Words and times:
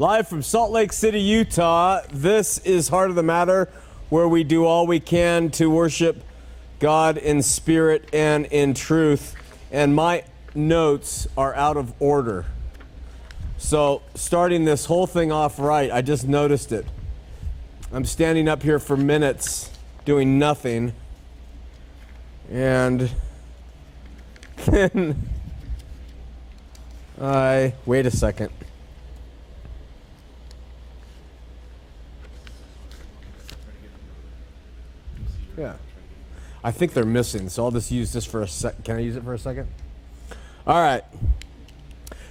Live 0.00 0.28
from 0.28 0.40
Salt 0.40 0.70
Lake 0.70 0.94
City, 0.94 1.20
Utah, 1.20 2.00
this 2.10 2.56
is 2.60 2.88
Heart 2.88 3.10
of 3.10 3.16
the 3.16 3.22
Matter, 3.22 3.68
where 4.08 4.26
we 4.26 4.44
do 4.44 4.64
all 4.64 4.86
we 4.86 4.98
can 4.98 5.50
to 5.50 5.68
worship 5.68 6.24
God 6.78 7.18
in 7.18 7.42
spirit 7.42 8.08
and 8.10 8.46
in 8.46 8.72
truth. 8.72 9.34
And 9.70 9.94
my 9.94 10.24
notes 10.54 11.28
are 11.36 11.54
out 11.54 11.76
of 11.76 11.92
order. 12.00 12.46
So, 13.58 14.00
starting 14.14 14.64
this 14.64 14.86
whole 14.86 15.06
thing 15.06 15.30
off 15.30 15.58
right, 15.58 15.90
I 15.90 16.00
just 16.00 16.26
noticed 16.26 16.72
it. 16.72 16.86
I'm 17.92 18.06
standing 18.06 18.48
up 18.48 18.62
here 18.62 18.78
for 18.78 18.96
minutes 18.96 19.70
doing 20.06 20.38
nothing. 20.38 20.94
And 22.50 23.10
then 24.64 25.28
I. 27.20 27.74
Wait 27.84 28.06
a 28.06 28.10
second. 28.10 28.50
Yeah. 35.60 35.74
I 36.62 36.70
think 36.72 36.92
they're 36.92 37.04
missing, 37.04 37.48
so 37.48 37.64
I'll 37.64 37.70
just 37.70 37.90
use 37.90 38.12
this 38.12 38.26
for 38.26 38.42
a 38.42 38.48
sec. 38.48 38.84
Can 38.84 38.96
I 38.96 39.00
use 39.00 39.16
it 39.16 39.24
for 39.24 39.32
a 39.32 39.38
second? 39.38 39.66
All 40.66 40.80
right. 40.80 41.02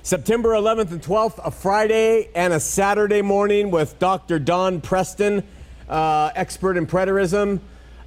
September 0.03 0.50
11th 0.50 0.91
and 0.91 1.01
12th, 1.01 1.45
a 1.45 1.51
Friday 1.51 2.29
and 2.35 2.53
a 2.53 2.59
Saturday 2.59 3.22
morning 3.22 3.72
with 3.72 3.97
Dr. 4.00 4.40
Don 4.40 4.81
Preston, 4.81 5.44
uh, 5.90 6.31
expert 6.35 6.78
in 6.78 6.85
preterism. 6.85 7.59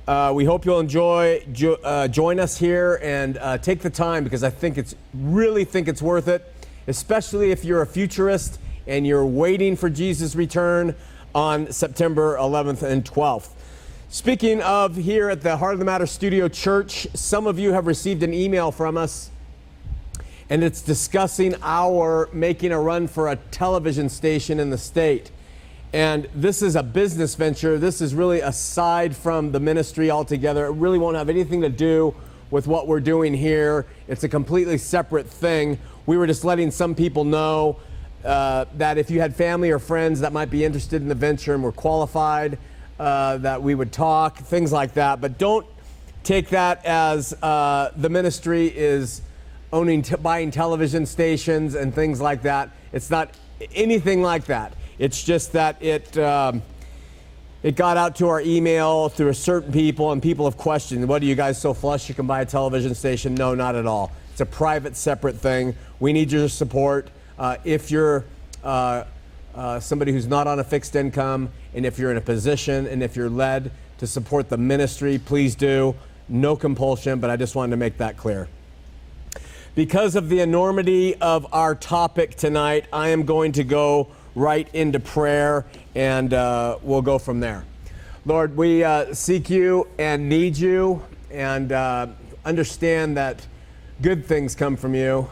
Uh, 0.06 0.33
we 0.34 0.44
hope 0.44 0.65
you'll 0.65 0.81
enjoy 0.81 1.44
jo- 1.53 1.78
uh, 1.84 2.09
join 2.09 2.41
us 2.41 2.56
here 2.56 2.99
and 3.03 3.39
uh, 3.39 3.59
take 3.59 3.81
the 3.81 3.91
time 3.91 4.25
because 4.25 4.43
I 4.43 4.50
think 4.50 4.78
it's 4.78 4.94
really 5.15 5.65
think 5.65 5.87
it's 5.87 6.03
worth 6.03 6.28
it, 6.28 6.53
especially 6.87 7.50
if 7.50 7.65
you're 7.65 7.83
a 7.83 7.87
futurist 7.87 8.59
and 8.87 9.06
you're 9.06 9.27
waiting 9.27 9.77
for 9.77 9.91
Jesus' 9.91 10.34
return 10.34 10.94
on 11.34 11.71
September 11.72 12.37
11th 12.37 12.83
and 12.83 13.04
12th. 13.04 13.50
Speaking 14.12 14.61
of 14.61 14.97
here 14.97 15.31
at 15.31 15.41
the 15.41 15.56
Heart 15.56 15.73
of 15.73 15.78
the 15.78 15.87
Matter 15.87 16.05
Studio 16.05 16.47
Church, 16.47 17.06
some 17.15 17.47
of 17.47 17.59
you 17.59 17.73
have 17.73 17.87
received 17.87 18.23
an 18.23 18.34
email 18.34 18.71
from 18.71 18.99
us, 18.99 19.31
and 20.50 20.62
it's 20.62 20.83
discussing 20.83 21.55
our 21.62 22.28
making 22.31 22.72
a 22.72 22.78
run 22.78 23.09
for 23.09 23.28
a 23.28 23.37
television 23.37 24.11
station 24.11 24.61
in 24.61 24.69
the 24.69 24.77
state. 24.77 25.31
And 25.95 26.28
this 26.34 26.61
is 26.61 26.77
a 26.77 26.83
business 26.83 27.37
venture. 27.37 27.78
This 27.78 28.03
is 28.03 28.15
really 28.15 28.41
aside 28.41 29.17
from 29.17 29.51
the 29.51 29.61
ministry 29.61 30.11
altogether. 30.11 30.67
It 30.67 30.72
really 30.72 30.99
won't 30.99 31.17
have 31.17 31.31
anything 31.31 31.62
to 31.62 31.71
do 31.71 32.15
with 32.51 32.67
what 32.67 32.87
we're 32.87 33.01
doing 33.01 33.33
here. 33.33 33.87
It's 34.09 34.25
a 34.25 34.28
completely 34.28 34.77
separate 34.77 35.27
thing. 35.27 35.78
We 36.05 36.19
were 36.19 36.27
just 36.27 36.45
letting 36.45 36.71
some 36.71 36.95
people 36.95 37.25
know 37.25 37.78
uh, 38.27 38.67
that 38.75 38.99
if 38.99 39.11
you 39.11 39.22
had 39.22 39.34
family 39.34 39.71
or 39.71 39.78
friends 39.78 40.21
that 40.21 40.34
might 40.34 40.51
be 40.51 40.67
interested 40.67 41.01
in 41.01 41.09
the 41.09 41.15
venture 41.15 41.55
and 41.55 41.62
were 41.62 41.72
qualified, 41.72 42.59
uh, 43.03 43.39
that 43.39 43.61
we 43.61 43.75
would 43.75 43.91
talk, 43.91 44.39
things 44.39 44.73
like 44.73 44.95
that. 44.95 45.21
But 45.21 45.37
don't 45.37 45.67
take 46.23 46.51
that 46.51 46.87
as 46.87 47.35
uh, 47.43 47.91
the 47.97 48.09
ministry 48.09 48.69
is 48.69 49.23
owning, 49.73 50.03
t- 50.03 50.15
buying 50.15 50.53
television 50.53 51.05
stations 51.05 51.75
and 51.75 51.93
things 51.93 52.21
like 52.21 52.43
that. 52.43 52.71
It's 52.93 53.11
not 53.11 53.31
anything 53.75 54.23
like 54.23 54.45
that. 54.45 54.75
It's 55.01 55.21
just 55.25 55.53
that 55.53 55.83
it. 55.83 56.17
Um, 56.17 56.63
it 57.65 57.77
got 57.77 57.97
out 57.97 58.17
to 58.17 58.29
our 58.29 58.41
email 58.41 59.09
through 59.09 59.29
a 59.29 59.34
certain 59.34 59.73
people, 59.73 60.11
and 60.11 60.21
people 60.21 60.47
have 60.47 60.57
questioned, 60.57 61.07
what 61.07 61.23
are 61.23 61.27
you 61.27 61.37
guys 61.37 61.61
so 61.61 61.73
flush 61.73 62.09
you 62.09 62.15
can 62.15 62.27
buy 62.27 62.41
a 62.41 62.45
television 62.45 62.93
station? 62.93 63.37
No, 63.37 63.55
not 63.55 63.77
at 63.77 63.87
all. 63.87 64.11
It's 64.33 64.41
a 64.41 64.47
private, 64.47 64.97
separate 64.97 65.37
thing. 65.37 65.77
We 66.01 66.13
need 66.13 66.33
your 66.33 66.49
support. 66.49 67.09
Uh, 67.39 67.59
if 67.63 67.89
you're 67.89 68.25
uh, 68.65 69.05
uh, 69.55 69.81
somebody 69.81 70.13
who's 70.13 70.27
not 70.27 70.47
on 70.47 70.59
a 70.59 70.65
fixed 70.65 70.97
income, 70.97 71.51
and 71.75 71.85
if 71.85 71.99
you're 71.99 72.11
in 72.11 72.17
a 72.17 72.23
position 72.23 72.87
and 72.87 73.03
if 73.03 73.17
you're 73.17 73.31
led 73.31 73.71
to 73.99 74.07
support 74.07 74.49
the 74.49 74.57
ministry, 74.57 75.19
please 75.19 75.55
do. 75.55 75.95
No 76.29 76.57
compulsion, 76.57 77.21
but 77.21 77.31
I 77.31 77.37
just 77.37 77.55
wanted 77.55 77.71
to 77.73 77.77
make 77.77 77.99
that 77.99 78.17
clear. 78.17 78.49
Because 79.75 80.17
of 80.17 80.29
the 80.29 80.41
enormity 80.41 81.15
of 81.17 81.47
our 81.53 81.75
topic 81.75 82.35
tonight, 82.35 82.87
I 82.93 83.09
am 83.09 83.25
going 83.25 83.53
to 83.53 83.65
go 83.65 84.09
right 84.35 84.69
into 84.75 85.01
prayer 85.01 85.65
and 85.95 86.33
uh, 86.33 86.79
we'll 86.83 87.03
go 87.03 87.19
from 87.19 87.41
there. 87.41 87.65
Lord, 88.25 88.57
we 88.57 88.84
uh, 88.84 89.15
seek 89.15 89.51
you 89.51 89.89
and 89.99 90.29
need 90.29 90.57
you 90.57 91.03
and 91.31 91.73
uh, 91.73 92.09
understand 92.45 93.17
that 93.17 93.47
good 94.01 94.27
things 94.27 94.55
come 94.55 94.77
from 94.77 94.95
you 94.95 95.29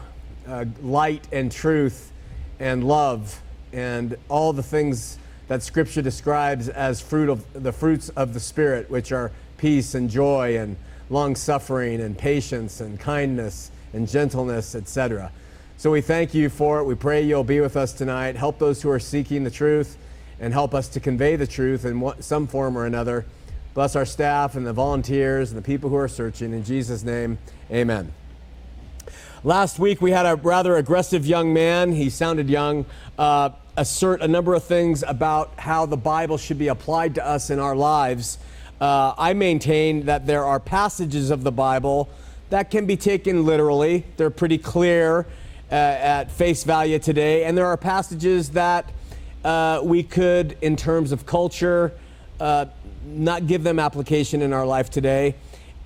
uh, 0.47 0.65
light 0.81 1.27
and 1.31 1.51
truth 1.51 2.11
and 2.59 2.83
love 2.83 3.41
and 3.73 4.17
all 4.29 4.53
the 4.53 4.63
things 4.63 5.17
that 5.47 5.63
Scripture 5.63 6.01
describes 6.01 6.69
as 6.69 7.01
fruit 7.01 7.29
of 7.29 7.45
the 7.53 7.71
fruits 7.71 8.09
of 8.09 8.33
the 8.33 8.39
Spirit, 8.39 8.89
which 8.89 9.11
are 9.11 9.31
peace 9.57 9.95
and 9.95 10.09
joy 10.09 10.57
and 10.57 10.77
long 11.09 11.35
suffering 11.35 11.99
and 12.01 12.17
patience 12.17 12.81
and 12.81 12.99
kindness 12.99 13.71
and 13.93 14.07
gentleness, 14.07 14.75
etc. 14.75 15.31
So 15.77 15.91
we 15.91 16.01
thank 16.01 16.33
you 16.33 16.49
for 16.49 16.79
it. 16.79 16.83
We 16.85 16.95
pray 16.95 17.21
you'll 17.21 17.43
be 17.43 17.59
with 17.59 17.75
us 17.75 17.91
tonight. 17.91 18.35
Help 18.35 18.59
those 18.59 18.81
who 18.81 18.89
are 18.89 18.99
seeking 18.99 19.43
the 19.43 19.51
truth 19.51 19.97
and 20.39 20.53
help 20.53 20.73
us 20.73 20.87
to 20.89 20.99
convey 20.99 21.35
the 21.35 21.47
truth 21.47 21.85
in 21.85 22.13
some 22.21 22.47
form 22.47 22.77
or 22.77 22.85
another. 22.85 23.25
Bless 23.73 23.95
our 23.95 24.05
staff 24.05 24.55
and 24.55 24.65
the 24.65 24.73
volunteers 24.73 25.51
and 25.51 25.57
the 25.57 25.65
people 25.65 25.89
who 25.89 25.95
are 25.95 26.07
searching. 26.07 26.53
In 26.53 26.63
Jesus' 26.63 27.03
name, 27.03 27.37
amen. 27.71 28.11
Last 29.43 29.79
week 29.79 30.01
we 30.01 30.11
had 30.11 30.25
a 30.25 30.35
rather 30.35 30.75
aggressive 30.75 31.25
young 31.25 31.51
man, 31.53 31.93
he 31.93 32.09
sounded 32.09 32.47
young, 32.49 32.85
uh, 33.17 33.49
assert 33.77 34.21
a 34.21 34.27
number 34.27 34.53
of 34.53 34.63
things 34.63 35.03
about 35.07 35.51
how 35.57 35.85
the 35.85 35.97
Bible 35.97 36.37
should 36.37 36.57
be 36.57 36.67
applied 36.67 37.15
to 37.15 37.25
us 37.25 37.49
in 37.49 37.59
our 37.59 37.75
lives. 37.75 38.37
Uh, 38.79 39.13
I 39.17 39.33
maintain 39.33 40.05
that 40.05 40.27
there 40.27 40.45
are 40.45 40.59
passages 40.59 41.29
of 41.29 41.43
the 41.43 41.51
Bible 41.51 42.09
that 42.49 42.69
can 42.69 42.85
be 42.85 42.97
taken 42.97 43.45
literally, 43.45 44.05
they're 44.17 44.29
pretty 44.29 44.57
clear 44.57 45.25
uh, 45.71 45.75
at 45.75 46.31
face 46.31 46.65
value 46.65 46.99
today, 46.99 47.45
and 47.45 47.57
there 47.57 47.65
are 47.65 47.77
passages 47.77 48.49
that 48.51 48.91
uh, 49.45 49.79
we 49.83 50.03
could, 50.03 50.57
in 50.61 50.75
terms 50.75 51.13
of 51.13 51.25
culture, 51.25 51.93
uh, 52.39 52.65
not 53.05 53.47
give 53.47 53.63
them 53.63 53.79
application 53.79 54.41
in 54.41 54.51
our 54.51 54.65
life 54.65 54.89
today 54.89 55.33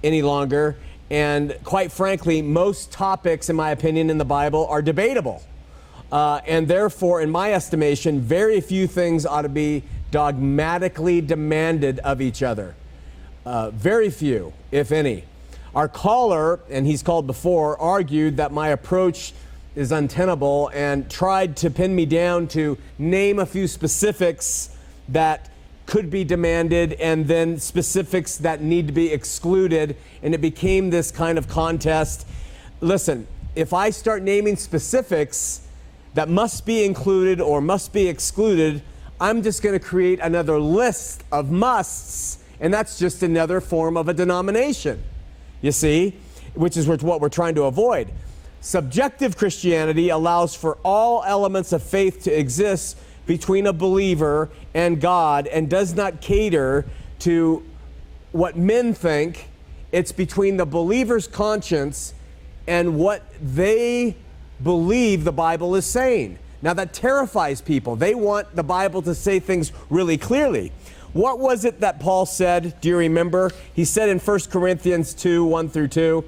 any 0.04 0.22
longer. 0.22 0.76
And 1.12 1.56
quite 1.64 1.92
frankly, 1.92 2.42
most 2.42 2.92
topics, 2.92 3.50
in 3.50 3.56
my 3.56 3.70
opinion, 3.70 4.10
in 4.10 4.18
the 4.18 4.26
Bible 4.26 4.66
are 4.68 4.82
debatable. 4.82 5.44
Uh, 6.12 6.42
and 6.46 6.68
therefore, 6.68 7.22
in 7.22 7.30
my 7.30 7.54
estimation, 7.54 8.22
very 8.22 8.62
few 8.62 8.88
things 8.88 9.26
ought 9.26 9.42
to 9.42 9.50
be 9.50 9.84
dogmatically 10.12 11.22
demanded 11.22 12.00
of 12.00 12.22
each 12.22 12.44
other. 12.44 12.76
Uh, 13.46 13.70
very 13.72 14.10
few, 14.10 14.54
if 14.72 14.92
any. 14.92 15.24
Our 15.76 15.88
caller, 15.88 16.62
and 16.70 16.86
he's 16.86 17.04
called 17.04 17.28
before, 17.28 17.80
argued 17.82 18.38
that 18.38 18.52
my 18.52 18.70
approach 18.70 19.34
is 19.76 19.92
untenable 19.92 20.72
and 20.74 21.10
tried 21.12 21.58
to 21.58 21.70
pin 21.70 21.94
me 21.94 22.06
down 22.06 22.48
to 22.48 22.78
name 22.98 23.40
a 23.40 23.46
few 23.46 23.68
specifics 23.68 24.70
that 25.10 25.50
could 25.86 26.10
be 26.10 26.24
demanded 26.24 26.94
and 26.94 27.28
then 27.28 27.60
specifics 27.60 28.38
that 28.38 28.62
need 28.62 28.88
to 28.88 28.94
be 28.94 29.12
excluded. 29.12 29.98
And 30.24 30.34
it 30.34 30.40
became 30.40 30.90
this 30.90 31.12
kind 31.12 31.38
of 31.38 31.48
contest. 31.48 32.26
Listen, 32.80 33.28
if 33.56 33.74
I 33.74 33.90
start 33.90 34.24
naming 34.24 34.56
specifics 34.56 35.65
that 36.16 36.30
must 36.30 36.66
be 36.66 36.84
included 36.84 37.40
or 37.40 37.62
must 37.62 37.94
be 37.94 38.08
excluded, 38.08 38.82
I'm 39.20 39.44
just 39.44 39.62
going 39.62 39.78
to 39.78 39.86
create 39.86 40.20
another 40.20 40.60
list 40.60 41.24
of 41.32 41.52
musts, 41.52 42.40
and 42.60 42.74
that's 42.74 42.98
just 42.98 43.22
another 43.22 43.62
form 43.62 43.98
of 43.98 44.10
a 44.10 44.14
denomination. 44.14 45.04
You 45.62 45.72
see, 45.72 46.16
which 46.54 46.78
is 46.78 46.88
what 46.88 47.22
we're 47.22 47.30
trying 47.30 47.56
to 47.56 47.64
avoid. 47.64 48.12
Subjective 48.62 49.38
Christianity 49.38 50.10
allows 50.10 50.56
for 50.56 50.78
all 50.84 51.24
elements 51.24 51.72
of 51.72 51.84
faith 51.84 52.24
to 52.24 52.32
exist 52.32 52.98
between 53.26 53.68
a 53.68 53.74
believer 53.74 54.50
and 54.74 55.02
God 55.02 55.48
and 55.48 55.70
does 55.70 55.96
not 55.96 56.22
cater 56.22 56.86
to 57.20 57.64
what 58.32 58.56
men 58.56 58.94
think. 58.94 59.50
It's 59.92 60.12
between 60.12 60.58
the 60.58 60.66
believer's 60.66 61.28
conscience 61.28 62.14
and 62.68 62.98
what 62.98 63.24
they 63.42 64.16
believe 64.62 65.24
the 65.24 65.32
Bible 65.32 65.76
is 65.76 65.86
saying. 65.86 66.40
Now, 66.62 66.74
that 66.74 66.94
terrifies 66.94 67.62
people. 67.62 67.96
They 67.96 68.16
want 68.16 68.56
the 68.56 68.64
Bible 68.64 69.02
to 69.04 69.14
say 69.14 69.40
things 69.40 69.72
really 69.90 70.18
clearly. 70.18 70.72
What 71.14 71.40
was 71.40 71.64
it 71.64 71.80
that 71.82 72.00
Paul 72.00 72.26
said? 72.26 72.80
Do 72.82 72.90
you 72.90 72.98
remember? 72.98 73.52
He 73.74 73.86
said 73.86 74.10
in 74.10 74.20
1 74.20 74.40
Corinthians 74.50 75.14
2 75.14 75.46
1 75.46 75.70
through 75.70 75.88
2, 75.90 76.26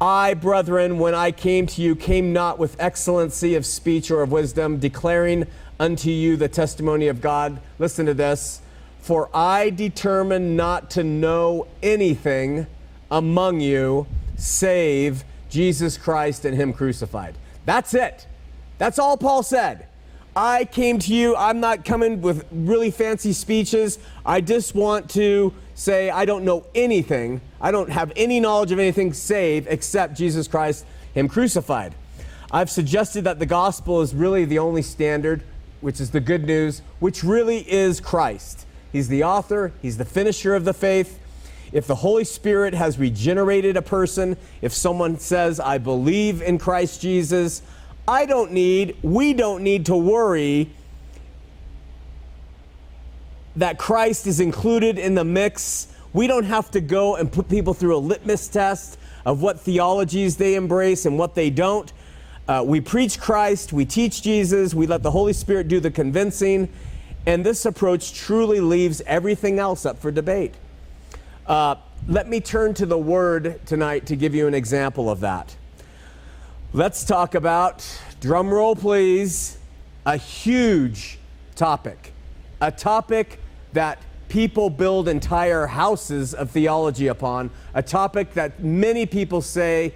I, 0.00 0.34
brethren, 0.34 0.98
when 0.98 1.14
I 1.14 1.30
came 1.30 1.66
to 1.68 1.82
you, 1.82 1.94
came 1.94 2.32
not 2.32 2.58
with 2.58 2.76
excellency 2.80 3.54
of 3.54 3.66
speech 3.66 4.10
or 4.10 4.22
of 4.22 4.32
wisdom, 4.32 4.78
declaring 4.78 5.46
unto 5.78 6.10
you 6.10 6.36
the 6.36 6.48
testimony 6.48 7.08
of 7.08 7.20
God. 7.20 7.60
Listen 7.78 8.06
to 8.06 8.14
this. 8.14 8.60
For 9.00 9.28
I 9.34 9.70
determined 9.70 10.56
not 10.56 10.90
to 10.92 11.04
know 11.04 11.66
anything 11.82 12.66
among 13.10 13.60
you 13.60 14.06
save 14.36 15.24
Jesus 15.50 15.96
Christ 15.98 16.44
and 16.44 16.56
Him 16.56 16.72
crucified. 16.72 17.34
That's 17.64 17.94
it. 17.94 18.26
That's 18.78 18.98
all 18.98 19.16
Paul 19.16 19.42
said. 19.42 19.86
I 20.36 20.64
came 20.64 20.98
to 21.00 21.14
you. 21.14 21.36
I'm 21.36 21.60
not 21.60 21.84
coming 21.84 22.20
with 22.20 22.44
really 22.50 22.90
fancy 22.90 23.32
speeches. 23.32 23.98
I 24.26 24.40
just 24.40 24.74
want 24.74 25.08
to 25.10 25.54
say 25.74 26.10
I 26.10 26.24
don't 26.24 26.44
know 26.44 26.66
anything. 26.74 27.40
I 27.60 27.70
don't 27.70 27.90
have 27.90 28.12
any 28.16 28.40
knowledge 28.40 28.72
of 28.72 28.78
anything 28.78 29.12
save 29.12 29.66
except 29.68 30.16
Jesus 30.16 30.48
Christ, 30.48 30.86
Him 31.14 31.28
crucified. 31.28 31.94
I've 32.50 32.70
suggested 32.70 33.24
that 33.24 33.38
the 33.38 33.46
gospel 33.46 34.00
is 34.00 34.14
really 34.14 34.44
the 34.44 34.58
only 34.58 34.82
standard, 34.82 35.42
which 35.80 36.00
is 36.00 36.10
the 36.10 36.20
good 36.20 36.46
news, 36.46 36.82
which 36.98 37.22
really 37.22 37.58
is 37.70 38.00
Christ. 38.00 38.66
He's 38.92 39.08
the 39.08 39.24
author, 39.24 39.72
He's 39.82 39.98
the 39.98 40.04
finisher 40.04 40.54
of 40.54 40.64
the 40.64 40.74
faith. 40.74 41.20
If 41.74 41.88
the 41.88 41.96
Holy 41.96 42.22
Spirit 42.22 42.72
has 42.72 43.00
regenerated 43.00 43.76
a 43.76 43.82
person, 43.82 44.36
if 44.62 44.72
someone 44.72 45.18
says, 45.18 45.58
I 45.58 45.78
believe 45.78 46.40
in 46.40 46.56
Christ 46.56 47.02
Jesus, 47.02 47.62
I 48.06 48.26
don't 48.26 48.52
need, 48.52 48.96
we 49.02 49.34
don't 49.34 49.64
need 49.64 49.86
to 49.86 49.96
worry 49.96 50.70
that 53.56 53.76
Christ 53.76 54.28
is 54.28 54.38
included 54.38 55.00
in 55.00 55.16
the 55.16 55.24
mix. 55.24 55.88
We 56.12 56.28
don't 56.28 56.44
have 56.44 56.70
to 56.70 56.80
go 56.80 57.16
and 57.16 57.30
put 57.30 57.48
people 57.48 57.74
through 57.74 57.96
a 57.96 57.98
litmus 57.98 58.46
test 58.46 58.96
of 59.26 59.42
what 59.42 59.58
theologies 59.58 60.36
they 60.36 60.54
embrace 60.54 61.06
and 61.06 61.18
what 61.18 61.34
they 61.34 61.50
don't. 61.50 61.92
Uh, 62.46 62.62
we 62.64 62.80
preach 62.80 63.18
Christ, 63.18 63.72
we 63.72 63.84
teach 63.84 64.22
Jesus, 64.22 64.74
we 64.74 64.86
let 64.86 65.02
the 65.02 65.10
Holy 65.10 65.32
Spirit 65.32 65.66
do 65.66 65.80
the 65.80 65.90
convincing, 65.90 66.68
and 67.26 67.44
this 67.44 67.66
approach 67.66 68.14
truly 68.14 68.60
leaves 68.60 69.00
everything 69.06 69.58
else 69.58 69.84
up 69.84 69.98
for 69.98 70.12
debate. 70.12 70.54
Uh, 71.46 71.74
let 72.08 72.26
me 72.26 72.40
turn 72.40 72.72
to 72.72 72.86
the 72.86 72.96
Word 72.96 73.60
tonight 73.66 74.06
to 74.06 74.16
give 74.16 74.34
you 74.34 74.46
an 74.46 74.54
example 74.54 75.10
of 75.10 75.20
that. 75.20 75.54
Let's 76.72 77.04
talk 77.04 77.34
about, 77.34 77.86
drum 78.18 78.48
roll 78.48 78.74
please, 78.74 79.58
a 80.06 80.16
huge 80.16 81.18
topic. 81.54 82.14
A 82.62 82.72
topic 82.72 83.40
that 83.74 83.98
people 84.30 84.70
build 84.70 85.06
entire 85.06 85.66
houses 85.66 86.32
of 86.32 86.50
theology 86.50 87.08
upon, 87.08 87.50
a 87.74 87.82
topic 87.82 88.32
that 88.32 88.64
many 88.64 89.04
people 89.04 89.42
say 89.42 89.92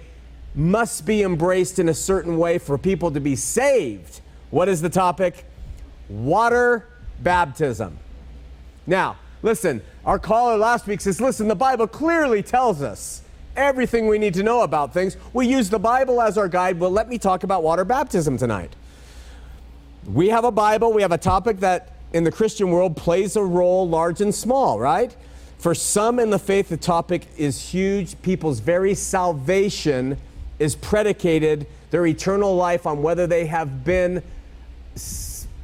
must 0.53 1.03
be 1.03 1.23
embraced 1.23 1.79
in 1.79 1.89
a 1.89 1.95
certain 1.95 2.37
way 2.37 2.59
for 2.59 2.77
people 2.77 3.09
to 3.09 3.19
be 3.19 3.35
saved. 3.35 4.21
What 4.51 4.69
is 4.69 4.81
the 4.81 4.89
topic? 4.89 5.45
Water 6.09 6.87
baptism. 7.21 7.97
Now, 8.85 9.17
listen, 9.41 9.81
our 10.09 10.17
caller 10.17 10.57
last 10.57 10.87
week 10.87 10.99
says, 11.01 11.21
listen, 11.21 11.47
the 11.47 11.53
Bible 11.53 11.85
clearly 11.85 12.41
tells 12.41 12.81
us 12.81 13.21
everything 13.55 14.07
we 14.07 14.17
need 14.17 14.33
to 14.33 14.41
know 14.41 14.61
about 14.61 14.91
things. 14.91 15.15
We 15.33 15.45
use 15.45 15.69
the 15.69 15.77
Bible 15.77 16.19
as 16.19 16.35
our 16.35 16.47
guide. 16.47 16.79
Well, 16.79 16.89
let 16.89 17.07
me 17.07 17.19
talk 17.19 17.43
about 17.43 17.61
water 17.61 17.85
baptism 17.85 18.35
tonight. 18.35 18.75
We 20.07 20.29
have 20.29 20.45
a 20.45 20.51
Bible, 20.51 20.93
we 20.93 21.03
have 21.03 21.11
a 21.11 21.17
topic 21.19 21.59
that 21.59 21.93
in 22.11 22.23
the 22.23 22.31
Christian 22.31 22.71
world 22.71 22.97
plays 22.97 23.35
a 23.35 23.43
role 23.43 23.87
large 23.87 24.19
and 24.19 24.33
small, 24.33 24.79
right? 24.79 25.15
For 25.59 25.75
some 25.75 26.17
in 26.17 26.31
the 26.31 26.39
faith, 26.39 26.69
the 26.69 26.77
topic 26.77 27.27
is 27.37 27.69
huge. 27.69 28.19
People's 28.23 28.61
very 28.61 28.95
salvation 28.95 30.17
is 30.57 30.75
predicated, 30.75 31.67
their 31.91 32.07
eternal 32.07 32.55
life, 32.55 32.87
on 32.87 33.03
whether 33.03 33.27
they 33.27 33.45
have 33.45 33.83
been, 33.83 34.23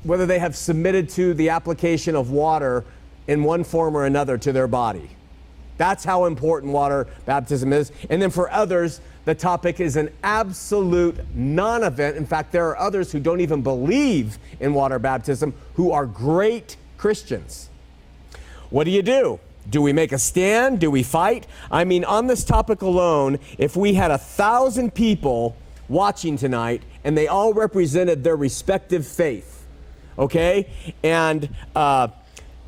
whether 0.04 0.28
they 0.28 0.38
have 0.38 0.56
submitted 0.56 1.10
to 1.10 1.34
the 1.34 1.50
application 1.50 2.16
of 2.16 2.30
water 2.30 2.86
in 3.28 3.44
one 3.44 3.64
form 3.64 3.96
or 3.96 4.06
another 4.06 4.38
to 4.38 4.52
their 4.52 4.68
body. 4.68 5.10
That's 5.78 6.04
how 6.04 6.26
important 6.26 6.72
water 6.72 7.08
baptism 7.26 7.74
is. 7.74 7.92
And 8.10 8.22
then 8.22 8.30
for 8.30 8.50
others, 8.50 9.02
the 9.26 9.36
topic 9.36 9.80
is 9.80 9.96
an 9.96 10.10
absolute 10.24 11.18
non 11.36 11.84
event. 11.84 12.16
In 12.16 12.26
fact, 12.26 12.52
there 12.52 12.68
are 12.70 12.78
others 12.78 13.12
who 13.12 13.20
don't 13.20 13.42
even 13.42 13.62
believe 13.62 14.38
in 14.60 14.74
water 14.74 15.00
baptism 15.00 15.54
who 15.74 15.92
are 15.92 16.06
great 16.06 16.78
Christians. 16.98 17.70
What 18.70 18.86
do 18.86 18.92
you 18.92 19.02
do? 19.02 19.40
Do 19.70 19.82
we 19.82 19.94
make 19.94 20.12
a 20.12 20.20
stand? 20.20 20.80
Do 20.80 20.92
we 20.92 21.04
fight? 21.04 21.48
I 21.72 21.84
mean, 21.84 22.06
on 22.06 22.28
this 22.28 22.44
topic 22.44 22.82
alone, 22.82 23.40
if 23.58 23.76
we 23.76 23.96
had 23.96 24.12
a 24.12 24.18
thousand 24.18 24.94
people 24.94 25.56
watching 25.90 26.38
tonight 26.38 26.84
and 27.04 27.18
they 27.18 27.28
all 27.28 27.54
represented 27.54 28.24
their 28.24 28.36
respective 28.36 29.08
faith, 29.08 29.66
okay, 30.20 30.70
and 31.04 31.50
uh, 31.76 32.10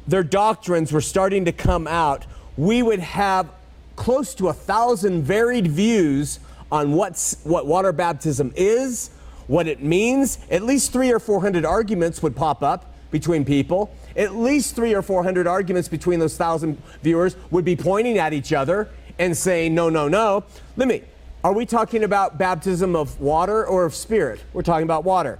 their 0.07 0.23
doctrines 0.23 0.91
were 0.91 1.01
starting 1.01 1.45
to 1.45 1.51
come 1.51 1.87
out, 1.87 2.25
we 2.55 2.81
would 2.81 2.99
have 2.99 3.49
close 3.95 4.33
to 4.35 4.47
a 4.47 4.53
thousand 4.53 5.23
varied 5.23 5.67
views 5.67 6.39
on 6.71 6.93
what's, 6.93 7.37
what 7.43 7.65
water 7.65 7.91
baptism 7.91 8.53
is, 8.55 9.09
what 9.47 9.67
it 9.67 9.81
means. 9.81 10.37
At 10.51 10.63
least 10.63 10.91
three 10.91 11.11
or 11.11 11.19
four 11.19 11.41
hundred 11.41 11.65
arguments 11.65 12.21
would 12.21 12.35
pop 12.35 12.63
up 12.63 12.93
between 13.11 13.45
people. 13.45 13.95
At 14.15 14.35
least 14.35 14.75
three 14.75 14.93
or 14.93 15.01
four 15.01 15.23
hundred 15.23 15.47
arguments 15.47 15.87
between 15.87 16.19
those 16.19 16.35
thousand 16.35 16.81
viewers 17.01 17.35
would 17.51 17.65
be 17.65 17.75
pointing 17.75 18.17
at 18.17 18.33
each 18.33 18.53
other 18.53 18.89
and 19.19 19.35
saying, 19.35 19.73
no, 19.73 19.89
no, 19.89 20.07
no. 20.07 20.43
Let 20.75 20.87
me, 20.87 21.03
are 21.43 21.53
we 21.53 21.65
talking 21.65 22.03
about 22.03 22.37
baptism 22.37 22.95
of 22.95 23.19
water 23.19 23.65
or 23.65 23.85
of 23.85 23.95
spirit? 23.95 24.43
We're 24.53 24.61
talking 24.61 24.83
about 24.83 25.03
water. 25.03 25.39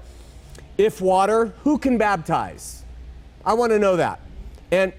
If 0.78 1.02
water, 1.02 1.54
who 1.64 1.78
can 1.78 1.98
baptize? 1.98 2.84
I 3.46 3.54
want 3.54 3.72
to 3.72 3.80
know 3.80 3.98
that. 3.98 4.20
And 4.72 4.94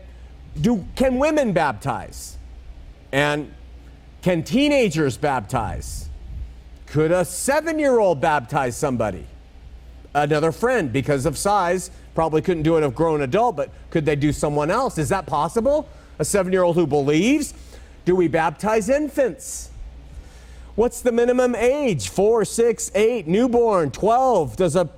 do, 0.60 0.84
can 0.96 1.18
women 1.18 1.52
baptize? 1.52 2.38
And 3.12 3.52
can 4.22 4.42
teenagers 4.42 5.16
baptize? 5.16 6.08
Could 6.86 7.12
a 7.12 7.24
seven 7.24 7.78
year 7.78 7.98
old 7.98 8.20
baptize 8.20 8.76
somebody? 8.76 9.26
Another 10.14 10.52
friend, 10.52 10.92
because 10.92 11.26
of 11.26 11.36
size, 11.36 11.90
probably 12.14 12.42
couldn't 12.42 12.62
do 12.62 12.76
it 12.76 12.82
a 12.82 12.90
grown 12.90 13.22
adult, 13.22 13.56
but 13.56 13.70
could 13.90 14.04
they 14.04 14.16
do 14.16 14.32
someone 14.32 14.70
else? 14.70 14.98
Is 14.98 15.10
that 15.10 15.26
possible? 15.26 15.88
A 16.18 16.24
seven 16.24 16.52
year 16.52 16.62
old 16.62 16.76
who 16.76 16.86
believes? 16.86 17.54
Do 18.04 18.16
we 18.16 18.26
baptize 18.26 18.88
infants? 18.88 19.70
What's 20.74 21.00
the 21.00 21.12
minimum 21.12 21.54
age? 21.54 22.08
Four, 22.08 22.44
six, 22.44 22.90
eight, 22.94 23.26
newborn, 23.26 23.90
12? 23.90 24.56
Does 24.56 24.76
a 24.76 24.88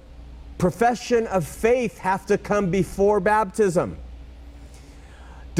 profession 0.59 1.27
of 1.27 1.47
faith 1.47 1.99
have 1.99 2.27
to 2.27 2.39
come 2.39 2.71
before 2.71 3.19
baptism? 3.19 3.97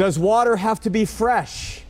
Does 0.01 0.17
water 0.17 0.55
have 0.55 0.79
to 0.79 0.89
be 0.89 1.05
fresh 1.05 1.83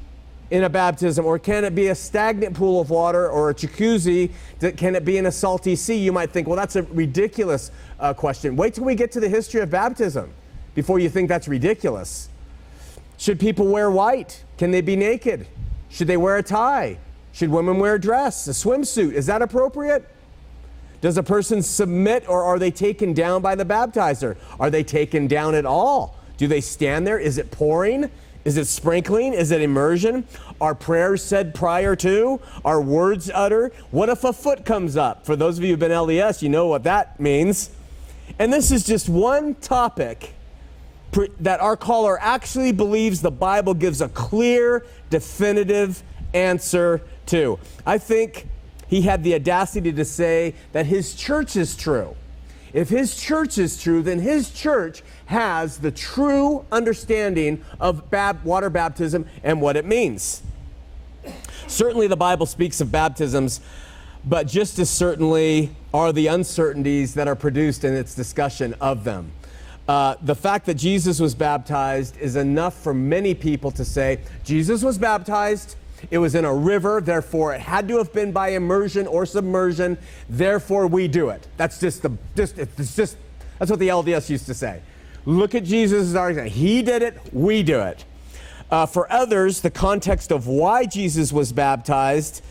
in 0.49 0.65
a 0.65 0.69
baptism, 0.69 1.25
or 1.25 1.39
can 1.39 1.63
it 1.63 1.73
be 1.73 1.87
a 1.87 1.95
stagnant 1.95 2.57
pool 2.57 2.81
of 2.81 2.89
water 2.89 3.29
or 3.29 3.51
a 3.51 3.55
jacuzzi? 3.55 4.31
Can 4.75 4.97
it 4.97 5.05
be 5.05 5.15
in 5.15 5.27
a 5.27 5.31
salty 5.31 5.77
sea? 5.77 5.95
You 5.95 6.11
might 6.11 6.29
think, 6.29 6.45
well, 6.45 6.57
that's 6.57 6.75
a 6.75 6.83
ridiculous 6.83 7.71
uh, 8.01 8.13
question. 8.13 8.57
Wait 8.57 8.73
till 8.73 8.83
we 8.83 8.95
get 8.95 9.13
to 9.13 9.21
the 9.21 9.29
history 9.29 9.61
of 9.61 9.69
baptism 9.69 10.33
before 10.75 10.99
you 10.99 11.07
think 11.07 11.29
that's 11.29 11.47
ridiculous. 11.47 12.27
Should 13.15 13.39
people 13.39 13.67
wear 13.67 13.89
white? 13.89 14.43
Can 14.57 14.71
they 14.71 14.81
be 14.81 14.97
naked? 14.97 15.47
Should 15.87 16.07
they 16.07 16.17
wear 16.17 16.35
a 16.35 16.43
tie? 16.43 16.97
Should 17.31 17.49
women 17.49 17.79
wear 17.79 17.95
a 17.95 18.01
dress, 18.01 18.45
a 18.49 18.51
swimsuit? 18.51 19.13
Is 19.13 19.25
that 19.27 19.41
appropriate? 19.41 20.05
Does 20.99 21.17
a 21.17 21.23
person 21.23 21.61
submit 21.61 22.27
or 22.27 22.43
are 22.43 22.59
they 22.59 22.71
taken 22.71 23.13
down 23.13 23.41
by 23.41 23.55
the 23.55 23.63
baptizer? 23.63 24.35
Are 24.59 24.69
they 24.69 24.83
taken 24.83 25.27
down 25.27 25.55
at 25.55 25.65
all? 25.65 26.17
Do 26.41 26.47
they 26.47 26.59
stand 26.59 27.05
there? 27.05 27.19
Is 27.19 27.37
it 27.37 27.51
pouring? 27.51 28.09
Is 28.45 28.57
it 28.57 28.65
sprinkling? 28.65 29.33
Is 29.33 29.51
it 29.51 29.61
immersion? 29.61 30.25
Are 30.59 30.73
prayers 30.73 31.23
said 31.23 31.53
prior 31.53 31.95
to? 31.97 32.41
Are 32.65 32.81
words 32.81 33.29
uttered? 33.31 33.73
What 33.91 34.09
if 34.09 34.23
a 34.23 34.33
foot 34.33 34.65
comes 34.65 34.97
up? 34.97 35.23
For 35.23 35.35
those 35.35 35.59
of 35.59 35.63
you 35.63 35.69
who've 35.69 35.79
been 35.79 35.91
LDS, 35.91 36.41
you 36.41 36.49
know 36.49 36.65
what 36.65 36.81
that 36.85 37.19
means. 37.19 37.69
And 38.39 38.51
this 38.51 38.71
is 38.71 38.83
just 38.83 39.07
one 39.07 39.53
topic 39.53 40.33
that 41.41 41.59
our 41.59 41.77
caller 41.77 42.17
actually 42.19 42.71
believes 42.71 43.21
the 43.21 43.29
Bible 43.29 43.75
gives 43.75 44.01
a 44.01 44.09
clear, 44.09 44.83
definitive 45.11 46.01
answer 46.33 47.03
to. 47.27 47.59
I 47.85 47.99
think 47.99 48.47
he 48.87 49.03
had 49.03 49.23
the 49.23 49.35
audacity 49.35 49.93
to 49.93 50.05
say 50.05 50.55
that 50.71 50.87
his 50.87 51.13
church 51.13 51.55
is 51.55 51.75
true. 51.75 52.15
If 52.73 52.89
his 52.89 53.15
church 53.15 53.57
is 53.57 53.81
true, 53.81 54.01
then 54.01 54.19
his 54.19 54.49
church 54.49 55.03
has 55.31 55.77
the 55.77 55.91
true 55.91 56.65
understanding 56.71 57.63
of 57.79 58.03
water 58.43 58.69
baptism 58.69 59.25
and 59.43 59.61
what 59.61 59.77
it 59.77 59.85
means. 59.85 60.41
Certainly, 61.67 62.07
the 62.07 62.17
Bible 62.17 62.45
speaks 62.45 62.81
of 62.81 62.91
baptisms, 62.91 63.61
but 64.25 64.45
just 64.45 64.77
as 64.77 64.89
certainly 64.89 65.71
are 65.93 66.11
the 66.11 66.27
uncertainties 66.27 67.13
that 67.13 67.29
are 67.29 67.35
produced 67.35 67.85
in 67.85 67.93
its 67.93 68.13
discussion 68.13 68.75
of 68.81 69.05
them. 69.05 69.31
Uh, 69.87 70.15
the 70.21 70.35
fact 70.35 70.65
that 70.65 70.75
Jesus 70.75 71.19
was 71.19 71.33
baptized 71.33 72.17
is 72.17 72.35
enough 72.35 72.75
for 72.75 72.93
many 72.93 73.33
people 73.33 73.71
to 73.71 73.85
say 73.85 74.19
Jesus 74.43 74.83
was 74.83 74.97
baptized. 74.97 75.75
It 76.09 76.17
was 76.17 76.35
in 76.35 76.43
a 76.43 76.53
river, 76.53 76.99
therefore 76.99 77.53
it 77.53 77.61
had 77.61 77.87
to 77.87 77.97
have 77.97 78.11
been 78.11 78.33
by 78.33 78.49
immersion 78.49 79.07
or 79.07 79.25
submersion. 79.25 79.97
Therefore, 80.29 80.87
we 80.87 81.07
do 81.07 81.29
it. 81.29 81.47
That's 81.55 81.79
just 81.79 82.01
the 82.01 82.11
just 82.35 82.57
it's 82.57 82.95
just 82.95 83.15
that's 83.59 83.71
what 83.71 83.79
the 83.79 83.87
LDS 83.87 84.29
used 84.29 84.45
to 84.47 84.53
say. 84.53 84.81
Look 85.25 85.53
at 85.55 85.63
Jesus 85.63 86.09
as 86.09 86.15
our 86.15 86.29
example. 86.29 86.51
He 86.51 86.81
did 86.81 87.01
it. 87.01 87.17
We 87.31 87.63
do 87.63 87.79
it. 87.81 88.05
Uh, 88.69 88.85
for 88.85 89.11
others, 89.11 89.61
the 89.61 89.69
context 89.69 90.31
of 90.31 90.47
why 90.47 90.85
Jesus 90.85 91.33
was 91.33 91.51
baptized 91.51 92.41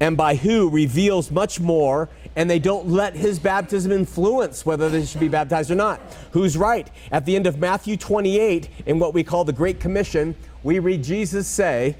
and 0.00 0.16
by 0.16 0.36
who 0.36 0.68
reveals 0.70 1.30
much 1.30 1.60
more, 1.60 2.08
and 2.36 2.48
they 2.48 2.58
don't 2.58 2.88
let 2.88 3.14
his 3.14 3.38
baptism 3.38 3.92
influence 3.92 4.66
whether 4.66 4.88
they 4.88 5.04
should 5.04 5.20
be 5.20 5.28
baptized 5.28 5.70
or 5.70 5.76
not. 5.76 6.00
Who's 6.32 6.56
right? 6.56 6.90
At 7.12 7.26
the 7.26 7.36
end 7.36 7.46
of 7.46 7.58
Matthew 7.58 7.96
28, 7.96 8.68
in 8.86 8.98
what 8.98 9.14
we 9.14 9.22
call 9.22 9.44
the 9.44 9.52
Great 9.52 9.80
Commission, 9.80 10.34
we 10.62 10.78
read 10.78 11.04
Jesus 11.04 11.46
say, 11.46 11.96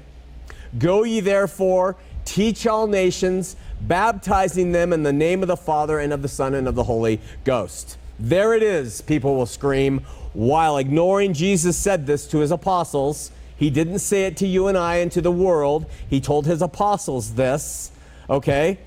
Go 0.77 1.03
ye 1.03 1.19
therefore, 1.21 1.95
teach 2.25 2.67
all 2.67 2.87
nations, 2.87 3.55
baptizing 3.81 4.71
them 4.71 4.91
in 4.91 5.03
the 5.03 5.13
name 5.13 5.41
of 5.41 5.47
the 5.47 5.57
Father 5.57 5.99
and 5.99 6.11
of 6.11 6.21
the 6.21 6.27
Son 6.27 6.53
and 6.53 6.67
of 6.67 6.75
the 6.75 6.83
Holy 6.83 7.21
Ghost. 7.43 7.97
There 8.19 8.53
it 8.53 8.63
is, 8.63 9.01
people 9.01 9.35
will 9.35 9.45
scream. 9.45 10.05
While 10.33 10.77
ignoring 10.77 11.33
Jesus 11.33 11.77
said 11.77 12.07
this 12.07 12.27
to 12.27 12.39
his 12.39 12.51
apostles, 12.51 13.31
he 13.57 13.69
didn't 13.69 13.99
say 13.99 14.25
it 14.25 14.37
to 14.37 14.47
you 14.47 14.67
and 14.67 14.77
I 14.77 14.97
and 14.97 15.11
to 15.13 15.21
the 15.21 15.31
world. 15.31 15.85
He 16.09 16.19
told 16.19 16.45
his 16.45 16.61
apostles 16.61 17.35
this, 17.35 17.91
okay? 18.29 18.79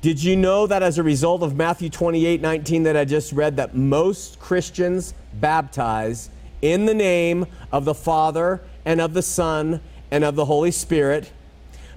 Did 0.00 0.22
you 0.22 0.36
know 0.36 0.66
that 0.66 0.82
as 0.82 0.98
a 0.98 1.02
result 1.02 1.42
of 1.42 1.56
Matthew 1.56 1.88
28 1.88 2.40
19 2.40 2.82
that 2.84 2.96
I 2.96 3.04
just 3.04 3.32
read, 3.32 3.56
that 3.56 3.74
most 3.74 4.38
Christians 4.38 5.14
baptize 5.32 6.30
in 6.62 6.86
the 6.86 6.94
name 6.94 7.46
of 7.72 7.84
the 7.84 7.94
Father 7.94 8.60
and 8.84 9.00
of 9.00 9.14
the 9.14 9.22
Son 9.22 9.80
and 10.10 10.22
of 10.22 10.36
the 10.36 10.44
Holy 10.44 10.70
Spirit? 10.70 11.32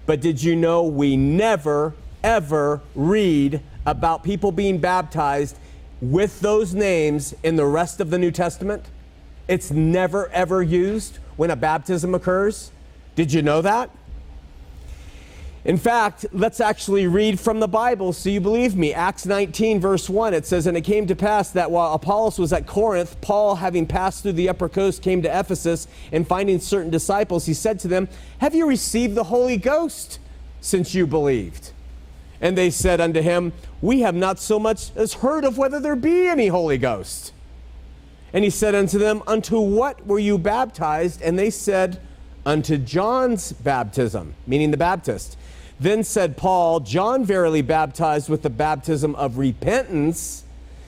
But 0.05 0.21
did 0.21 0.41
you 0.41 0.55
know 0.55 0.83
we 0.83 1.17
never, 1.17 1.95
ever 2.23 2.81
read 2.95 3.61
about 3.85 4.23
people 4.23 4.51
being 4.51 4.77
baptized 4.77 5.57
with 6.01 6.39
those 6.41 6.73
names 6.73 7.33
in 7.43 7.55
the 7.55 7.65
rest 7.65 7.99
of 7.99 8.09
the 8.09 8.17
New 8.17 8.31
Testament? 8.31 8.85
It's 9.47 9.71
never, 9.71 10.29
ever 10.29 10.61
used 10.61 11.19
when 11.37 11.51
a 11.51 11.55
baptism 11.55 12.13
occurs. 12.13 12.71
Did 13.15 13.33
you 13.33 13.41
know 13.41 13.61
that? 13.61 13.89
In 15.67 15.77
fact, 15.77 16.25
let's 16.31 16.61
actually 16.61 17.07
read 17.07 17.41
from 17.41 17.59
the 17.59 17.67
Bible 17.67 18.13
so 18.13 18.29
you 18.29 18.39
believe 18.39 18.77
me. 18.77 18.93
Acts 18.93 19.25
19, 19.25 19.81
verse 19.81 20.09
1, 20.09 20.33
it 20.33 20.45
says, 20.45 20.65
And 20.65 20.77
it 20.77 20.81
came 20.81 21.07
to 21.07 21.15
pass 21.15 21.51
that 21.51 21.69
while 21.69 21.93
Apollos 21.93 22.39
was 22.39 22.53
at 22.53 22.65
Corinth, 22.65 23.19
Paul, 23.19 23.55
having 23.55 23.85
passed 23.85 24.23
through 24.23 24.33
the 24.33 24.47
upper 24.47 24.69
coast, 24.69 25.01
came 25.01 25.21
to 25.23 25.39
Ephesus, 25.39 25.87
and 26.13 26.25
finding 26.25 26.59
certain 26.59 26.89
disciples, 26.89 27.47
he 27.47 27.53
said 27.53 27.79
to 27.79 27.89
them, 27.89 28.07
Have 28.39 28.55
you 28.55 28.65
received 28.65 29.15
the 29.15 29.25
Holy 29.25 29.57
Ghost 29.57 30.19
since 30.61 30.95
you 30.95 31.05
believed? 31.05 31.71
And 32.41 32.57
they 32.57 32.69
said 32.69 33.01
unto 33.01 33.21
him, 33.21 33.53
We 33.81 34.01
have 34.01 34.15
not 34.15 34.39
so 34.39 34.59
much 34.59 34.91
as 34.95 35.15
heard 35.15 35.43
of 35.43 35.57
whether 35.57 35.79
there 35.79 35.95
be 35.95 36.27
any 36.27 36.47
Holy 36.47 36.77
Ghost. 36.77 37.33
And 38.33 38.43
he 38.43 38.49
said 38.49 38.75
unto 38.75 38.99
them, 38.99 39.23
Unto 39.25 39.59
what 39.59 40.05
were 40.05 40.19
you 40.19 40.37
baptized? 40.37 41.21
And 41.21 41.37
they 41.37 41.49
said, 41.49 41.99
Unto 42.45 42.77
John's 42.77 43.51
baptism, 43.51 44.35
meaning 44.45 44.71
the 44.71 44.77
Baptist. 44.77 45.37
Then 45.79 46.03
said 46.03 46.37
Paul, 46.37 46.79
John 46.79 47.23
verily 47.23 47.61
baptized 47.61 48.29
with 48.29 48.41
the 48.41 48.49
baptism 48.49 49.13
of 49.15 49.37
repentance, 49.37 50.43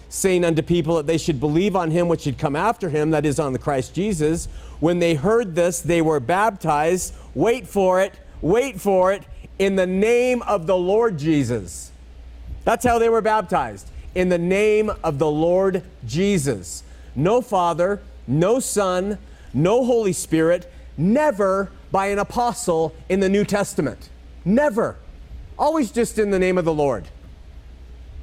saying 0.10 0.44
unto 0.44 0.64
people 0.64 0.96
that 0.96 1.06
they 1.06 1.18
should 1.18 1.40
believe 1.40 1.76
on 1.76 1.92
him 1.92 2.08
which 2.08 2.22
should 2.22 2.40
come 2.40 2.56
after 2.56 2.90
him, 2.90 3.12
that 3.12 3.26
is, 3.26 3.40
on 3.40 3.54
the 3.54 3.60
Christ 3.60 3.94
Jesus. 3.94 4.48
When 4.80 5.00
they 5.00 5.14
heard 5.14 5.54
this, 5.54 5.82
they 5.82 6.02
were 6.02 6.20
baptized. 6.20 7.14
Wait 7.36 7.68
for 7.68 8.02
it, 8.02 8.14
wait 8.42 8.82
for 8.82 9.14
it, 9.14 9.24
in 9.60 9.76
the 9.76 9.86
name 9.88 10.42
of 10.44 10.66
the 10.66 10.78
Lord 10.78 11.20
Jesus. 11.20 11.92
That's 12.64 12.86
how 12.86 12.98
they 12.98 13.10
were 13.10 13.22
baptized, 13.22 13.90
in 14.16 14.30
the 14.30 14.38
name 14.38 14.92
of 15.04 15.20
the 15.20 15.30
Lord 15.30 15.84
Jesus 16.06 16.84
no 17.16 17.42
Father, 17.42 18.02
no 18.28 18.60
Son, 18.60 19.18
no 19.54 19.84
Holy 19.86 20.14
Spirit, 20.14 20.72
never 20.98 21.72
by 21.92 22.08
an 22.08 22.20
apostle 22.20 22.96
in 23.10 23.20
the 23.20 23.30
New 23.30 23.44
Testament. 23.44 24.10
Never. 24.46 24.98
Always 25.58 25.92
just 25.92 26.18
in 26.18 26.32
the 26.32 26.40
name 26.40 26.58
of 26.58 26.66
the 26.66 26.74
Lord. 26.74 27.08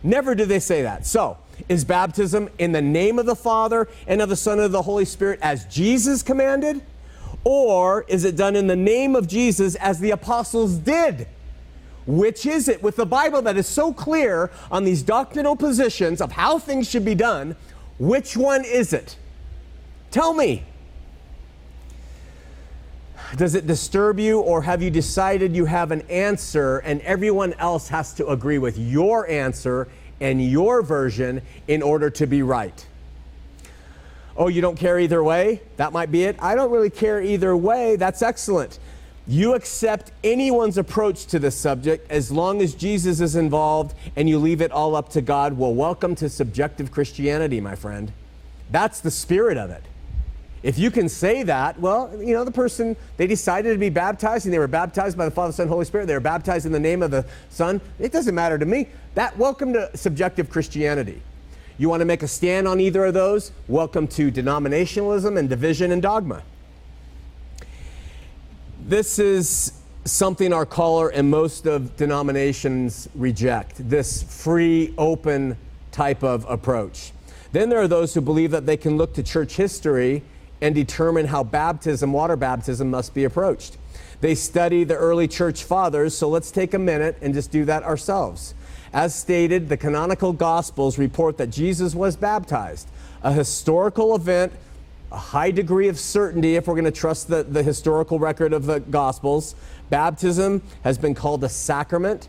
Never 0.03 0.35
do 0.35 0.45
they 0.45 0.61
say 0.61 0.83
that. 0.83 1.07
So, 1.07 1.37
is 1.69 1.85
baptism 1.85 2.49
in 2.59 2.73
the 2.73 2.83
name 2.83 3.19
of 3.19 3.27
the 3.27 3.37
Father 3.37 3.89
and 4.07 4.23
of 4.23 4.29
the 4.29 4.37
Son 4.37 4.55
and 4.55 4.67
of 4.67 4.73
the 4.73 4.83
Holy 4.83 5.05
Spirit 5.05 5.41
as 5.43 5.65
Jesus 5.67 6.23
commanded? 6.23 6.81
Or 7.49 8.05
is 8.09 8.25
it 8.25 8.35
done 8.35 8.57
in 8.57 8.67
the 8.67 8.75
name 8.75 9.15
of 9.15 9.29
Jesus 9.29 9.77
as 9.77 10.01
the 10.01 10.11
apostles 10.11 10.79
did? 10.79 11.29
Which 12.05 12.45
is 12.45 12.67
it 12.67 12.83
with 12.83 12.97
the 12.97 13.07
Bible 13.07 13.41
that 13.43 13.57
is 13.57 13.69
so 13.69 13.93
clear 13.93 14.51
on 14.69 14.83
these 14.83 15.01
doctrinal 15.01 15.55
positions 15.55 16.21
of 16.21 16.33
how 16.33 16.59
things 16.59 16.91
should 16.91 17.05
be 17.05 17.15
done? 17.15 17.55
Which 18.01 18.37
one 18.37 18.65
is 18.65 18.93
it? 18.93 19.17
Tell 20.11 20.35
me. 20.35 20.65
Does 23.37 23.55
it 23.55 23.69
disturb 23.69 24.19
you, 24.19 24.41
or 24.41 24.63
have 24.63 24.83
you 24.83 24.91
decided 24.91 25.55
you 25.55 25.67
have 25.67 25.93
an 25.93 26.01
answer 26.11 26.79
and 26.79 27.01
everyone 27.03 27.53
else 27.61 27.87
has 27.91 28.13
to 28.15 28.27
agree 28.27 28.59
with 28.59 28.77
your 28.77 29.31
answer 29.31 29.87
and 30.21 30.45
your 30.45 30.83
version 30.83 31.43
in 31.69 31.81
order 31.81 32.11
to 32.11 32.27
be 32.27 32.43
right? 32.43 32.85
Oh, 34.37 34.49
you 34.49 34.61
don't 34.61 34.77
care 34.79 34.99
either 34.99 35.25
way? 35.25 35.63
That 35.77 35.93
might 35.93 36.13
be 36.13 36.25
it. 36.25 36.37
I 36.41 36.55
don't 36.55 36.71
really 36.71 36.91
care 36.91 37.23
either 37.23 37.57
way. 37.57 37.97
That's 37.97 38.21
excellent. 38.21 38.79
You 39.27 39.55
accept 39.55 40.13
anyone's 40.23 40.79
approach 40.79 41.27
to 41.27 41.39
this 41.39 41.57
subject 41.57 42.11
as 42.11 42.31
long 42.31 42.61
as 42.61 42.75
Jesus 42.75 43.21
is 43.21 43.35
involved 43.35 43.97
and 44.15 44.29
you 44.29 44.39
leave 44.39 44.61
it 44.61 44.71
all 44.71 44.95
up 44.95 45.09
to 45.11 45.21
God. 45.21 45.59
Well, 45.59 45.75
welcome 45.75 46.15
to 46.17 46.29
subjective 46.29 46.93
Christianity, 46.93 47.61
my 47.61 47.75
friend. 47.75 48.13
That's 48.71 49.01
the 49.01 49.11
spirit 49.11 49.57
of 49.57 49.71
it. 49.71 49.83
If 50.63 50.79
you 50.79 50.91
can 50.91 51.09
say 51.09 51.43
that, 51.45 51.81
well, 51.81 52.11
you 52.19 52.35
know, 52.35 52.45
the 52.45 52.51
person, 52.51 52.97
they 53.17 53.27
decided 53.27 53.73
to 53.73 53.79
be 53.79 53.89
baptized 53.89 54.47
and 54.47 54.55
they 54.55 54.59
were 54.59 54.69
baptized 54.69 55.17
by 55.17 55.25
the 55.25 55.31
Father, 55.31 55.53
Son, 55.53 55.69
Holy 55.69 55.85
Spirit. 55.85 56.07
They 56.07 56.15
were 56.15 56.21
baptized 56.21 56.67
in 56.67 56.73
the 56.73 56.81
name 56.81 57.03
of 57.03 57.11
the 57.11 57.25
Son. 57.51 57.81
It 57.99 58.13
doesn't 58.13 58.35
matter 58.35 58.59
to 58.59 58.67
me. 58.67 58.89
That, 59.15 59.37
welcome 59.39 59.73
to 59.73 59.97
subjective 59.97 60.51
Christianity. 60.51 61.23
You 61.79 61.91
want 61.91 62.01
to 62.01 62.07
make 62.07 62.23
a 62.23 62.29
stand 62.29 62.67
on 62.67 62.81
either 62.81 63.05
of 63.05 63.13
those? 63.13 63.53
Welcome 63.69 64.09
to 64.09 64.33
denominationalism 64.33 65.39
and 65.39 65.47
division 65.47 65.93
and 65.93 66.01
dogma. 66.01 66.43
This 68.87 69.19
is 69.19 69.73
something 70.07 70.55
our 70.55 70.65
caller 70.65 71.11
and 71.11 71.31
most 71.31 71.67
of 71.67 71.95
denominations 71.99 73.11
reject 73.15 73.91
this 73.91 74.23
free, 74.23 74.95
open 74.97 75.59
type 75.93 76.25
of 76.25 76.47
approach. 76.49 77.13
Then 77.53 77.69
there 77.69 77.81
are 77.81 77.89
those 77.89 78.15
who 78.15 78.23
believe 78.23 78.53
that 78.53 78.65
they 78.65 78.79
can 78.79 78.97
look 78.97 79.13
to 79.13 79.23
church 79.23 79.57
history 79.57 80.23
and 80.63 80.75
determine 80.75 81.27
how 81.27 81.45
baptism, 81.45 82.11
water 82.11 82.37
baptism, 82.37 82.91
must 82.91 83.13
be 83.13 83.25
approached. 83.25 83.77
They 84.23 84.35
study 84.35 84.85
the 84.85 84.97
early 84.97 85.29
church 85.29 85.65
fathers, 85.65 86.17
so 86.17 86.31
let's 86.31 86.51
take 86.51 86.73
a 86.73 86.79
minute 86.79 87.19
and 87.21 87.35
just 87.35 87.51
do 87.51 87.67
that 87.67 87.83
ourselves. 87.83 88.55
As 88.97 89.15
stated, 89.15 89.69
the 89.69 89.77
canonical 89.77 90.33
gospels 90.33 90.97
report 90.97 91.37
that 91.37 91.51
Jesus 91.51 91.95
was 91.95 92.17
baptized, 92.17 92.89
a 93.23 93.31
historical 93.31 94.17
event 94.17 94.53
a 95.13 95.17
high 95.17 95.51
degree 95.51 95.89
of 95.89 95.99
certainty 95.99 96.57
if 96.57 96.67
we're 96.67 96.75
going 96.75 96.85
to 96.85 96.91
trust 96.91 97.29
the, 97.29 97.45
the 97.45 97.63
historical 97.63 98.19
record 98.19 98.53
of 98.53 98.67
the 98.67 98.81
Gospels. 98.81 99.55
Baptism 99.89 100.63
has 100.83 100.99
been 100.99 101.15
called 101.15 101.45
a 101.45 101.49
sacrament 101.49 102.29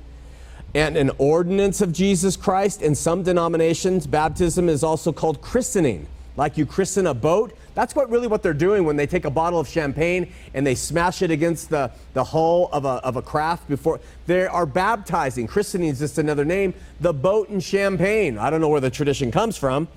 and 0.75 0.95
an 0.95 1.09
ordinance 1.17 1.81
of 1.81 1.91
Jesus 1.91 2.35
Christ. 2.35 2.81
In 2.81 2.93
some 2.93 3.23
denominations, 3.23 4.05
baptism 4.05 4.69
is 4.69 4.83
also 4.83 5.11
called 5.11 5.41
christening. 5.41 6.05
like 6.35 6.57
you 6.57 6.67
christen 6.67 7.07
a 7.07 7.13
boat. 7.15 7.57
That's 7.77 7.93
what 7.93 8.09
really 8.09 8.25
what 8.25 8.41
they're 8.41 8.55
doing 8.55 8.85
when 8.85 8.95
they 8.95 9.05
take 9.05 9.25
a 9.25 9.29
bottle 9.29 9.59
of 9.59 9.67
champagne 9.67 10.33
and 10.55 10.65
they 10.65 10.73
smash 10.73 11.21
it 11.21 11.29
against 11.29 11.69
the, 11.69 11.91
the 12.15 12.23
hull 12.23 12.69
of 12.73 12.85
a, 12.85 13.05
of 13.05 13.17
a 13.17 13.21
craft 13.21 13.69
before 13.69 13.99
they 14.25 14.47
are 14.47 14.65
baptizing. 14.65 15.45
Christening 15.45 15.89
is 15.89 15.99
just 15.99 16.17
another 16.17 16.43
name. 16.43 16.73
The 17.01 17.13
boat 17.13 17.49
and 17.49 17.63
champagne. 17.63 18.39
I 18.39 18.49
don't 18.49 18.61
know 18.61 18.69
where 18.69 18.81
the 18.81 18.89
tradition 18.89 19.29
comes 19.29 19.57
from. 19.57 19.87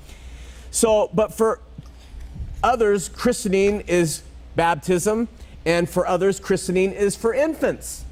So, 0.71 1.09
but 1.15 1.33
for 1.33 1.61
others, 2.63 3.09
christening 3.09 3.81
is 3.87 4.25
baptism, 4.57 5.29
and 5.65 5.89
for 5.89 6.07
others, 6.07 6.39
christening 6.39 6.93
is 6.93 7.17
for 7.17 7.33
infants. 7.33 8.05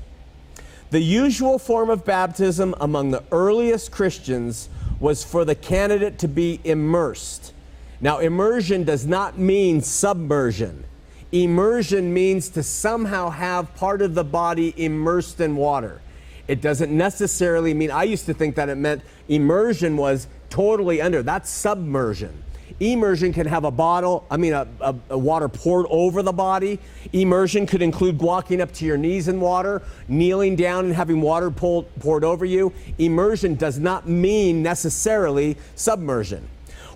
The 0.92 1.00
usual 1.00 1.58
form 1.58 1.90
of 1.90 2.06
baptism 2.06 2.74
among 2.80 3.10
the 3.10 3.22
earliest 3.30 3.92
Christians 3.92 4.70
was 4.98 5.24
for 5.24 5.44
the 5.44 5.54
candidate 5.54 6.18
to 6.20 6.26
be 6.26 6.58
immersed. 6.64 7.52
Now, 8.00 8.18
immersion 8.18 8.84
does 8.84 9.06
not 9.06 9.38
mean 9.38 9.80
submersion. 9.80 10.84
Immersion 11.32 12.14
means 12.14 12.48
to 12.50 12.62
somehow 12.62 13.30
have 13.30 13.74
part 13.74 14.02
of 14.02 14.14
the 14.14 14.24
body 14.24 14.72
immersed 14.76 15.40
in 15.40 15.56
water. 15.56 16.00
It 16.46 16.62
doesn't 16.62 16.96
necessarily 16.96 17.74
mean, 17.74 17.90
I 17.90 18.04
used 18.04 18.26
to 18.26 18.34
think 18.34 18.54
that 18.54 18.68
it 18.68 18.76
meant 18.76 19.02
immersion 19.28 19.96
was 19.96 20.28
totally 20.48 21.02
under. 21.02 21.22
That's 21.22 21.50
submersion. 21.50 22.44
Immersion 22.80 23.32
can 23.32 23.46
have 23.46 23.64
a 23.64 23.70
bottle, 23.72 24.24
I 24.30 24.36
mean, 24.36 24.52
a, 24.52 24.66
a, 24.80 24.94
a, 25.10 25.18
water 25.18 25.48
poured 25.48 25.86
over 25.90 26.22
the 26.22 26.32
body. 26.32 26.78
Immersion 27.12 27.66
could 27.66 27.82
include 27.82 28.20
walking 28.20 28.60
up 28.60 28.72
to 28.74 28.84
your 28.84 28.96
knees 28.96 29.26
in 29.26 29.40
water, 29.40 29.82
kneeling 30.06 30.54
down 30.54 30.84
and 30.84 30.94
having 30.94 31.20
water 31.20 31.50
pulled, 31.50 31.92
poured 31.98 32.22
over 32.22 32.44
you. 32.44 32.72
Immersion 32.98 33.56
does 33.56 33.80
not 33.80 34.08
mean 34.08 34.62
necessarily 34.62 35.56
submersion. 35.74 36.48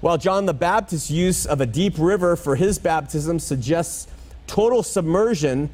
While 0.02 0.18
John 0.18 0.46
the 0.46 0.52
Baptist's 0.52 1.12
use 1.12 1.46
of 1.46 1.60
a 1.60 1.66
deep 1.66 1.94
river 1.96 2.34
for 2.34 2.56
his 2.56 2.76
baptism 2.76 3.38
suggests 3.38 4.08
total 4.48 4.82
submersion, 4.82 5.70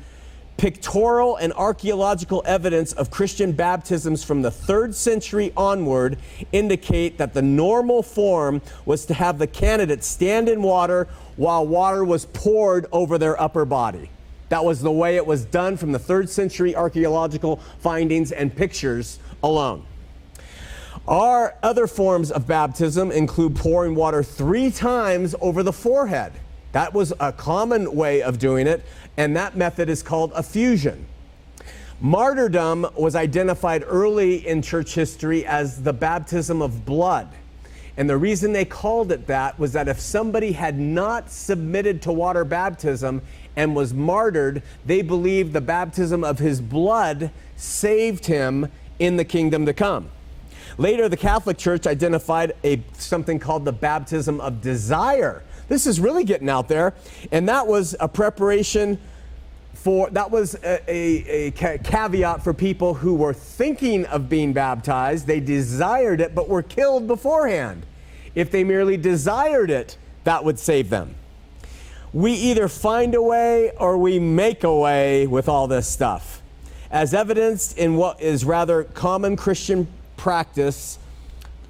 pictorial 0.59 1.37
and 1.37 1.51
archaeological 1.55 2.43
evidence 2.45 2.93
of 2.93 3.11
Christian 3.11 3.53
baptisms 3.53 4.23
from 4.23 4.43
the 4.43 4.51
third 4.51 4.95
century 4.95 5.51
onward 5.57 6.19
indicate 6.53 7.17
that 7.17 7.33
the 7.33 7.41
normal 7.41 8.03
form 8.03 8.61
was 8.85 9.07
to 9.07 9.15
have 9.15 9.39
the 9.39 9.47
candidate 9.47 10.05
stand 10.05 10.51
in 10.51 10.61
water 10.61 11.09
while 11.37 11.67
water 11.67 12.05
was 12.05 12.27
poured 12.27 12.85
over 12.93 13.17
their 13.17 13.41
upper 13.41 13.65
body. 13.65 14.11
That 14.51 14.63
was 14.63 14.83
the 14.83 14.93
way 14.93 15.17
it 15.17 15.27
was 15.27 15.47
done 15.47 15.79
from 15.79 15.93
the 15.93 15.99
third 15.99 16.29
century 16.29 16.77
archaeological 16.77 17.63
findings 17.79 18.31
and 18.31 18.55
pictures 18.55 19.21
alone. 19.43 19.87
Our 21.09 21.55
other 21.63 21.87
forms 21.87 22.31
of 22.31 22.47
baptism 22.47 23.11
include 23.11 23.57
pouring 23.57 23.95
water 23.95 24.23
three 24.23 24.71
times 24.71 25.35
over 25.41 25.63
the 25.63 25.73
forehead. 25.73 26.35
That 26.73 26.93
was 26.93 27.15
a 27.19 27.33
common 27.33 27.97
way 27.97 28.21
of 28.21 28.39
doing 28.39 28.67
it, 28.67 28.85
and 29.17 29.35
that 29.35 29.57
method 29.57 29.89
is 29.89 30.03
called 30.03 30.35
effusion. 30.37 31.07
Martyrdom 31.99 32.87
was 32.95 33.17
identified 33.17 33.85
early 33.87 34.47
in 34.47 34.61
church 34.61 34.95
history 34.95 35.47
as 35.47 35.83
the 35.83 35.95
baptism 35.95 36.61
of 36.61 36.85
blood. 36.85 37.29
And 37.97 38.09
the 38.09 38.19
reason 38.19 38.53
they 38.53 38.67
called 38.67 39.11
it 39.11 39.27
that 39.29 39.59
was 39.59 39.73
that 39.73 39.89
if 39.89 39.99
somebody 39.99 40.53
had 40.53 40.79
not 40.79 41.31
submitted 41.31 42.03
to 42.03 42.13
water 42.13 42.45
baptism 42.45 43.23
and 43.57 43.75
was 43.75 43.95
martyred, 43.95 44.63
they 44.85 45.01
believed 45.01 45.55
the 45.55 45.63
baptism 45.63 46.23
of 46.23 46.39
his 46.39 46.61
blood 46.61 47.31
saved 47.57 48.27
him 48.27 48.71
in 48.99 49.17
the 49.17 49.25
kingdom 49.25 49.65
to 49.65 49.73
come. 49.73 50.11
Later, 50.79 51.09
the 51.09 51.17
Catholic 51.17 51.59
Church 51.59 51.87
identified 51.87 52.55
a, 52.65 52.83
something 52.95 53.39
called 53.39 53.65
the 53.65 53.73
baptism 53.73 54.41
of 54.41 54.61
desire 54.61 55.43
this 55.69 55.87
is 55.87 56.01
really 56.01 56.25
getting 56.25 56.49
out 56.49 56.69
there. 56.69 56.95
And 57.31 57.49
that 57.49 57.67
was 57.67 57.95
a 58.01 58.09
preparation 58.09 58.99
for, 59.75 60.11
that 60.11 60.31
was 60.31 60.55
a, 60.57 60.81
a, 60.91 61.47
a 61.47 61.51
caveat 61.79 62.43
for 62.43 62.53
people 62.53 62.95
who 62.95 63.15
were 63.15 63.35
thinking 63.35 64.07
of 64.07 64.29
being 64.29 64.53
baptized. 64.53 65.27
They 65.27 65.41
desired 65.41 66.21
it, 66.21 66.35
but 66.35 66.49
were 66.49 66.63
killed 66.63 67.07
beforehand. 67.07 67.87
If 68.35 68.51
they 68.51 68.65
merely 68.65 68.97
desired 68.97 69.71
it, 69.71 69.97
that 70.25 70.45
would 70.45 70.59
save 70.59 70.91
them. 70.91 71.15
We 72.13 72.33
either 72.33 72.69
find 72.69 73.15
a 73.15 73.23
way 73.23 73.71
or 73.79 73.99
we 73.99 74.19
make 74.19 74.65
a 74.65 74.75
way 74.75 75.27
with 75.27 75.49
all 75.49 75.69
this 75.69 75.87
stuff. 75.87 76.43
As 76.91 77.13
evidenced 77.13 77.77
in 77.77 77.97
what 77.97 78.21
is 78.21 78.47
rather 78.47 78.85
common 78.85 79.37
Christian 79.37 79.87
practice 80.19 80.99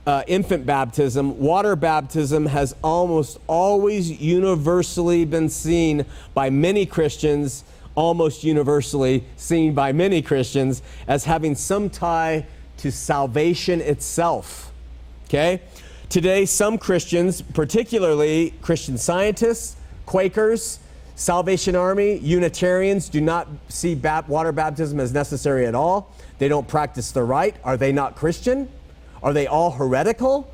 uh, 0.08 0.22
infant 0.26 0.64
baptism, 0.64 1.38
water 1.38 1.76
baptism 1.76 2.46
has 2.46 2.74
almost 2.82 3.38
always 3.46 4.10
universally 4.10 5.26
been 5.26 5.50
seen 5.50 6.06
by 6.32 6.48
many 6.48 6.86
Christians, 6.86 7.62
almost 7.94 8.42
universally 8.42 9.22
seen 9.36 9.74
by 9.74 9.92
many 9.92 10.22
Christians, 10.22 10.80
as 11.06 11.24
having 11.24 11.54
some 11.54 11.90
tie 11.90 12.46
to 12.78 12.90
salvation 12.90 13.82
itself. 13.82 14.72
Okay? 15.26 15.60
Today, 16.08 16.46
some 16.46 16.78
Christians, 16.78 17.42
particularly 17.42 18.54
Christian 18.62 18.96
scientists, 18.96 19.76
Quakers, 20.06 20.78
Salvation 21.16 21.76
Army, 21.76 22.16
Unitarians, 22.16 23.10
do 23.10 23.20
not 23.20 23.46
see 23.68 23.94
water 23.94 24.52
baptism 24.52 25.00
as 25.00 25.12
necessary 25.12 25.66
at 25.66 25.74
all. 25.74 26.14
They 26.38 26.48
don't 26.48 26.66
practice 26.66 27.10
the 27.10 27.22
rite. 27.22 27.56
Are 27.64 27.76
they 27.76 27.92
not 27.92 28.16
Christian? 28.16 28.68
Are 29.22 29.32
they 29.32 29.46
all 29.46 29.72
heretical? 29.72 30.52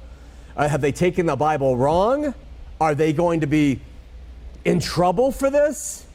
Uh, 0.57 0.69
have 0.69 0.81
they 0.81 0.93
taken 0.93 1.27
the 1.27 1.37
Bible 1.37 1.77
wrong? 1.77 2.35
Are 2.81 2.95
they 2.95 3.13
going 3.13 3.41
to 3.41 3.47
be 3.47 3.81
in 4.65 4.81
trouble 4.81 5.31
for 5.31 5.51
this? 5.51 6.07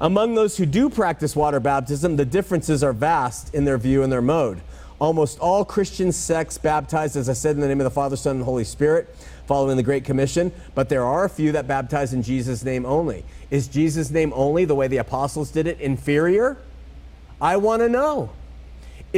Among 0.00 0.34
those 0.34 0.56
who 0.56 0.66
do 0.66 0.90
practice 0.90 1.34
water 1.34 1.60
baptism, 1.60 2.16
the 2.16 2.24
differences 2.24 2.82
are 2.84 2.92
vast 2.92 3.54
in 3.54 3.64
their 3.64 3.78
view 3.78 4.02
and 4.02 4.12
their 4.12 4.22
mode. 4.22 4.60
Almost 4.98 5.38
all 5.40 5.64
Christian 5.64 6.12
sects 6.12 6.58
baptize, 6.58 7.16
as 7.16 7.28
I 7.28 7.34
said, 7.34 7.54
in 7.54 7.60
the 7.60 7.68
name 7.68 7.80
of 7.80 7.84
the 7.84 7.90
Father, 7.90 8.16
Son, 8.16 8.36
and 8.36 8.44
Holy 8.44 8.64
Spirit, 8.64 9.14
following 9.46 9.76
the 9.76 9.82
Great 9.82 10.04
Commission, 10.04 10.52
but 10.74 10.88
there 10.88 11.04
are 11.04 11.24
a 11.24 11.28
few 11.28 11.52
that 11.52 11.66
baptize 11.66 12.12
in 12.12 12.22
Jesus' 12.22 12.64
name 12.64 12.86
only. 12.86 13.24
Is 13.50 13.68
Jesus' 13.68 14.10
name 14.10 14.32
only, 14.34 14.64
the 14.64 14.74
way 14.74 14.88
the 14.88 14.96
apostles 14.96 15.50
did 15.50 15.66
it, 15.66 15.80
inferior? 15.80 16.56
I 17.40 17.58
want 17.58 17.82
to 17.82 17.88
know. 17.88 18.30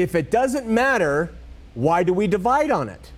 If 0.03 0.15
it 0.15 0.31
doesn't 0.31 0.67
matter, 0.67 1.35
why 1.75 2.03
do 2.03 2.13
we 2.13 2.27
divide 2.27 2.71
on 2.71 2.89
it? 2.89 3.13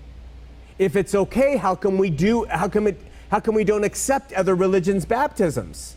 If 0.78 0.96
it's 0.96 1.14
okay, 1.14 1.56
how 1.56 1.74
come 1.74 1.98
we 1.98 2.10
do 2.10 2.44
how 2.46 2.68
come 2.68 2.86
it 2.86 3.00
how 3.30 3.40
come 3.40 3.54
we 3.54 3.64
don't 3.64 3.84
accept 3.84 4.32
other 4.32 4.54
religions' 4.54 5.04
baptisms? 5.04 5.96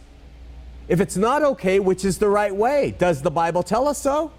If 0.88 1.00
it's 1.00 1.16
not 1.16 1.44
okay, 1.44 1.80
which 1.80 2.04
is 2.04 2.18
the 2.18 2.28
right 2.28 2.54
way? 2.54 2.94
Does 2.98 3.22
the 3.22 3.32
Bible 3.32 3.64
tell 3.64 3.88
us 3.88 3.98
so? 3.98 4.32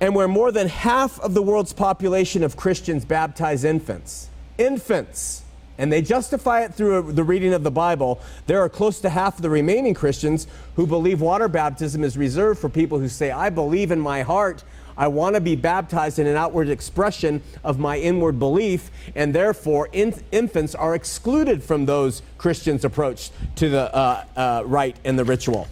And 0.00 0.14
where 0.14 0.28
more 0.28 0.52
than 0.52 0.68
half 0.68 1.18
of 1.20 1.34
the 1.34 1.42
world's 1.42 1.72
population 1.72 2.44
of 2.44 2.56
Christians 2.56 3.04
baptize 3.04 3.64
infants, 3.64 4.28
infants, 4.58 5.42
and 5.78 5.92
they 5.92 6.02
justify 6.02 6.64
it 6.64 6.74
through 6.74 7.12
the 7.12 7.24
reading 7.24 7.54
of 7.54 7.62
the 7.62 7.70
Bible, 7.70 8.20
there 8.46 8.60
are 8.60 8.68
close 8.68 9.00
to 9.00 9.08
half 9.08 9.36
of 9.36 9.42
the 9.42 9.50
remaining 9.50 9.94
Christians 9.94 10.46
who 10.76 10.86
believe 10.86 11.20
water 11.20 11.48
baptism 11.48 12.04
is 12.04 12.18
reserved 12.18 12.60
for 12.60 12.68
people 12.68 12.98
who 12.98 13.08
say, 13.08 13.30
I 13.30 13.50
believe 13.50 13.90
in 13.90 14.00
my 14.00 14.22
heart 14.22 14.62
I 14.98 15.06
want 15.06 15.36
to 15.36 15.40
be 15.40 15.54
baptized 15.54 16.18
in 16.18 16.26
an 16.26 16.36
outward 16.36 16.68
expression 16.68 17.40
of 17.62 17.78
my 17.78 17.98
inward 17.98 18.40
belief, 18.40 18.90
and 19.14 19.32
therefore 19.32 19.88
in, 19.92 20.12
infants 20.32 20.74
are 20.74 20.96
excluded 20.96 21.62
from 21.62 21.86
those 21.86 22.20
Christians' 22.36 22.84
approach 22.84 23.30
to 23.54 23.68
the 23.68 23.94
uh, 23.94 24.24
uh, 24.36 24.62
rite 24.66 24.96
and 25.04 25.16
the 25.16 25.24
ritual. 25.24 25.68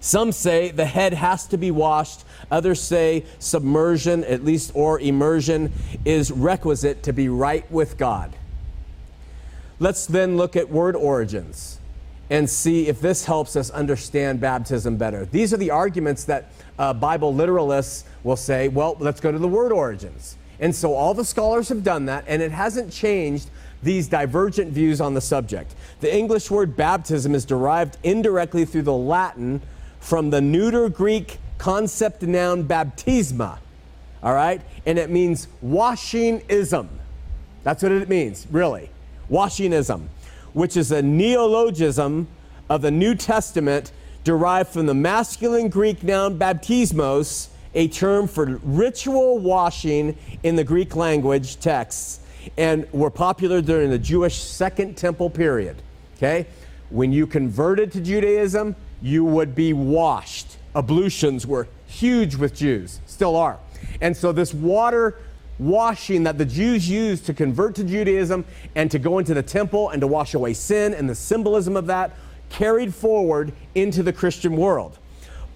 Some 0.00 0.32
say 0.32 0.70
the 0.70 0.86
head 0.86 1.12
has 1.12 1.46
to 1.48 1.58
be 1.58 1.70
washed. 1.70 2.24
Others 2.50 2.80
say 2.80 3.26
submersion, 3.38 4.24
at 4.24 4.42
least, 4.42 4.72
or 4.74 4.98
immersion 4.98 5.70
is 6.06 6.30
requisite 6.30 7.02
to 7.02 7.12
be 7.12 7.28
right 7.28 7.70
with 7.70 7.98
God. 7.98 8.34
Let's 9.78 10.06
then 10.06 10.38
look 10.38 10.56
at 10.56 10.70
word 10.70 10.96
origins 10.96 11.80
and 12.30 12.48
see 12.48 12.86
if 12.86 13.00
this 13.00 13.24
helps 13.24 13.56
us 13.56 13.70
understand 13.70 14.40
baptism 14.40 14.96
better. 14.96 15.26
These 15.26 15.52
are 15.52 15.56
the 15.56 15.70
arguments 15.70 16.24
that 16.24 16.50
uh, 16.80 16.94
Bible 16.94 17.34
literalists 17.34 18.04
will 18.24 18.36
say, 18.36 18.68
well, 18.68 18.96
let's 19.00 19.20
go 19.20 19.30
to 19.30 19.38
the 19.38 19.46
word 19.46 19.70
origins. 19.70 20.38
And 20.60 20.74
so 20.74 20.94
all 20.94 21.12
the 21.12 21.26
scholars 21.26 21.68
have 21.68 21.84
done 21.84 22.06
that, 22.06 22.24
and 22.26 22.40
it 22.40 22.52
hasn't 22.52 22.90
changed 22.90 23.50
these 23.82 24.08
divergent 24.08 24.72
views 24.72 24.98
on 25.00 25.12
the 25.12 25.20
subject. 25.20 25.74
The 26.00 26.14
English 26.14 26.50
word 26.50 26.76
baptism 26.76 27.34
is 27.34 27.44
derived 27.44 27.98
indirectly 28.02 28.64
through 28.64 28.82
the 28.82 28.94
Latin 28.94 29.60
from 30.00 30.30
the 30.30 30.40
neuter 30.40 30.88
Greek 30.88 31.38
concept 31.58 32.22
noun 32.22 32.64
baptisma, 32.64 33.58
all 34.22 34.32
right? 34.32 34.62
And 34.86 34.98
it 34.98 35.10
means 35.10 35.48
washing-ism. 35.60 36.88
That's 37.62 37.82
what 37.82 37.92
it 37.92 38.08
means, 38.08 38.46
really. 38.50 38.88
Washing-ism, 39.28 40.08
which 40.54 40.78
is 40.78 40.92
a 40.92 41.02
neologism 41.02 42.26
of 42.70 42.80
the 42.80 42.90
New 42.90 43.14
Testament 43.14 43.92
derived 44.24 44.70
from 44.70 44.86
the 44.86 44.94
masculine 44.94 45.68
Greek 45.68 46.02
noun 46.02 46.38
baptismos, 46.38 47.48
a 47.74 47.88
term 47.88 48.26
for 48.26 48.58
ritual 48.62 49.38
washing 49.38 50.16
in 50.42 50.56
the 50.56 50.64
Greek 50.64 50.96
language 50.96 51.58
texts, 51.60 52.20
and 52.56 52.90
were 52.92 53.10
popular 53.10 53.60
during 53.60 53.90
the 53.90 53.98
Jewish 53.98 54.42
Second 54.42 54.96
Temple 54.96 55.30
period. 55.30 55.76
Okay? 56.16 56.46
When 56.90 57.12
you 57.12 57.26
converted 57.26 57.92
to 57.92 58.00
Judaism, 58.00 58.74
you 59.00 59.24
would 59.24 59.54
be 59.54 59.72
washed. 59.72 60.56
Ablutions 60.74 61.46
were 61.46 61.68
huge 61.86 62.34
with 62.36 62.54
Jews, 62.54 63.00
still 63.06 63.36
are. 63.36 63.58
And 64.00 64.16
so 64.16 64.32
this 64.32 64.52
water 64.52 65.16
washing 65.58 66.24
that 66.24 66.38
the 66.38 66.44
Jews 66.44 66.88
used 66.88 67.26
to 67.26 67.34
convert 67.34 67.74
to 67.76 67.84
Judaism 67.84 68.44
and 68.74 68.90
to 68.90 68.98
go 68.98 69.18
into 69.18 69.34
the 69.34 69.42
temple 69.42 69.90
and 69.90 70.00
to 70.00 70.06
wash 70.06 70.34
away 70.34 70.54
sin 70.54 70.94
and 70.94 71.08
the 71.08 71.14
symbolism 71.14 71.76
of 71.76 71.86
that 71.86 72.12
carried 72.50 72.94
forward 72.94 73.52
into 73.74 74.02
the 74.02 74.12
Christian 74.12 74.56
world. 74.56 74.98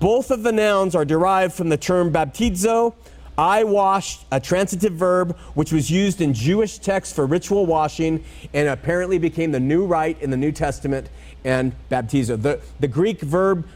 Both 0.01 0.31
of 0.31 0.43
the 0.43 0.53
nouns 0.53 0.95
are 0.95 1.05
derived 1.05 1.55
from 1.55 1.69
the 1.69 1.77
term 1.77 2.13
baptizo, 2.13 2.95
I 3.37 3.65
washed, 3.65 4.25
a 4.31 4.39
transitive 4.39 4.93
verb 4.93 5.37
which 5.55 5.73
was 5.73 5.91
used 5.91 6.21
in 6.21 6.35
Jewish 6.35 6.79
texts 6.79 7.15
for 7.15 7.27
ritual 7.27 7.67
washing 7.67 8.25
and 8.53 8.69
apparently 8.69 9.19
became 9.19 9.51
the 9.51 9.61
new 9.61 9.85
rite 9.85 10.21
in 10.23 10.31
the 10.31 10.37
New 10.37 10.53
Testament 10.53 11.09
and 11.45 11.75
baptizo. 11.91 12.41
The, 12.41 12.61
the 12.79 12.87
Greek 12.87 13.21
verb 13.21 13.67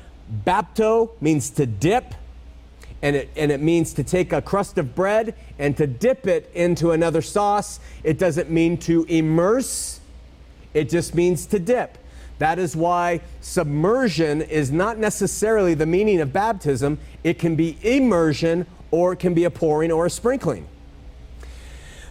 bapto 0.46 1.10
means 1.20 1.50
to 1.50 1.66
dip, 1.66 2.14
and 3.02 3.16
it, 3.16 3.30
and 3.36 3.50
it 3.50 3.60
means 3.60 3.92
to 3.94 4.04
take 4.04 4.32
a 4.32 4.40
crust 4.40 4.78
of 4.78 4.94
bread 4.94 5.34
and 5.58 5.76
to 5.76 5.86
dip 5.86 6.26
it 6.28 6.50
into 6.54 6.92
another 6.92 7.22
sauce. 7.22 7.80
It 8.04 8.18
doesn't 8.18 8.50
mean 8.50 8.76
to 8.78 9.04
immerse, 9.04 9.98
it 10.72 10.88
just 10.88 11.16
means 11.16 11.46
to 11.46 11.58
dip. 11.58 11.98
That 12.38 12.58
is 12.58 12.76
why 12.76 13.20
submersion 13.40 14.42
is 14.42 14.70
not 14.70 14.98
necessarily 14.98 15.74
the 15.74 15.86
meaning 15.86 16.20
of 16.20 16.32
baptism. 16.32 16.98
It 17.24 17.38
can 17.38 17.56
be 17.56 17.78
immersion 17.82 18.66
or 18.90 19.12
it 19.12 19.18
can 19.18 19.34
be 19.34 19.44
a 19.44 19.50
pouring 19.50 19.92
or 19.92 20.06
a 20.06 20.10
sprinkling. 20.10 20.66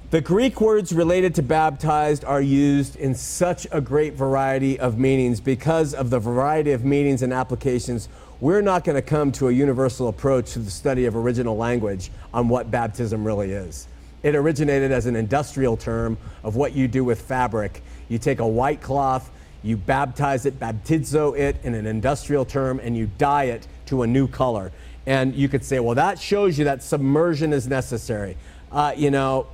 The 0.10 0.22
Greek 0.22 0.62
words 0.62 0.94
related 0.94 1.36
to 1.36 1.44
baptized 1.44 2.24
are 2.24 2.42
used 2.42 2.96
in 2.96 3.14
such 3.14 3.68
a 3.72 3.82
great 3.82 4.14
variety 4.14 4.80
of 4.80 4.98
meanings 4.98 5.42
because 5.42 5.94
of 5.94 6.10
the 6.10 6.20
variety 6.20 6.72
of 6.72 6.86
meanings 6.86 7.24
and 7.24 7.34
applications. 7.34 8.08
We're 8.40 8.62
not 8.62 8.86
going 8.86 8.96
to 8.96 9.02
come 9.02 9.34
to 9.34 9.50
a 9.50 9.52
universal 9.52 10.08
approach 10.08 10.54
to 10.54 10.60
the 10.60 10.72
study 10.72 11.06
of 11.06 11.18
original 11.18 11.58
language 11.58 12.10
on 12.34 12.48
what 12.48 12.72
baptism 12.72 13.26
really 13.26 13.52
is. 13.52 13.88
It 14.24 14.34
originated 14.34 14.94
as 14.94 15.08
an 15.08 15.16
industrial 15.18 15.76
term 15.76 16.18
of 16.42 16.56
what 16.56 16.74
you 16.74 16.88
do 16.88 17.04
with 17.04 17.20
fabric. 17.22 17.84
You 18.08 18.18
take 18.18 18.40
a 18.40 18.48
white 18.48 18.82
cloth, 18.82 19.30
you 19.64 19.78
baptize 19.78 20.46
it, 20.46 20.60
baptizo 20.60 21.38
it 21.38 21.58
in 21.64 21.74
an 21.74 21.86
industrial 21.86 22.46
term, 22.46 22.80
and 22.80 22.96
you 22.96 23.10
dye 23.18 23.46
it 23.46 23.68
to 23.88 24.04
a 24.04 24.08
new 24.08 24.28
color. 24.28 24.72
And 25.06 25.34
you 25.36 25.50
could 25.50 25.64
say, 25.64 25.80
well, 25.80 25.96
that 25.96 26.20
shows 26.20 26.58
you 26.58 26.66
that 26.66 26.84
submersion 26.84 27.54
is 27.54 27.68
necessary. 27.68 28.38
Uh, 28.72 28.94
you 28.96 29.10
know, 29.10 29.48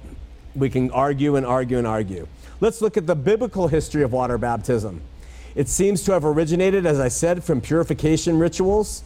we 0.55 0.69
can 0.69 0.91
argue 0.91 1.35
and 1.35 1.45
argue 1.45 1.77
and 1.77 1.87
argue. 1.87 2.27
Let's 2.59 2.81
look 2.81 2.97
at 2.97 3.07
the 3.07 3.15
biblical 3.15 3.67
history 3.67 4.03
of 4.03 4.11
water 4.11 4.37
baptism. 4.37 5.01
It 5.55 5.69
seems 5.69 6.03
to 6.03 6.13
have 6.13 6.25
originated, 6.25 6.85
as 6.85 6.99
I 6.99 7.09
said, 7.09 7.43
from 7.43 7.61
purification 7.61 8.39
rituals. 8.39 9.03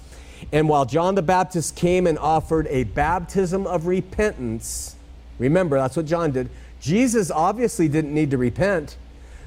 And 0.52 0.70
while 0.70 0.86
John 0.86 1.16
the 1.16 1.22
Baptist 1.22 1.76
came 1.76 2.08
and 2.08 2.18
offered 2.18 2.68
a 2.68 2.84
baptism 2.86 3.68
of 3.68 3.88
repentance, 3.88 4.96
remember, 5.40 5.78
that's 5.78 5.98
what 5.98 6.06
John 6.06 6.32
did. 6.32 6.50
Jesus 6.80 7.32
obviously 7.32 7.88
didn't 7.88 8.14
need 8.14 8.32
to 8.32 8.38
repent. 8.38 8.96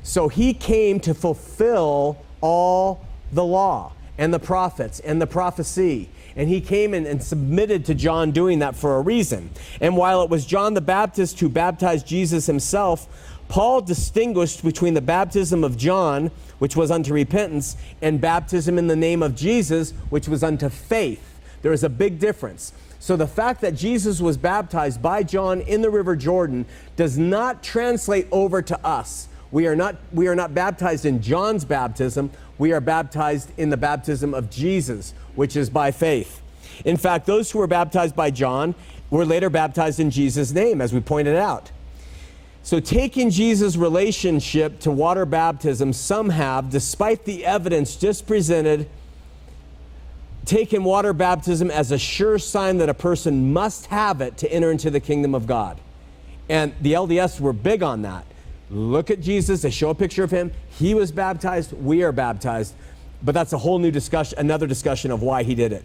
So 0.02 0.28
he 0.28 0.54
came 0.54 1.00
to 1.00 1.14
fulfill 1.14 2.18
all 2.40 3.04
the 3.32 3.44
law 3.44 3.92
and 4.18 4.32
the 4.34 4.38
prophets 4.38 5.00
and 5.00 5.20
the 5.20 5.26
prophecy. 5.26 6.08
And 6.36 6.48
he 6.48 6.60
came 6.60 6.94
and 6.94 7.22
submitted 7.22 7.84
to 7.86 7.94
John 7.94 8.30
doing 8.30 8.60
that 8.60 8.76
for 8.76 8.96
a 8.96 9.00
reason. 9.00 9.50
And 9.80 9.96
while 9.96 10.22
it 10.22 10.30
was 10.30 10.46
John 10.46 10.74
the 10.74 10.80
Baptist 10.80 11.40
who 11.40 11.48
baptized 11.48 12.06
Jesus 12.06 12.46
himself, 12.46 13.08
Paul 13.48 13.80
distinguished 13.80 14.62
between 14.62 14.94
the 14.94 15.00
baptism 15.00 15.64
of 15.64 15.76
John, 15.76 16.30
which 16.60 16.76
was 16.76 16.90
unto 16.90 17.12
repentance, 17.12 17.76
and 18.00 18.20
baptism 18.20 18.78
in 18.78 18.86
the 18.86 18.94
name 18.94 19.24
of 19.24 19.34
Jesus, 19.34 19.90
which 20.08 20.28
was 20.28 20.44
unto 20.44 20.68
faith. 20.68 21.40
There 21.62 21.72
is 21.72 21.82
a 21.82 21.88
big 21.88 22.20
difference. 22.20 22.72
So 23.00 23.16
the 23.16 23.26
fact 23.26 23.60
that 23.62 23.74
Jesus 23.74 24.20
was 24.20 24.36
baptized 24.36 25.02
by 25.02 25.24
John 25.24 25.62
in 25.62 25.82
the 25.82 25.90
River 25.90 26.14
Jordan 26.14 26.64
does 26.94 27.18
not 27.18 27.62
translate 27.62 28.28
over 28.30 28.62
to 28.62 28.86
us. 28.86 29.26
We 29.52 29.66
are 29.66 29.74
not, 29.74 29.96
we 30.12 30.28
are 30.28 30.36
not 30.36 30.54
baptized 30.54 31.04
in 31.04 31.22
John's 31.22 31.64
baptism. 31.64 32.30
We 32.58 32.72
are 32.72 32.80
baptized 32.80 33.50
in 33.56 33.70
the 33.70 33.76
baptism 33.76 34.32
of 34.34 34.50
Jesus, 34.50 35.12
which 35.34 35.56
is 35.56 35.70
by 35.70 35.90
faith. 35.90 36.40
In 36.84 36.96
fact, 36.96 37.26
those 37.26 37.50
who 37.50 37.58
were 37.58 37.66
baptized 37.66 38.14
by 38.14 38.30
John 38.30 38.74
were 39.10 39.24
later 39.24 39.50
baptized 39.50 39.98
in 39.98 40.10
Jesus' 40.10 40.52
name, 40.52 40.80
as 40.80 40.92
we 40.92 41.00
pointed 41.00 41.36
out. 41.36 41.72
So, 42.62 42.78
taking 42.78 43.30
Jesus' 43.30 43.76
relationship 43.76 44.80
to 44.80 44.90
water 44.90 45.24
baptism, 45.24 45.92
some 45.92 46.28
have, 46.28 46.70
despite 46.70 47.24
the 47.24 47.44
evidence 47.44 47.96
just 47.96 48.26
presented, 48.26 48.88
taken 50.44 50.84
water 50.84 51.12
baptism 51.12 51.70
as 51.70 51.90
a 51.90 51.98
sure 51.98 52.38
sign 52.38 52.78
that 52.78 52.88
a 52.88 52.94
person 52.94 53.52
must 53.52 53.86
have 53.86 54.20
it 54.20 54.36
to 54.38 54.52
enter 54.52 54.70
into 54.70 54.90
the 54.90 55.00
kingdom 55.00 55.34
of 55.34 55.46
God. 55.46 55.80
And 56.48 56.74
the 56.80 56.92
LDS 56.92 57.40
were 57.40 57.52
big 57.52 57.82
on 57.82 58.02
that. 58.02 58.26
Look 58.70 59.10
at 59.10 59.20
Jesus. 59.20 59.62
They 59.62 59.70
show 59.70 59.90
a 59.90 59.94
picture 59.94 60.22
of 60.22 60.30
him. 60.30 60.52
He 60.78 60.94
was 60.94 61.10
baptized. 61.10 61.72
We 61.72 62.02
are 62.02 62.12
baptized. 62.12 62.74
But 63.22 63.34
that's 63.34 63.52
a 63.52 63.58
whole 63.58 63.78
new 63.78 63.90
discussion, 63.90 64.38
another 64.38 64.66
discussion 64.66 65.10
of 65.10 65.22
why 65.22 65.42
he 65.42 65.54
did 65.54 65.72
it. 65.72 65.84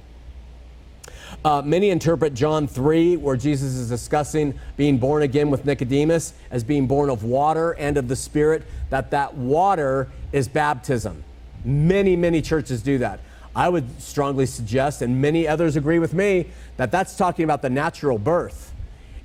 Uh, 1.44 1.62
many 1.64 1.90
interpret 1.90 2.34
John 2.34 2.68
3, 2.68 3.18
where 3.18 3.36
Jesus 3.36 3.74
is 3.74 3.90
discussing 3.90 4.58
being 4.78 4.98
born 4.98 5.24
again 5.24 5.50
with 5.50 5.66
Nicodemus, 5.66 6.34
as 6.50 6.64
being 6.64 6.88
born 6.88 7.10
of 7.10 7.24
water 7.24 7.72
and 7.74 7.98
of 7.98 8.08
the 8.08 8.16
Spirit, 8.16 8.64
that 8.90 9.12
that 9.12 9.36
water 9.36 10.10
is 10.32 10.48
baptism. 10.48 11.24
Many, 11.66 12.16
many 12.16 12.42
churches 12.42 12.82
do 12.82 13.00
that. 13.00 13.20
I 13.56 13.70
would 13.70 14.02
strongly 14.02 14.46
suggest, 14.46 15.02
and 15.02 15.22
many 15.22 15.48
others 15.48 15.76
agree 15.76 16.00
with 16.00 16.14
me, 16.14 16.48
that 16.78 16.92
that's 16.92 17.16
talking 17.16 17.44
about 17.44 17.62
the 17.62 17.70
natural 17.70 18.18
birth 18.18 18.74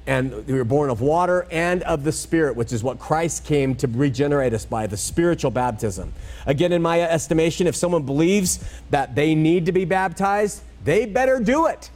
and 0.07 0.47
we 0.47 0.55
were 0.55 0.65
born 0.65 0.91
of 0.91 1.01
water 1.01 1.47
and 1.51 1.83
of 1.85 2.05
the 2.05 2.13
Spirit, 2.13 2.57
which 2.57 2.73
is 2.73 2.83
what 2.83 2.99
Christ 2.99 3.45
came 3.45 3.75
to 3.77 3.87
regenerate 3.87 4.55
us 4.55 4.65
by, 4.65 4.87
the 4.87 4.97
spiritual 4.97 5.51
baptism. 5.51 6.13
Again, 6.47 6.73
in 6.73 6.83
my 6.83 7.01
estimation, 7.03 7.67
if 7.67 7.77
someone 7.77 8.05
believes 8.05 8.65
that 8.91 9.15
they 9.15 9.35
need 9.35 9.67
to 9.67 9.73
be 9.73 9.85
baptized, 9.85 10.63
they 10.85 11.07
better 11.07 11.39
do 11.39 11.67
it. 11.67 11.91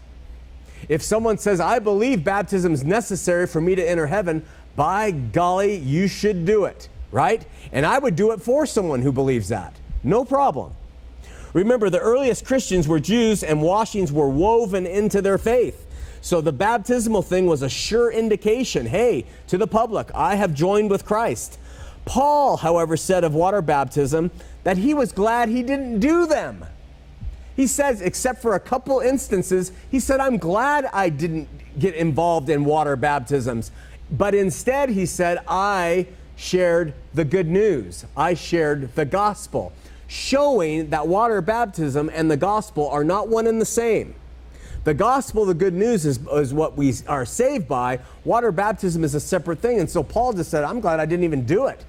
If 0.88 1.02
someone 1.02 1.38
says, 1.38 1.60
I 1.60 1.78
believe 1.78 2.22
baptism 2.24 2.72
is 2.72 2.84
necessary 2.84 3.46
for 3.46 3.60
me 3.60 3.74
to 3.74 3.82
enter 3.82 4.06
heaven, 4.06 4.44
by 4.76 5.10
golly, 5.10 5.76
you 5.76 6.08
should 6.08 6.44
do 6.44 6.64
it, 6.64 6.88
right? 7.10 7.44
And 7.72 7.86
I 7.86 7.98
would 7.98 8.16
do 8.16 8.32
it 8.32 8.42
for 8.42 8.66
someone 8.66 9.02
who 9.02 9.12
believes 9.12 9.48
that. 9.48 9.74
No 10.02 10.24
problem. 10.24 10.74
Remember, 11.54 11.88
the 11.88 12.00
earliest 12.00 12.44
Christians 12.44 12.88
were 12.88 12.98
Jews 12.98 13.44
and 13.44 13.62
washings 13.62 14.12
were 14.12 14.28
woven 14.28 14.86
into 14.86 15.22
their 15.22 15.38
faith. 15.38 15.83
So 16.24 16.40
the 16.40 16.52
baptismal 16.52 17.20
thing 17.20 17.44
was 17.44 17.60
a 17.60 17.68
sure 17.68 18.10
indication 18.10 18.86
hey, 18.86 19.26
to 19.48 19.58
the 19.58 19.66
public, 19.66 20.10
I 20.14 20.36
have 20.36 20.54
joined 20.54 20.88
with 20.88 21.04
Christ. 21.04 21.58
Paul, 22.06 22.56
however, 22.56 22.96
said 22.96 23.24
of 23.24 23.34
water 23.34 23.60
baptism 23.60 24.30
that 24.62 24.78
he 24.78 24.94
was 24.94 25.12
glad 25.12 25.50
he 25.50 25.62
didn't 25.62 26.00
do 26.00 26.24
them. 26.24 26.64
He 27.54 27.66
says, 27.66 28.00
except 28.00 28.40
for 28.40 28.54
a 28.54 28.58
couple 28.58 29.00
instances, 29.00 29.70
he 29.90 30.00
said, 30.00 30.18
I'm 30.18 30.38
glad 30.38 30.86
I 30.94 31.10
didn't 31.10 31.46
get 31.78 31.94
involved 31.94 32.48
in 32.48 32.64
water 32.64 32.96
baptisms. 32.96 33.70
But 34.10 34.34
instead, 34.34 34.88
he 34.88 35.04
said, 35.04 35.40
I 35.46 36.06
shared 36.36 36.94
the 37.12 37.26
good 37.26 37.48
news. 37.48 38.06
I 38.16 38.32
shared 38.32 38.94
the 38.94 39.04
gospel, 39.04 39.74
showing 40.06 40.88
that 40.88 41.06
water 41.06 41.42
baptism 41.42 42.10
and 42.14 42.30
the 42.30 42.38
gospel 42.38 42.88
are 42.88 43.04
not 43.04 43.28
one 43.28 43.46
and 43.46 43.60
the 43.60 43.66
same. 43.66 44.14
The 44.84 44.94
gospel, 44.94 45.46
the 45.46 45.54
good 45.54 45.74
news, 45.74 46.04
is, 46.04 46.20
is 46.28 46.52
what 46.52 46.76
we 46.76 46.94
are 47.08 47.24
saved 47.24 47.66
by. 47.66 48.00
Water 48.24 48.52
baptism 48.52 49.02
is 49.02 49.14
a 49.14 49.20
separate 49.20 49.58
thing. 49.58 49.80
And 49.80 49.88
so 49.88 50.02
Paul 50.02 50.34
just 50.34 50.50
said, 50.50 50.62
I'm 50.62 50.80
glad 50.80 51.00
I 51.00 51.06
didn't 51.06 51.24
even 51.24 51.46
do 51.46 51.66
it, 51.66 51.84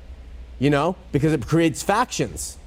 you 0.59 0.69
know, 0.69 0.95
because 1.11 1.33
it 1.33 1.45
creates 1.45 1.83
factions. 1.83 2.57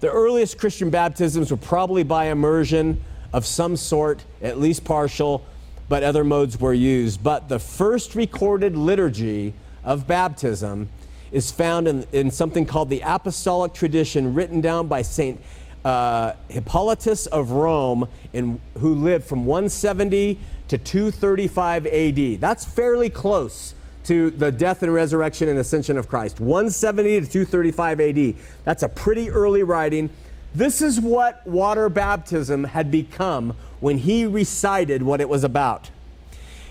The 0.00 0.10
earliest 0.10 0.58
Christian 0.58 0.90
baptisms 0.90 1.50
were 1.50 1.56
probably 1.56 2.02
by 2.02 2.26
immersion 2.26 3.02
of 3.32 3.46
some 3.46 3.76
sort, 3.76 4.24
at 4.42 4.58
least 4.58 4.84
partial, 4.84 5.46
but 5.88 6.02
other 6.02 6.24
modes 6.24 6.58
were 6.58 6.74
used. 6.74 7.22
But 7.22 7.48
the 7.48 7.60
first 7.60 8.14
recorded 8.14 8.76
liturgy 8.76 9.54
of 9.84 10.06
baptism 10.06 10.88
is 11.30 11.50
found 11.50 11.86
in, 11.88 12.06
in 12.12 12.30
something 12.30 12.66
called 12.66 12.90
the 12.90 13.02
Apostolic 13.04 13.72
Tradition, 13.72 14.34
written 14.34 14.60
down 14.60 14.88
by 14.88 15.02
St 15.02 15.40
uh, 15.84 16.32
Hippolytus 16.48 17.26
of 17.26 17.50
Rome, 17.50 18.08
in, 18.32 18.60
who 18.78 18.94
lived 18.94 19.24
from 19.24 19.44
170 19.44 20.38
to 20.68 20.78
235 20.78 21.86
AD. 21.86 22.40
That's 22.40 22.64
fairly 22.64 23.10
close 23.10 23.74
to 24.04 24.30
the 24.30 24.52
death 24.52 24.82
and 24.82 24.92
resurrection 24.92 25.48
and 25.48 25.58
ascension 25.58 25.96
of 25.96 26.08
Christ. 26.08 26.40
170 26.40 27.20
to 27.22 27.26
235 27.26 28.00
AD. 28.00 28.34
That's 28.64 28.82
a 28.82 28.88
pretty 28.88 29.30
early 29.30 29.62
writing. 29.62 30.10
This 30.54 30.82
is 30.82 31.00
what 31.00 31.44
water 31.46 31.88
baptism 31.88 32.64
had 32.64 32.90
become 32.90 33.56
when 33.80 33.98
he 33.98 34.24
recited 34.24 35.02
what 35.02 35.20
it 35.20 35.28
was 35.28 35.42
about. 35.42 35.90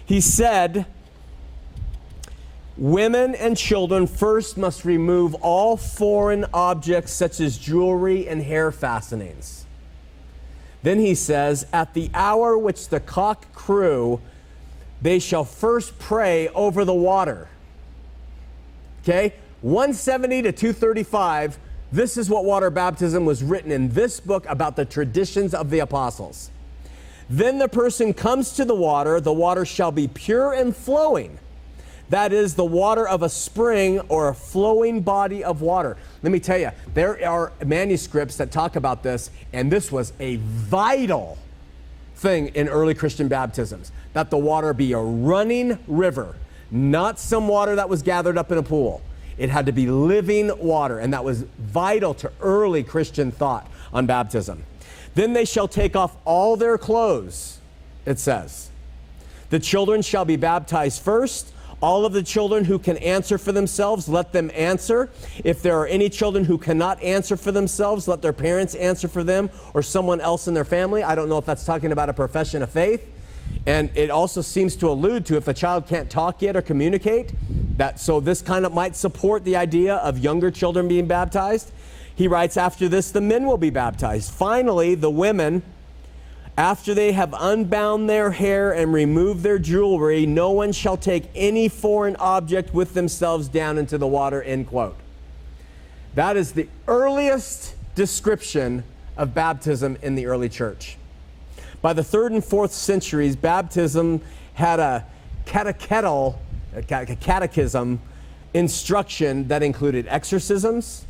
He 0.05 0.21
said, 0.21 0.85
Women 2.75 3.35
and 3.35 3.55
children 3.55 4.07
first 4.07 4.57
must 4.57 4.83
remove 4.83 5.35
all 5.35 5.77
foreign 5.77 6.45
objects 6.53 7.11
such 7.11 7.39
as 7.39 7.57
jewelry 7.57 8.27
and 8.27 8.41
hair 8.41 8.71
fastenings. 8.71 9.65
Then 10.81 10.99
he 10.99 11.13
says, 11.13 11.67
At 11.71 11.93
the 11.93 12.09
hour 12.13 12.57
which 12.57 12.89
the 12.89 12.99
cock 12.99 13.53
crew, 13.53 14.21
they 15.01 15.19
shall 15.19 15.43
first 15.43 15.99
pray 15.99 16.47
over 16.49 16.83
the 16.83 16.93
water. 16.93 17.47
Okay? 19.01 19.33
170 19.61 20.41
to 20.41 20.51
235, 20.51 21.59
this 21.91 22.17
is 22.17 22.29
what 22.29 22.43
water 22.43 22.69
baptism 22.69 23.23
was 23.23 23.43
written 23.43 23.71
in 23.71 23.89
this 23.89 24.19
book 24.19 24.45
about 24.49 24.75
the 24.75 24.83
traditions 24.83 25.53
of 25.53 25.69
the 25.69 25.79
apostles. 25.79 26.49
Then 27.29 27.59
the 27.59 27.69
person 27.69 28.13
comes 28.13 28.53
to 28.53 28.65
the 28.65 28.75
water, 28.75 29.21
the 29.21 29.31
water 29.31 29.63
shall 29.63 29.91
be 29.91 30.07
pure 30.07 30.53
and 30.53 30.75
flowing. 30.75 31.37
That 32.09 32.33
is 32.33 32.55
the 32.55 32.65
water 32.65 33.07
of 33.07 33.23
a 33.23 33.29
spring 33.29 33.99
or 34.01 34.29
a 34.29 34.35
flowing 34.35 35.01
body 35.01 35.43
of 35.43 35.61
water. 35.61 35.97
Let 36.21 36.31
me 36.31 36.39
tell 36.39 36.57
you, 36.57 36.71
there 36.93 37.27
are 37.27 37.51
manuscripts 37.65 38.37
that 38.37 38.51
talk 38.51 38.75
about 38.75 39.03
this, 39.03 39.31
and 39.51 39.71
this 39.71 39.91
was 39.91 40.13
a 40.19 40.35
vital 40.37 41.37
thing 42.15 42.49
in 42.49 42.69
early 42.69 42.93
Christian 42.93 43.27
baptisms 43.27 43.91
that 44.13 44.29
the 44.29 44.37
water 44.37 44.73
be 44.73 44.93
a 44.93 44.99
running 44.99 45.79
river, 45.87 46.35
not 46.71 47.19
some 47.19 47.47
water 47.47 47.75
that 47.75 47.89
was 47.89 48.01
gathered 48.01 48.37
up 48.37 48.51
in 48.51 48.57
a 48.57 48.63
pool. 48.63 49.01
It 49.37 49.49
had 49.49 49.65
to 49.65 49.71
be 49.71 49.87
living 49.87 50.51
water, 50.59 50.99
and 50.99 51.13
that 51.13 51.23
was 51.23 51.41
vital 51.41 52.13
to 52.15 52.31
early 52.39 52.83
Christian 52.83 53.31
thought 53.31 53.67
on 53.91 54.05
baptism. 54.05 54.63
Then 55.15 55.33
they 55.33 55.45
shall 55.45 55.67
take 55.67 55.95
off 55.95 56.15
all 56.25 56.55
their 56.55 56.77
clothes, 56.77 57.59
it 58.05 58.19
says. 58.19 58.69
The 59.49 59.59
children 59.59 60.01
shall 60.01 60.25
be 60.25 60.35
baptized 60.35 61.01
first. 61.01 61.52
All 61.83 62.05
of 62.05 62.13
the 62.13 62.23
children 62.23 62.63
who 62.63 62.79
can 62.79 62.95
answer 62.99 63.37
for 63.37 63.51
themselves, 63.51 64.07
let 64.07 64.31
them 64.31 64.49
answer. 64.55 65.09
If 65.43 65.61
there 65.61 65.77
are 65.79 65.85
any 65.85 66.09
children 66.09 66.45
who 66.45 66.57
cannot 66.57 67.03
answer 67.03 67.35
for 67.35 67.51
themselves, 67.51 68.07
let 68.07 68.21
their 68.21 68.31
parents 68.31 68.73
answer 68.73 69.09
for 69.09 69.21
them 69.21 69.49
or 69.73 69.83
someone 69.83 70.21
else 70.21 70.47
in 70.47 70.53
their 70.53 70.63
family. 70.63 71.03
I 71.03 71.13
don't 71.13 71.27
know 71.27 71.37
if 71.37 71.45
that's 71.45 71.65
talking 71.65 71.91
about 71.91 72.07
a 72.07 72.13
profession 72.13 72.63
of 72.63 72.69
faith. 72.69 73.05
And 73.65 73.89
it 73.97 74.09
also 74.09 74.39
seems 74.39 74.77
to 74.77 74.87
allude 74.87 75.25
to 75.25 75.35
if 75.35 75.49
a 75.49 75.53
child 75.53 75.85
can't 75.85 76.09
talk 76.09 76.41
yet 76.41 76.55
or 76.55 76.61
communicate, 76.61 77.33
that 77.75 77.99
so 77.99 78.21
this 78.21 78.41
kind 78.41 78.65
of 78.65 78.73
might 78.73 78.95
support 78.95 79.43
the 79.43 79.57
idea 79.57 79.95
of 79.95 80.17
younger 80.17 80.51
children 80.51 80.87
being 80.87 81.05
baptized. 81.05 81.73
He 82.15 82.29
writes, 82.29 82.55
after 82.55 82.87
this, 82.87 83.11
the 83.11 83.19
men 83.19 83.45
will 83.45 83.57
be 83.57 83.71
baptized. 83.71 84.31
Finally, 84.31 84.95
the 84.95 85.11
women, 85.11 85.63
after 86.57 86.93
they 86.93 87.13
have 87.13 87.33
unbound 87.37 88.09
their 88.09 88.31
hair 88.31 88.71
and 88.73 88.93
removed 88.93 89.41
their 89.41 89.57
jewelry, 89.57 90.25
no 90.25 90.51
one 90.51 90.71
shall 90.71 90.97
take 90.97 91.29
any 91.33 91.67
foreign 91.67 92.15
object 92.17 92.73
with 92.73 92.93
themselves 92.93 93.47
down 93.47 93.77
into 93.77 93.97
the 93.97 94.07
water, 94.07 94.41
end 94.43 94.67
quote. 94.67 94.95
That 96.15 96.37
is 96.37 96.51
the 96.51 96.67
earliest 96.87 97.75
description 97.95 98.83
of 99.17 99.33
baptism 99.33 99.97
in 100.01 100.15
the 100.15 100.27
early 100.27 100.49
church. 100.49 100.97
By 101.81 101.93
the 101.93 102.03
third 102.03 102.31
and 102.31 102.43
fourth 102.43 102.71
centuries, 102.71 103.35
baptism 103.35 104.21
had 104.53 104.79
a 104.79 105.05
catechetical, 105.45 106.39
a 106.75 106.81
catechism 106.83 107.99
instruction 108.53 109.47
that 109.47 109.63
included 109.63 110.05
exorcisms, 110.07 111.05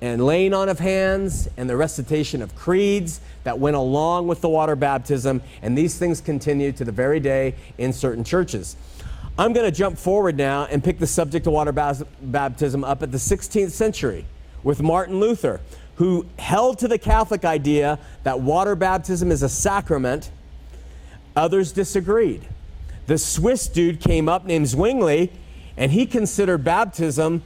and 0.00 0.24
laying 0.24 0.54
on 0.54 0.68
of 0.68 0.78
hands 0.78 1.48
and 1.56 1.68
the 1.68 1.76
recitation 1.76 2.40
of 2.42 2.54
creeds 2.54 3.20
that 3.44 3.58
went 3.58 3.76
along 3.76 4.26
with 4.26 4.40
the 4.40 4.48
water 4.48 4.76
baptism. 4.76 5.42
And 5.62 5.76
these 5.76 5.98
things 5.98 6.20
continue 6.20 6.72
to 6.72 6.84
the 6.84 6.92
very 6.92 7.20
day 7.20 7.54
in 7.78 7.92
certain 7.92 8.24
churches. 8.24 8.76
I'm 9.38 9.52
going 9.52 9.66
to 9.66 9.76
jump 9.76 9.98
forward 9.98 10.36
now 10.36 10.66
and 10.70 10.82
pick 10.82 10.98
the 10.98 11.06
subject 11.06 11.46
of 11.46 11.52
water 11.52 11.72
baptism 11.72 12.84
up 12.84 13.02
at 13.02 13.12
the 13.12 13.18
16th 13.18 13.70
century 13.70 14.24
with 14.62 14.82
Martin 14.82 15.20
Luther, 15.20 15.60
who 15.96 16.26
held 16.38 16.78
to 16.80 16.88
the 16.88 16.98
Catholic 16.98 17.44
idea 17.44 17.98
that 18.22 18.40
water 18.40 18.74
baptism 18.74 19.30
is 19.30 19.42
a 19.42 19.48
sacrament. 19.48 20.30
Others 21.36 21.72
disagreed. 21.72 22.46
The 23.06 23.18
Swiss 23.18 23.66
dude 23.68 24.00
came 24.00 24.28
up 24.28 24.44
named 24.44 24.66
Zwingli, 24.68 25.30
and 25.76 25.92
he 25.92 26.06
considered 26.06 26.64
baptism 26.64 27.42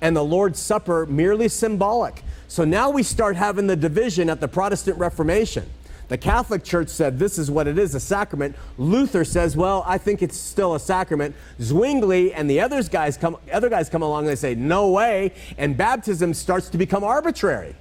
and 0.00 0.16
the 0.16 0.24
Lord's 0.24 0.58
Supper 0.58 1.06
merely 1.06 1.48
symbolic. 1.48 2.22
So 2.48 2.64
now 2.64 2.90
we 2.90 3.02
start 3.02 3.36
having 3.36 3.66
the 3.66 3.76
division 3.76 4.28
at 4.28 4.40
the 4.40 4.48
Protestant 4.48 4.98
Reformation. 4.98 5.68
The 6.08 6.18
Catholic 6.18 6.64
Church 6.64 6.88
said 6.88 7.20
this 7.20 7.38
is 7.38 7.52
what 7.52 7.68
it 7.68 7.78
is, 7.78 7.94
a 7.94 8.00
sacrament. 8.00 8.56
Luther 8.78 9.24
says, 9.24 9.56
well, 9.56 9.84
I 9.86 9.96
think 9.96 10.22
it's 10.22 10.36
still 10.36 10.74
a 10.74 10.80
sacrament. 10.80 11.36
Zwingli 11.60 12.34
and 12.34 12.50
the 12.50 12.60
others 12.60 12.88
guys 12.88 13.16
come, 13.16 13.36
other 13.52 13.68
guys 13.68 13.88
come 13.88 14.02
along 14.02 14.24
and 14.24 14.28
they 14.30 14.36
say, 14.36 14.56
no 14.56 14.90
way. 14.90 15.32
And 15.56 15.76
baptism 15.76 16.34
starts 16.34 16.68
to 16.70 16.78
become 16.78 17.04
arbitrary. 17.04 17.76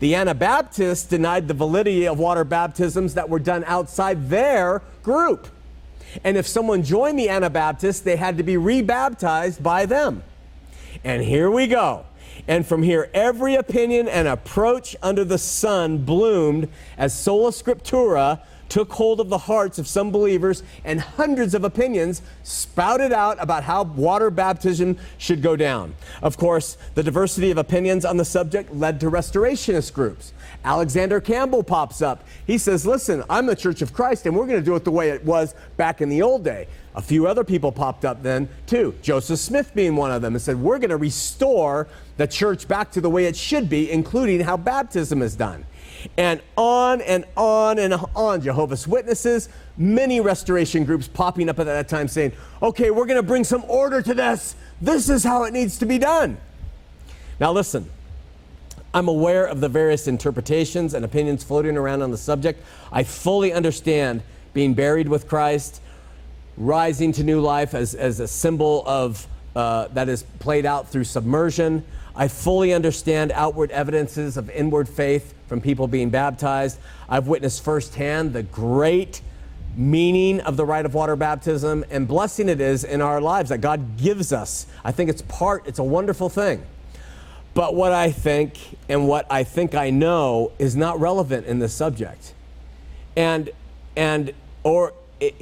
The 0.00 0.16
Anabaptists 0.16 1.06
denied 1.06 1.46
the 1.46 1.54
validity 1.54 2.08
of 2.08 2.18
water 2.18 2.42
baptisms 2.42 3.14
that 3.14 3.28
were 3.28 3.38
done 3.38 3.62
outside 3.68 4.30
their 4.30 4.82
group. 5.04 5.46
And 6.24 6.36
if 6.36 6.46
someone 6.46 6.82
joined 6.82 7.20
the 7.20 7.28
Anabaptists, 7.28 8.00
they 8.00 8.16
had 8.16 8.36
to 8.38 8.42
be 8.42 8.56
rebaptized 8.56 9.62
by 9.62 9.86
them. 9.86 10.24
And 11.04 11.22
here 11.22 11.50
we 11.50 11.66
go. 11.66 12.04
And 12.46 12.66
from 12.66 12.82
here, 12.82 13.10
every 13.14 13.56
opinion 13.56 14.08
and 14.08 14.28
approach 14.28 14.96
under 15.02 15.24
the 15.24 15.38
sun 15.38 15.98
bloomed 15.98 16.68
as 16.96 17.18
sola 17.18 17.50
scriptura 17.50 18.40
took 18.68 18.92
hold 18.92 19.20
of 19.20 19.28
the 19.28 19.38
hearts 19.38 19.78
of 19.78 19.86
some 19.86 20.10
believers, 20.10 20.62
and 20.84 21.00
hundreds 21.00 21.54
of 21.54 21.64
opinions 21.64 22.22
spouted 22.42 23.12
out 23.12 23.38
about 23.40 23.64
how 23.64 23.82
water 23.82 24.30
baptism 24.30 24.98
should 25.16 25.42
go 25.42 25.56
down. 25.56 25.94
Of 26.22 26.36
course, 26.36 26.76
the 26.94 27.02
diversity 27.02 27.50
of 27.50 27.58
opinions 27.58 28.04
on 28.04 28.18
the 28.18 28.24
subject 28.24 28.74
led 28.74 29.00
to 29.00 29.10
restorationist 29.10 29.92
groups. 29.92 30.32
Alexander 30.64 31.20
Campbell 31.20 31.62
pops 31.62 32.02
up. 32.02 32.24
He 32.46 32.58
says, 32.58 32.84
Listen, 32.84 33.22
I'm 33.30 33.46
the 33.46 33.56
Church 33.56 33.80
of 33.80 33.92
Christ, 33.92 34.26
and 34.26 34.36
we're 34.36 34.46
going 34.46 34.58
to 34.58 34.64
do 34.64 34.74
it 34.74 34.84
the 34.84 34.90
way 34.90 35.10
it 35.10 35.24
was 35.24 35.54
back 35.76 36.00
in 36.00 36.08
the 36.08 36.22
old 36.22 36.44
day. 36.44 36.66
A 36.94 37.02
few 37.02 37.28
other 37.28 37.44
people 37.44 37.70
popped 37.70 38.04
up 38.04 38.22
then, 38.22 38.48
too. 38.66 38.94
Joseph 39.00 39.38
Smith 39.38 39.72
being 39.74 39.94
one 39.94 40.10
of 40.10 40.20
them, 40.20 40.34
and 40.34 40.42
said, 40.42 40.60
We're 40.60 40.78
going 40.78 40.90
to 40.90 40.96
restore 40.96 41.86
the 42.16 42.26
church 42.26 42.66
back 42.66 42.90
to 42.92 43.00
the 43.00 43.08
way 43.08 43.26
it 43.26 43.36
should 43.36 43.68
be, 43.68 43.90
including 43.90 44.40
how 44.40 44.56
baptism 44.56 45.22
is 45.22 45.36
done. 45.36 45.64
And 46.16 46.40
on 46.56 47.00
and 47.02 47.24
on 47.36 47.78
and 47.78 47.94
on. 48.14 48.40
Jehovah's 48.40 48.86
Witnesses, 48.86 49.48
many 49.76 50.20
restoration 50.20 50.84
groups 50.84 51.08
popping 51.08 51.48
up 51.48 51.58
at 51.60 51.66
that 51.66 51.88
time 51.88 52.08
saying, 52.08 52.32
Okay, 52.62 52.90
we're 52.90 53.06
going 53.06 53.16
to 53.16 53.22
bring 53.22 53.44
some 53.44 53.64
order 53.68 54.02
to 54.02 54.14
this. 54.14 54.56
This 54.80 55.08
is 55.08 55.22
how 55.22 55.44
it 55.44 55.52
needs 55.52 55.78
to 55.78 55.86
be 55.86 55.98
done. 55.98 56.36
Now, 57.38 57.52
listen. 57.52 57.88
I'm 58.94 59.08
aware 59.08 59.46
of 59.46 59.60
the 59.60 59.68
various 59.68 60.08
interpretations 60.08 60.94
and 60.94 61.04
opinions 61.04 61.44
floating 61.44 61.76
around 61.76 62.02
on 62.02 62.10
the 62.10 62.16
subject. 62.16 62.64
I 62.90 63.02
fully 63.02 63.52
understand 63.52 64.22
being 64.54 64.74
buried 64.74 65.08
with 65.08 65.28
Christ, 65.28 65.82
rising 66.56 67.12
to 67.12 67.22
new 67.22 67.40
life 67.40 67.74
as, 67.74 67.94
as 67.94 68.18
a 68.18 68.26
symbol 68.26 68.82
of 68.86 69.26
uh, 69.54 69.88
that 69.88 70.08
is 70.08 70.22
played 70.38 70.64
out 70.64 70.88
through 70.88 71.04
submersion. 71.04 71.84
I 72.16 72.28
fully 72.28 72.72
understand 72.72 73.30
outward 73.32 73.70
evidences 73.70 74.36
of 74.36 74.48
inward 74.50 74.88
faith 74.88 75.34
from 75.46 75.60
people 75.60 75.86
being 75.86 76.10
baptized. 76.10 76.78
I've 77.08 77.28
witnessed 77.28 77.62
firsthand 77.62 78.32
the 78.32 78.42
great 78.42 79.20
meaning 79.76 80.40
of 80.40 80.56
the 80.56 80.64
rite 80.64 80.86
of 80.86 80.94
water 80.94 81.14
baptism 81.14 81.84
and 81.90 82.08
blessing 82.08 82.48
it 82.48 82.60
is 82.60 82.84
in 82.84 83.00
our 83.00 83.20
lives 83.20 83.50
that 83.50 83.58
God 83.58 83.96
gives 83.96 84.32
us. 84.32 84.66
I 84.84 84.92
think 84.92 85.10
it's 85.10 85.22
part, 85.22 85.66
it's 85.66 85.78
a 85.78 85.84
wonderful 85.84 86.28
thing. 86.28 86.64
But 87.58 87.74
what 87.74 87.90
I 87.90 88.12
think 88.12 88.56
and 88.88 89.08
what 89.08 89.26
I 89.28 89.42
think 89.42 89.74
I 89.74 89.90
know 89.90 90.52
is 90.60 90.76
not 90.76 91.00
relevant 91.00 91.44
in 91.48 91.58
this 91.58 91.74
subject. 91.74 92.32
And, 93.16 93.50
and, 93.96 94.32
or, 94.62 94.92
it, 95.18 95.34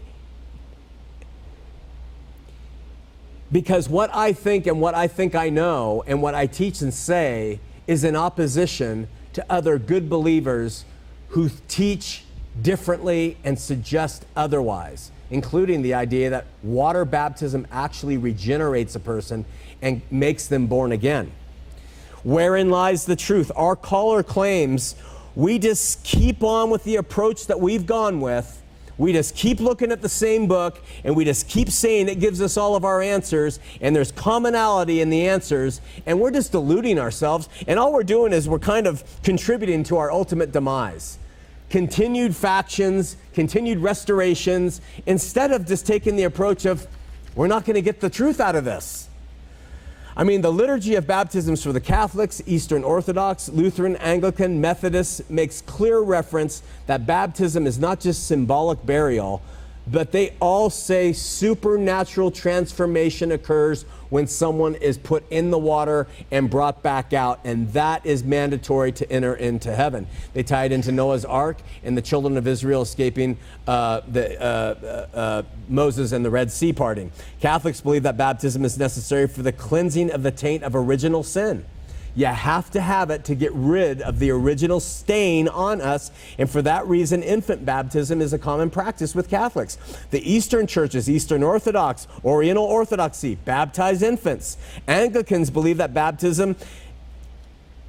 Because 3.52 3.90
what 3.90 4.08
I 4.14 4.32
think 4.32 4.66
and 4.66 4.80
what 4.80 4.94
I 4.94 5.08
think 5.08 5.34
I 5.34 5.50
know 5.50 6.04
and 6.06 6.22
what 6.22 6.34
I 6.34 6.46
teach 6.46 6.80
and 6.80 6.94
say 6.94 7.60
is 7.86 8.02
in 8.02 8.16
opposition 8.16 9.08
to 9.34 9.44
other 9.52 9.78
good 9.78 10.08
believers 10.08 10.86
who 11.28 11.50
teach 11.68 12.24
differently 12.62 13.36
and 13.44 13.58
suggest 13.58 14.24
otherwise, 14.34 15.12
including 15.30 15.82
the 15.82 15.92
idea 15.92 16.30
that 16.30 16.46
water 16.62 17.04
baptism 17.04 17.66
actually 17.70 18.16
regenerates 18.16 18.94
a 18.96 19.00
person 19.00 19.44
and 19.82 20.00
makes 20.10 20.46
them 20.46 20.66
born 20.66 20.92
again. 20.92 21.30
Wherein 22.24 22.70
lies 22.70 23.04
the 23.04 23.16
truth? 23.16 23.50
Our 23.54 23.76
caller 23.76 24.22
claims 24.22 24.96
we 25.34 25.58
just 25.58 26.02
keep 26.02 26.42
on 26.42 26.70
with 26.70 26.84
the 26.84 26.96
approach 26.96 27.46
that 27.46 27.60
we've 27.60 27.86
gone 27.86 28.20
with 28.20 28.62
we 28.98 29.12
just 29.12 29.34
keep 29.34 29.60
looking 29.60 29.92
at 29.92 30.00
the 30.00 30.08
same 30.08 30.46
book 30.46 30.82
and 31.04 31.14
we 31.14 31.24
just 31.24 31.48
keep 31.48 31.68
saying 31.70 32.08
it 32.08 32.18
gives 32.18 32.40
us 32.40 32.56
all 32.56 32.74
of 32.74 32.84
our 32.84 33.02
answers 33.02 33.60
and 33.80 33.94
there's 33.94 34.10
commonality 34.12 35.00
in 35.00 35.10
the 35.10 35.28
answers 35.28 35.80
and 36.06 36.18
we're 36.18 36.30
just 36.30 36.52
deluding 36.52 36.98
ourselves 36.98 37.48
and 37.66 37.78
all 37.78 37.92
we're 37.92 38.02
doing 38.02 38.32
is 38.32 38.48
we're 38.48 38.58
kind 38.58 38.86
of 38.86 39.04
contributing 39.22 39.84
to 39.84 39.98
our 39.98 40.10
ultimate 40.10 40.52
demise. 40.52 41.18
Continued 41.68 42.34
factions, 42.34 43.16
continued 43.34 43.78
restorations, 43.80 44.80
instead 45.04 45.50
of 45.50 45.66
just 45.66 45.86
taking 45.86 46.16
the 46.16 46.22
approach 46.22 46.64
of 46.64 46.86
we're 47.34 47.48
not 47.48 47.64
going 47.66 47.74
to 47.74 47.82
get 47.82 48.00
the 48.00 48.08
truth 48.08 48.40
out 48.40 48.56
of 48.56 48.64
this. 48.64 49.08
I 50.18 50.24
mean, 50.24 50.40
the 50.40 50.50
liturgy 50.50 50.94
of 50.94 51.06
baptisms 51.06 51.62
for 51.62 51.74
the 51.74 51.80
Catholics, 51.80 52.40
Eastern 52.46 52.84
Orthodox, 52.84 53.50
Lutheran, 53.50 53.96
Anglican, 53.96 54.62
Methodist 54.62 55.28
makes 55.28 55.60
clear 55.60 56.00
reference 56.00 56.62
that 56.86 57.06
baptism 57.06 57.66
is 57.66 57.78
not 57.78 58.00
just 58.00 58.26
symbolic 58.26 58.84
burial, 58.86 59.42
but 59.86 60.12
they 60.12 60.34
all 60.40 60.68
say 60.70 61.12
supernatural 61.12 62.30
transformation 62.30 63.32
occurs 63.32 63.84
when 64.10 64.26
someone 64.26 64.74
is 64.76 64.98
put 64.98 65.24
in 65.30 65.50
the 65.50 65.58
water 65.58 66.06
and 66.30 66.48
brought 66.50 66.82
back 66.82 67.12
out, 67.12 67.40
and 67.44 67.72
that 67.72 68.04
is 68.06 68.24
mandatory 68.24 68.92
to 68.92 69.10
enter 69.10 69.34
into 69.34 69.74
heaven. 69.74 70.06
They 70.32 70.42
tie 70.42 70.64
it 70.64 70.72
into 70.72 70.92
Noah's 70.92 71.24
Ark 71.24 71.58
and 71.84 71.96
the 71.96 72.02
children 72.02 72.36
of 72.36 72.46
Israel 72.46 72.82
escaping 72.82 73.36
uh, 73.66 74.02
the, 74.08 74.40
uh, 74.40 74.44
uh, 74.44 75.16
uh 75.16 75.42
Moses 75.68 76.12
and 76.12 76.24
the 76.24 76.30
Red 76.30 76.50
Sea 76.50 76.72
parting. 76.72 77.10
Catholics 77.40 77.80
believe 77.80 78.04
that 78.04 78.16
baptism 78.16 78.64
is 78.64 78.78
necessary 78.78 79.26
for 79.26 79.42
the 79.42 79.52
cleansing 79.52 80.10
of 80.10 80.22
the 80.22 80.30
taint 80.30 80.62
of 80.62 80.76
original 80.76 81.22
sin. 81.22 81.64
You 82.16 82.26
have 82.26 82.70
to 82.70 82.80
have 82.80 83.10
it 83.10 83.24
to 83.26 83.34
get 83.34 83.52
rid 83.52 84.00
of 84.00 84.18
the 84.18 84.30
original 84.30 84.80
stain 84.80 85.48
on 85.48 85.82
us. 85.82 86.10
And 86.38 86.50
for 86.50 86.62
that 86.62 86.86
reason, 86.86 87.22
infant 87.22 87.66
baptism 87.66 88.22
is 88.22 88.32
a 88.32 88.38
common 88.38 88.70
practice 88.70 89.14
with 89.14 89.28
Catholics. 89.28 89.76
The 90.10 90.28
Eastern 90.28 90.66
churches, 90.66 91.10
Eastern 91.10 91.42
Orthodox, 91.42 92.08
Oriental 92.24 92.64
Orthodoxy, 92.64 93.34
baptize 93.34 94.02
infants. 94.02 94.56
Anglicans 94.88 95.50
believe 95.50 95.76
that 95.76 95.92
baptism 95.92 96.56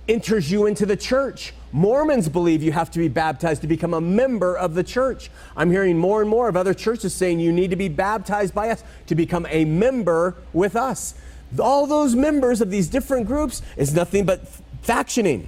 enters 0.10 0.52
you 0.52 0.66
into 0.66 0.86
the 0.86 0.98
church. 0.98 1.54
Mormons 1.72 2.28
believe 2.28 2.62
you 2.62 2.74
have 2.74 2.92
to 2.92 3.00
be 3.00 3.08
baptized 3.08 3.62
to 3.62 3.68
become 3.68 3.94
a 3.94 4.02
member 4.02 4.58
of 4.58 4.74
the 4.74 4.84
church. 4.84 5.30
I'm 5.56 5.72
hearing 5.72 5.98
more 5.98 6.20
and 6.20 6.30
more 6.30 6.50
of 6.50 6.58
other 6.58 6.74
churches 6.74 7.14
saying 7.14 7.40
you 7.40 7.54
need 7.54 7.70
to 7.70 7.76
be 7.78 7.88
baptized 7.90 8.54
by 8.54 8.72
us 8.72 8.84
to 9.08 9.16
become 9.16 9.46
a 9.50 9.64
member 9.64 10.36
with 10.52 10.76
us 10.76 11.14
all 11.60 11.88
those 11.88 12.16
members 12.16 12.62
of 12.62 12.72
these 12.72 12.88
different 12.88 13.28
groups 13.28 13.62
is 13.76 13.94
nothing 13.94 14.26
but 14.26 14.42
factioning. 14.84 15.48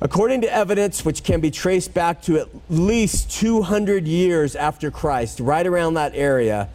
According 0.00 0.42
to 0.42 0.52
evidence 0.52 1.04
which 1.04 1.24
can 1.24 1.40
be 1.40 1.50
traced 1.50 1.92
back 1.92 2.22
to 2.22 2.38
at 2.38 2.48
least 2.70 3.30
200 3.32 4.06
years 4.06 4.54
after 4.54 4.90
Christ, 4.90 5.40
right 5.40 5.66
around 5.66 5.94
that 5.94 6.12
area, 6.14 6.68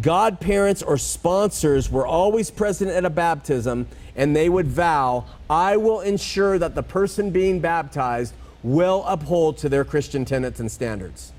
godparents 0.00 0.82
or 0.82 0.98
sponsors 0.98 1.90
were 1.90 2.06
always 2.06 2.50
present 2.50 2.90
at 2.90 3.04
a 3.04 3.10
baptism 3.10 3.88
and 4.14 4.34
they 4.34 4.48
would 4.48 4.66
vow, 4.66 5.24
I 5.48 5.76
will 5.76 6.00
ensure 6.00 6.58
that 6.58 6.74
the 6.74 6.82
person 6.82 7.30
being 7.30 7.60
baptized 7.60 8.34
will 8.62 9.04
uphold 9.06 9.58
to 9.58 9.68
their 9.68 9.84
Christian 9.84 10.24
tenets 10.24 10.60
and 10.60 10.70
standards. 10.70 11.32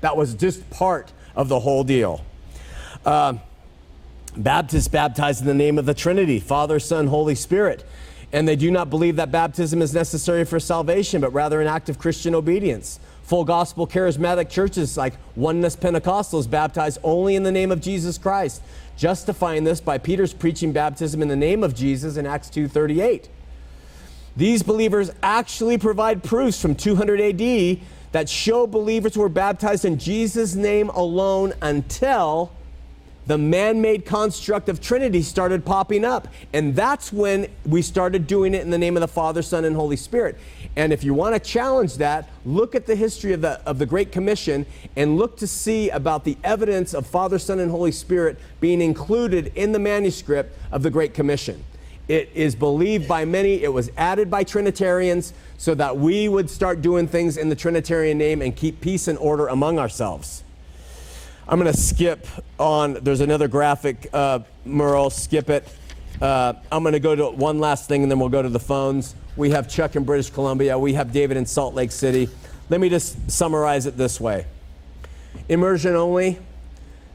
That 0.00 0.16
was 0.16 0.34
just 0.34 0.68
part 0.70 1.12
of 1.34 1.48
the 1.48 1.60
whole 1.60 1.84
deal. 1.84 2.24
Uh, 3.04 3.34
Baptists 4.36 4.88
baptize 4.88 5.40
in 5.40 5.46
the 5.46 5.54
name 5.54 5.78
of 5.78 5.86
the 5.86 5.94
Trinity, 5.94 6.38
Father, 6.38 6.78
Son, 6.78 7.08
Holy 7.08 7.34
Spirit. 7.34 7.84
And 8.32 8.46
they 8.46 8.54
do 8.54 8.70
not 8.70 8.90
believe 8.90 9.16
that 9.16 9.32
baptism 9.32 9.82
is 9.82 9.92
necessary 9.92 10.44
for 10.44 10.60
salvation, 10.60 11.20
but 11.20 11.32
rather 11.32 11.60
an 11.60 11.66
act 11.66 11.88
of 11.88 11.98
Christian 11.98 12.34
obedience. 12.34 13.00
Full 13.24 13.44
gospel 13.44 13.86
charismatic 13.86 14.48
churches 14.48 14.96
like 14.96 15.14
Oneness 15.34 15.74
Pentecostals 15.74 16.48
baptize 16.48 16.98
only 17.02 17.34
in 17.34 17.42
the 17.42 17.50
name 17.50 17.72
of 17.72 17.80
Jesus 17.80 18.18
Christ, 18.18 18.62
justifying 18.96 19.64
this 19.64 19.80
by 19.80 19.98
Peter's 19.98 20.32
preaching 20.32 20.72
baptism 20.72 21.22
in 21.22 21.28
the 21.28 21.36
name 21.36 21.64
of 21.64 21.74
Jesus 21.74 22.16
in 22.16 22.24
Acts 22.26 22.50
2:38. 22.50 23.28
These 24.36 24.62
believers 24.62 25.10
actually 25.22 25.76
provide 25.76 26.22
proofs 26.22 26.60
from 26.60 26.76
200 26.76 27.20
AD 27.20 27.80
that 28.12 28.28
show 28.28 28.66
believers 28.66 29.16
were 29.16 29.28
baptized 29.28 29.84
in 29.84 29.98
Jesus' 29.98 30.54
name 30.54 30.88
alone 30.90 31.52
until 31.60 32.52
the 33.30 33.38
man 33.38 33.80
made 33.80 34.04
construct 34.04 34.68
of 34.68 34.80
Trinity 34.80 35.22
started 35.22 35.64
popping 35.64 36.04
up. 36.04 36.26
And 36.52 36.74
that's 36.74 37.12
when 37.12 37.48
we 37.64 37.80
started 37.80 38.26
doing 38.26 38.54
it 38.54 38.62
in 38.62 38.70
the 38.70 38.78
name 38.78 38.96
of 38.96 39.00
the 39.02 39.08
Father, 39.08 39.40
Son, 39.40 39.64
and 39.64 39.76
Holy 39.76 39.96
Spirit. 39.96 40.36
And 40.74 40.92
if 40.92 41.04
you 41.04 41.14
want 41.14 41.34
to 41.34 41.40
challenge 41.40 41.96
that, 41.98 42.28
look 42.44 42.74
at 42.74 42.86
the 42.86 42.96
history 42.96 43.32
of 43.32 43.40
the, 43.40 43.60
of 43.66 43.78
the 43.78 43.86
Great 43.86 44.10
Commission 44.10 44.66
and 44.96 45.16
look 45.16 45.36
to 45.38 45.46
see 45.46 45.90
about 45.90 46.24
the 46.24 46.36
evidence 46.42 46.92
of 46.92 47.06
Father, 47.06 47.38
Son, 47.38 47.60
and 47.60 47.70
Holy 47.70 47.92
Spirit 47.92 48.38
being 48.60 48.80
included 48.80 49.52
in 49.54 49.72
the 49.72 49.78
manuscript 49.78 50.56
of 50.72 50.82
the 50.82 50.90
Great 50.90 51.14
Commission. 51.14 51.64
It 52.08 52.30
is 52.34 52.56
believed 52.56 53.06
by 53.06 53.24
many, 53.24 53.62
it 53.62 53.72
was 53.72 53.92
added 53.96 54.28
by 54.28 54.42
Trinitarians 54.42 55.32
so 55.56 55.74
that 55.76 55.96
we 55.96 56.28
would 56.28 56.50
start 56.50 56.82
doing 56.82 57.06
things 57.06 57.36
in 57.36 57.48
the 57.48 57.54
Trinitarian 57.54 58.18
name 58.18 58.42
and 58.42 58.56
keep 58.56 58.80
peace 58.80 59.06
and 59.06 59.16
order 59.18 59.46
among 59.46 59.78
ourselves. 59.78 60.42
I'm 61.50 61.58
going 61.58 61.72
to 61.72 61.76
skip 61.76 62.28
on. 62.60 62.94
There's 63.02 63.20
another 63.20 63.48
graphic, 63.48 64.08
uh, 64.12 64.38
Merle, 64.64 65.10
skip 65.10 65.50
it. 65.50 65.66
Uh, 66.22 66.52
I'm 66.70 66.84
going 66.84 66.92
to 66.92 67.00
go 67.00 67.16
to 67.16 67.30
one 67.30 67.58
last 67.58 67.88
thing 67.88 68.04
and 68.04 68.10
then 68.10 68.20
we'll 68.20 68.28
go 68.28 68.40
to 68.40 68.48
the 68.48 68.60
phones. 68.60 69.16
We 69.34 69.50
have 69.50 69.68
Chuck 69.68 69.96
in 69.96 70.04
British 70.04 70.30
Columbia. 70.30 70.78
We 70.78 70.94
have 70.94 71.12
David 71.12 71.36
in 71.36 71.44
Salt 71.44 71.74
Lake 71.74 71.90
City. 71.90 72.28
Let 72.68 72.80
me 72.80 72.88
just 72.88 73.28
summarize 73.28 73.86
it 73.86 73.96
this 73.96 74.20
way 74.20 74.46
Immersion 75.48 75.96
only, 75.96 76.38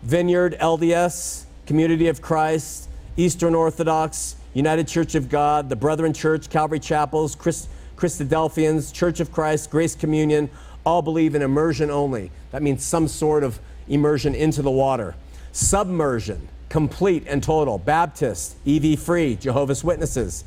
Vineyard, 0.03 0.57
LDS, 0.59 1.45
Community 1.65 2.09
of 2.09 2.21
Christ, 2.21 2.89
Eastern 3.15 3.55
Orthodox, 3.55 4.35
United 4.53 4.85
Church 4.85 5.15
of 5.15 5.29
God, 5.29 5.69
the 5.69 5.77
Brethren 5.77 6.11
Church, 6.11 6.49
Calvary 6.49 6.81
Chapels, 6.81 7.35
Christ, 7.35 7.69
Christadelphians, 7.95 8.93
Church 8.93 9.21
of 9.21 9.31
Christ, 9.31 9.71
Grace 9.71 9.95
Communion, 9.95 10.49
all 10.85 11.01
believe 11.01 11.35
in 11.35 11.41
immersion 11.41 11.89
only. 11.89 12.31
That 12.51 12.61
means 12.61 12.83
some 12.83 13.07
sort 13.07 13.45
of 13.45 13.61
immersion 13.87 14.35
into 14.35 14.61
the 14.61 14.71
water. 14.71 15.15
Submersion, 15.51 16.47
complete 16.69 17.25
and 17.27 17.41
total. 17.41 17.77
Baptist, 17.77 18.55
EV 18.67 18.99
free, 18.99 19.35
Jehovah's 19.35 19.83
Witnesses. 19.83 20.43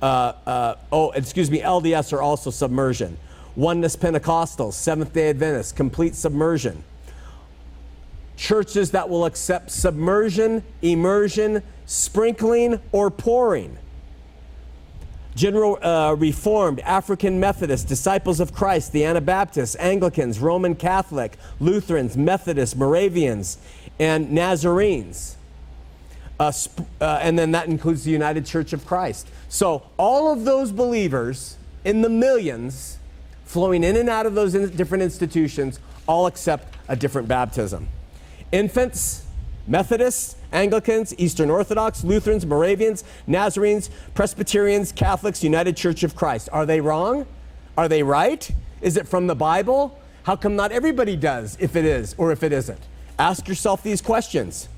Uh, 0.00 0.32
uh, 0.46 0.74
oh, 0.92 1.10
excuse 1.12 1.50
me, 1.50 1.60
LDS 1.60 2.12
are 2.12 2.22
also 2.22 2.50
submersion. 2.50 3.16
Oneness 3.56 3.96
Pentecostals, 3.96 4.74
Seventh 4.74 5.12
day 5.12 5.30
Adventists, 5.30 5.72
complete 5.72 6.14
submersion. 6.14 6.84
Churches 8.36 8.92
that 8.92 9.08
will 9.08 9.24
accept 9.24 9.70
submersion, 9.70 10.62
immersion, 10.80 11.62
sprinkling, 11.86 12.80
or 12.92 13.10
pouring. 13.10 13.76
General 15.38 15.78
uh, 15.84 16.16
Reformed, 16.18 16.80
African 16.80 17.38
Methodist, 17.38 17.86
Disciples 17.86 18.40
of 18.40 18.52
Christ, 18.52 18.90
the 18.90 19.04
Anabaptists, 19.04 19.76
Anglicans, 19.78 20.40
Roman 20.40 20.74
Catholic, 20.74 21.38
Lutherans, 21.60 22.16
Methodists, 22.16 22.74
Moravians, 22.74 23.58
and 24.00 24.32
Nazarenes. 24.32 25.36
Uh, 26.40 26.50
uh, 27.00 27.20
and 27.22 27.38
then 27.38 27.52
that 27.52 27.68
includes 27.68 28.02
the 28.02 28.10
United 28.10 28.46
Church 28.46 28.72
of 28.72 28.84
Christ. 28.84 29.28
So 29.48 29.84
all 29.96 30.32
of 30.32 30.44
those 30.44 30.72
believers 30.72 31.56
in 31.84 32.02
the 32.02 32.08
millions 32.08 32.98
flowing 33.44 33.84
in 33.84 33.96
and 33.96 34.08
out 34.08 34.26
of 34.26 34.34
those 34.34 34.56
in 34.56 34.68
different 34.76 35.04
institutions 35.04 35.78
all 36.08 36.26
accept 36.26 36.74
a 36.88 36.96
different 36.96 37.28
baptism. 37.28 37.86
Infants, 38.50 39.24
Methodists, 39.68 40.34
Anglicans, 40.52 41.14
Eastern 41.18 41.50
Orthodox, 41.50 42.04
Lutherans, 42.04 42.46
Moravians, 42.46 43.04
Nazarenes, 43.26 43.90
Presbyterians, 44.14 44.92
Catholics, 44.92 45.44
United 45.44 45.76
Church 45.76 46.02
of 46.02 46.16
Christ. 46.16 46.48
Are 46.52 46.64
they 46.64 46.80
wrong? 46.80 47.26
Are 47.76 47.88
they 47.88 48.02
right? 48.02 48.50
Is 48.80 48.96
it 48.96 49.06
from 49.06 49.26
the 49.26 49.34
Bible? 49.34 49.98
How 50.22 50.36
come 50.36 50.56
not 50.56 50.72
everybody 50.72 51.16
does, 51.16 51.56
if 51.60 51.76
it 51.76 51.84
is 51.84 52.14
or 52.18 52.32
if 52.32 52.42
it 52.42 52.52
isn't? 52.52 52.80
Ask 53.18 53.48
yourself 53.48 53.82
these 53.82 54.00
questions. 54.00 54.68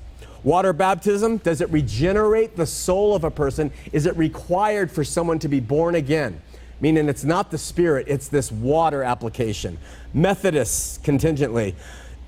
Water 0.43 0.73
baptism, 0.73 1.37
does 1.37 1.61
it 1.61 1.69
regenerate 1.69 2.55
the 2.55 2.65
soul 2.65 3.15
of 3.15 3.23
a 3.23 3.31
person? 3.31 3.71
Is 3.91 4.07
it 4.07 4.17
required 4.17 4.91
for 4.91 5.03
someone 5.03 5.37
to 5.39 5.47
be 5.47 5.59
born 5.59 5.95
again? 5.95 6.41
Meaning 6.79 7.09
it's 7.09 7.23
not 7.23 7.51
the 7.51 7.59
spirit, 7.59 8.07
it's 8.09 8.27
this 8.27 8.51
water 8.51 9.03
application. 9.03 9.77
Methodists, 10.15 10.97
contingently. 11.03 11.75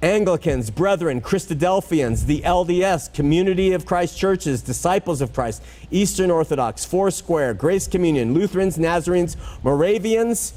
Anglicans, 0.04 0.70
Brethren, 0.70 1.22
Christadelphians, 1.22 2.26
the 2.26 2.42
LDS, 2.42 3.14
Community 3.14 3.72
of 3.72 3.86
Christ 3.86 4.18
churches, 4.18 4.62
Disciples 4.62 5.22
of 5.22 5.32
Christ, 5.32 5.64
Eastern 5.92 6.30
Orthodox, 6.30 6.84
Foursquare, 6.84 7.54
Grace 7.54 7.88
Communion, 7.88 8.34
Lutherans, 8.34 8.78
Nazarenes, 8.78 9.38
Moravians, 9.64 10.54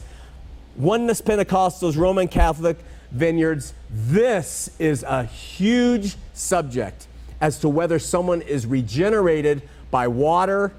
Oneness 0.74 1.22
Pentecostals, 1.22 1.96
Roman 1.96 2.26
Catholic, 2.26 2.76
Vineyards. 3.12 3.72
This 3.88 4.68
is 4.80 5.04
a 5.04 5.22
huge 5.22 6.16
subject 6.34 7.06
as 7.40 7.60
to 7.60 7.68
whether 7.68 8.00
someone 8.00 8.42
is 8.42 8.66
regenerated 8.66 9.62
by 9.92 10.08
water 10.08 10.72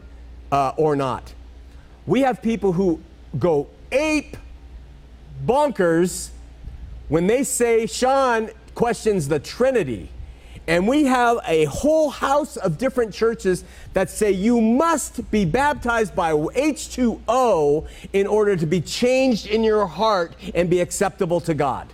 uh, 0.52 0.74
or 0.76 0.98
not. 0.98 1.34
We 2.06 2.20
have 2.22 2.42
people 2.42 2.74
who 2.74 3.00
go 3.40 3.70
ape 3.94 4.36
bonkers 5.46 6.32
when 7.10 7.28
they 7.28 7.44
say 7.44 7.86
Sean 7.86 8.50
questions 8.76 9.28
the 9.28 9.40
Trinity, 9.40 10.10
and 10.68 10.86
we 10.86 11.06
have 11.06 11.40
a 11.48 11.66
whole 11.66 12.10
house 12.10 12.58
of 12.58 12.78
different 12.78 13.14
churches 13.14 13.64
that 13.94 14.10
say 14.10 14.32
you 14.32 14.60
must 14.60 15.32
be 15.32 15.46
baptized 15.46 16.14
by 16.14 16.34
H2O 16.34 17.88
in 18.12 18.28
order 18.28 18.58
to 18.58 18.66
be 18.66 18.82
changed 18.82 19.48
in 19.48 19.64
your 19.64 19.88
heart 19.88 20.36
and 20.54 20.70
be 20.70 20.82
acceptable 20.82 21.40
to 21.42 21.54
God. 21.54 21.88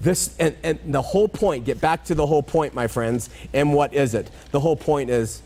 This 0.00 0.36
and, 0.38 0.56
and 0.62 0.78
the 0.86 1.02
whole 1.02 1.26
point, 1.26 1.64
get 1.64 1.80
back 1.80 2.04
to 2.04 2.14
the 2.14 2.24
whole 2.24 2.42
point, 2.42 2.72
my 2.72 2.86
friends. 2.86 3.30
And 3.52 3.74
what 3.74 3.92
is 3.92 4.14
it? 4.14 4.30
The 4.52 4.60
whole 4.60 4.76
point 4.76 5.10
is 5.10 5.42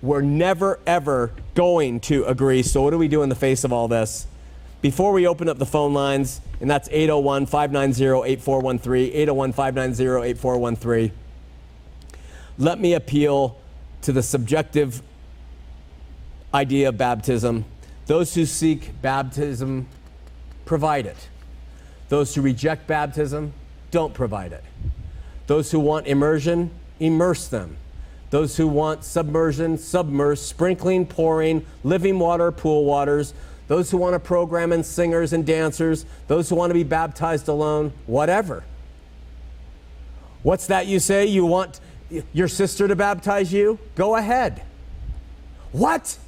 we're 0.00 0.22
never 0.22 0.80
ever 0.86 1.32
going 1.54 2.00
to 2.00 2.24
agree. 2.24 2.62
So 2.62 2.80
what 2.82 2.90
do 2.90 2.98
we 2.98 3.08
do 3.08 3.22
in 3.22 3.28
the 3.28 3.34
face 3.34 3.62
of 3.62 3.74
all 3.74 3.88
this? 3.88 4.26
Before 4.84 5.12
we 5.12 5.26
open 5.26 5.48
up 5.48 5.56
the 5.56 5.64
phone 5.64 5.94
lines, 5.94 6.42
and 6.60 6.70
that's 6.70 6.90
801 6.92 7.46
590 7.46 8.04
8413, 8.30 9.14
801 9.14 9.52
590 9.54 10.28
8413, 10.28 11.12
let 12.58 12.78
me 12.78 12.92
appeal 12.92 13.56
to 14.02 14.12
the 14.12 14.22
subjective 14.22 15.00
idea 16.52 16.90
of 16.90 16.98
baptism. 16.98 17.64
Those 18.04 18.34
who 18.34 18.44
seek 18.44 19.00
baptism 19.00 19.88
provide 20.66 21.06
it. 21.06 21.30
Those 22.10 22.34
who 22.34 22.42
reject 22.42 22.86
baptism 22.86 23.54
don't 23.90 24.12
provide 24.12 24.52
it. 24.52 24.64
Those 25.46 25.70
who 25.70 25.80
want 25.80 26.08
immersion, 26.08 26.70
immerse 27.00 27.48
them. 27.48 27.78
Those 28.28 28.58
who 28.58 28.68
want 28.68 29.02
submersion, 29.02 29.78
submerse, 29.78 30.42
sprinkling, 30.42 31.06
pouring, 31.06 31.64
living 31.84 32.18
water, 32.18 32.52
pool 32.52 32.84
waters. 32.84 33.32
Those 33.66 33.90
who 33.90 33.96
want 33.96 34.14
to 34.14 34.20
program 34.20 34.72
in 34.72 34.84
singers 34.84 35.32
and 35.32 35.46
dancers. 35.46 36.04
Those 36.26 36.48
who 36.48 36.56
want 36.56 36.70
to 36.70 36.74
be 36.74 36.84
baptized 36.84 37.48
alone, 37.48 37.92
whatever. 38.06 38.64
What's 40.42 40.66
that 40.66 40.86
you 40.86 41.00
say? 41.00 41.26
You 41.26 41.46
want 41.46 41.80
your 42.32 42.48
sister 42.48 42.86
to 42.86 42.94
baptize 42.94 43.52
you? 43.52 43.78
Go 43.94 44.16
ahead. 44.16 44.62
What? 45.72 46.18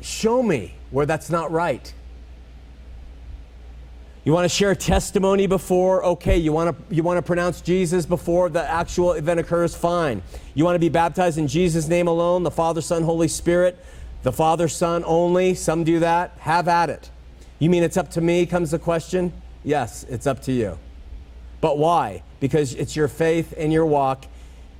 Show 0.00 0.42
me 0.42 0.74
where 0.90 1.06
that's 1.06 1.30
not 1.30 1.50
right. 1.50 1.92
You 4.24 4.32
want 4.32 4.44
to 4.44 4.48
share 4.50 4.74
testimony 4.74 5.46
before? 5.46 6.04
Okay. 6.04 6.36
You 6.36 6.52
want 6.52 6.76
to 6.76 6.94
you 6.94 7.02
want 7.02 7.16
to 7.16 7.22
pronounce 7.22 7.62
Jesus 7.62 8.04
before 8.04 8.50
the 8.50 8.62
actual 8.68 9.12
event 9.12 9.40
occurs? 9.40 9.74
Fine. 9.74 10.22
You 10.54 10.64
want 10.64 10.74
to 10.74 10.80
be 10.80 10.90
baptized 10.90 11.38
in 11.38 11.48
Jesus' 11.48 11.88
name 11.88 12.08
alone, 12.08 12.42
the 12.42 12.50
Father, 12.50 12.82
Son, 12.82 13.04
Holy 13.04 13.28
Spirit, 13.28 13.78
the 14.22 14.32
Father, 14.32 14.68
Son 14.68 15.04
only? 15.06 15.54
Some 15.54 15.84
do 15.84 16.00
that. 16.00 16.32
Have 16.40 16.68
at 16.68 16.90
it. 16.90 17.10
You 17.58 17.70
mean 17.70 17.82
it's 17.82 17.96
up 17.96 18.10
to 18.12 18.20
me? 18.20 18.46
Comes 18.46 18.70
the 18.70 18.78
question. 18.78 19.32
Yes, 19.64 20.04
it's 20.08 20.26
up 20.26 20.42
to 20.42 20.52
you. 20.52 20.78
But 21.60 21.78
why? 21.78 22.22
Because 22.40 22.74
it's 22.74 22.94
your 22.94 23.08
faith 23.08 23.52
and 23.56 23.72
your 23.72 23.86
walk 23.86 24.26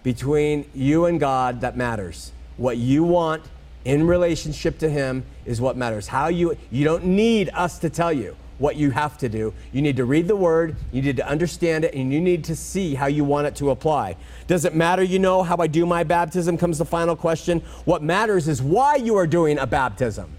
between 0.03 0.68
you 0.74 1.07
and 1.07 1.18
God 1.18 1.61
that 1.61 1.76
matters. 1.76 2.32
What 2.57 2.76
you 2.76 3.05
want 3.05 3.43
in 3.84 4.07
relationship 4.07 4.78
to 4.78 4.89
Him 4.89 5.24
is 5.45 5.61
what 5.61 5.76
matters. 5.76 6.09
How 6.09 6.28
you 6.28 6.57
you 6.70 6.84
don't 6.84 7.05
need 7.05 7.51
us 7.55 7.78
to 7.80 7.91
tell 7.91 8.12
you 8.12 8.36
what 8.59 8.77
you 8.77 8.91
have 8.91 9.17
to 9.19 9.29
do. 9.29 9.55
You 9.73 9.83
need 9.83 9.97
to 9.97 10.05
read 10.05 10.29
the 10.29 10.37
word, 10.37 10.77
you 10.93 11.01
need 11.03 11.17
to 11.17 11.27
understand 11.27 11.85
it, 11.85 11.95
and 11.95 12.13
you 12.13 12.21
need 12.21 12.45
to 12.45 12.57
see 12.57 12.95
how 12.95 13.07
you 13.07 13.25
want 13.25 13.47
it 13.47 13.55
to 13.57 13.71
apply. 13.71 14.17
Does 14.47 14.65
it 14.65 14.75
matter, 14.75 15.03
you 15.03 15.19
know, 15.19 15.43
how 15.43 15.57
I 15.59 15.67
do 15.67 15.87
my 15.87 16.05
baptism? 16.05 16.59
Comes 16.59 16.79
the 16.79 16.85
final 16.85 17.17
question. 17.17 17.61
What 17.85 18.03
matters 18.03 18.49
is 18.49 18.61
why 18.61 18.97
you 18.97 19.17
are 19.17 19.27
doing 19.27 19.59
a 19.59 19.67
baptism. 19.67 20.31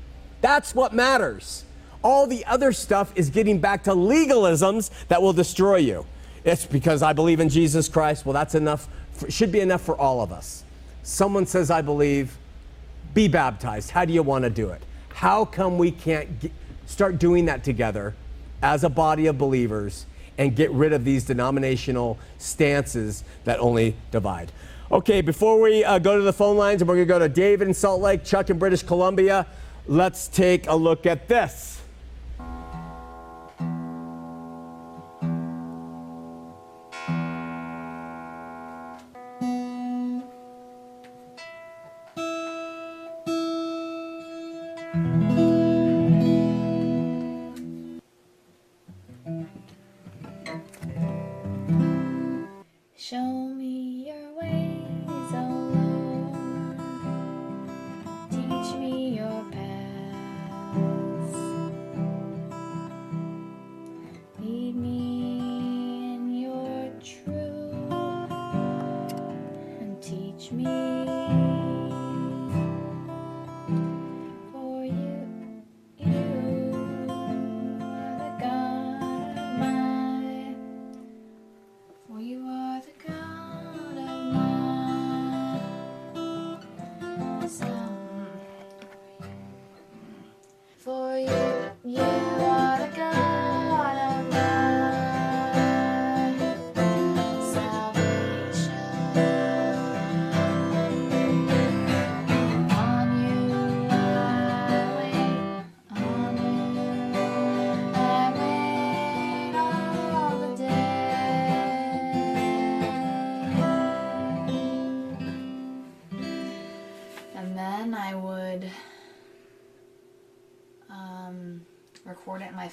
That's 0.41 0.76
what 0.76 0.93
matters. 0.93 1.63
All 2.03 2.28
the 2.28 2.45
other 2.45 2.72
stuff 2.72 3.11
is 3.15 3.30
getting 3.30 3.59
back 3.59 3.84
to 3.84 3.91
legalisms 3.91 4.89
that 5.07 5.22
will 5.22 5.34
destroy 5.34 5.78
you. 5.78 6.05
It's 6.45 6.65
because 6.65 7.03
I 7.03 7.13
believe 7.13 7.39
in 7.39 7.49
Jesus 7.49 7.89
Christ. 7.89 8.26
Well, 8.26 8.34
that's 8.34 8.55
enough, 8.55 8.88
for, 9.11 9.30
should 9.30 9.51
be 9.51 9.59
enough 9.59 9.82
for 9.82 9.97
all 9.97 10.22
of 10.22 10.32
us. 10.32 10.63
Someone 11.03 11.45
says, 11.45 11.70
I 11.70 11.82
believe, 11.82 12.38
be 13.13 13.28
baptized. 13.28 13.91
How 13.91 14.05
do 14.05 14.13
you 14.13 14.24
want 14.24 14.43
to 14.43 14.49
do 14.49 14.70
it? 14.70 14.82
How 15.09 15.43
come 15.43 15.78
we 15.78 15.91
can't 15.91 16.30
start 16.89 17.19
doing 17.19 17.45
that 17.45 17.63
together 17.63 18.15
as 18.63 18.83
a 18.83 18.89
body 18.89 19.27
of 19.27 19.37
believers 19.37 20.07
and 20.39 20.55
get 20.55 20.71
rid 20.71 20.91
of 20.91 21.05
these 21.05 21.23
denominational 21.23 22.17
stances 22.39 23.23
that 23.43 23.59
only 23.59 23.95
divide. 24.09 24.51
Okay, 24.91 25.21
before 25.21 25.61
we 25.61 25.83
uh, 25.83 25.99
go 25.99 26.17
to 26.17 26.23
the 26.23 26.33
phone 26.33 26.57
lines, 26.57 26.81
and 26.81 26.89
we're 26.89 26.95
going 26.95 27.07
to 27.07 27.13
go 27.13 27.19
to 27.19 27.29
David 27.29 27.67
in 27.67 27.73
Salt 27.75 28.01
Lake, 28.01 28.23
Chuck 28.23 28.49
in 28.49 28.57
British 28.57 28.81
Columbia, 28.81 29.45
let's 29.85 30.27
take 30.27 30.67
a 30.67 30.75
look 30.75 31.05
at 31.05 31.27
this. 31.27 31.78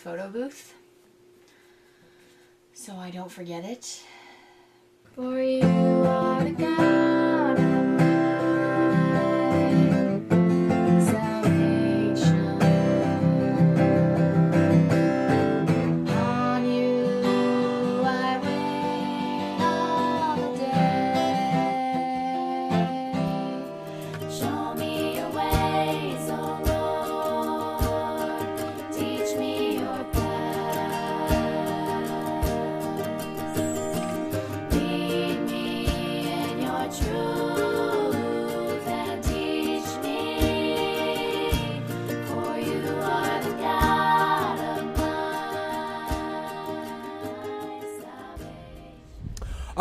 Photo 0.07 0.29
booth 0.29 0.73
so 2.73 2.95
I 2.95 3.11
don't 3.11 3.33
forget 3.33 3.65
it. 3.65 4.06
All 36.87 36.93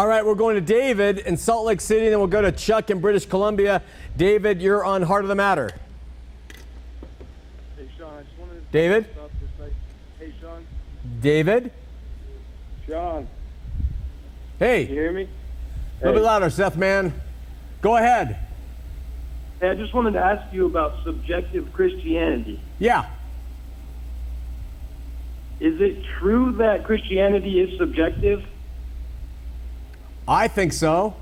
right, 0.08 0.26
we're 0.26 0.34
going 0.34 0.56
to 0.56 0.62
David 0.62 1.20
in 1.20 1.38
Salt 1.38 1.68
Lake 1.68 1.80
City, 1.80 2.06
and 2.06 2.12
then 2.12 2.20
we'll 2.20 2.28
go 2.28 2.42
to 2.42 2.52
Chuck 2.52 2.90
in 2.90 3.00
British 3.00 3.28
Columbia. 3.28 3.84
David, 4.18 4.60
you're 4.60 4.84
on 4.84 5.04
Heart 5.04 5.26
of 5.26 5.30
the 5.30 5.36
Matter. 5.36 5.70
Hey, 7.78 7.88
Sean, 8.00 8.18
I 8.18 8.24
just 8.24 8.36
wanted 8.40 8.56
to 8.56 8.62
David? 8.72 9.06
Hey, 10.18 10.34
Sean. 10.42 10.66
David? 11.22 11.72
Sean. 12.88 13.28
Hey. 14.58 14.82
You 14.82 14.88
hear 14.88 15.12
me? 15.12 15.30
A 16.06 16.10
little 16.10 16.22
bit 16.22 16.26
louder, 16.28 16.52
Seth, 16.52 16.78
man. 16.78 17.20
Go 17.82 17.98
ahead. 17.98 18.38
Hey, 19.60 19.70
I 19.70 19.74
just 19.74 19.92
wanted 19.92 20.12
to 20.12 20.20
ask 20.20 20.54
you 20.54 20.68
about 20.68 21.04
subjective 21.04 21.74
Christianity. 21.74 22.62
Yeah. 22.78 23.10
Is 25.60 25.82
it 25.82 26.04
true 26.20 26.52
that 26.58 26.84
Christianity 26.84 27.60
is 27.60 27.76
subjective? 27.80 28.46
I 30.28 30.48
think 30.48 30.74
so. 30.74 31.16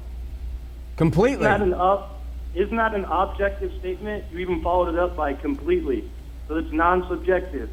Completely. 0.97 1.47
Isn't 1.47 1.59
that 1.59 1.61
an 1.61 1.73
up? 1.73 2.21
Isn't 2.53 2.75
that 2.75 2.93
an 2.93 3.05
objective 3.05 3.71
statement? 3.79 4.25
You 4.33 4.39
even 4.39 4.61
followed 4.61 4.89
it 4.89 4.99
up 4.99 5.15
by 5.15 5.33
completely, 5.33 6.11
so 6.49 6.57
it's 6.57 6.73
non-subjective. 6.73 7.69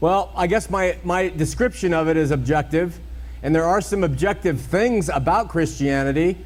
Well, 0.00 0.32
I 0.34 0.46
guess 0.46 0.70
my, 0.70 0.96
my 1.04 1.28
description 1.28 1.92
of 1.92 2.08
it 2.08 2.16
is 2.16 2.30
objective, 2.30 2.98
and 3.42 3.54
there 3.54 3.64
are 3.64 3.82
some 3.82 4.02
objective 4.02 4.62
things 4.62 5.10
about 5.10 5.50
Christianity. 5.50 6.38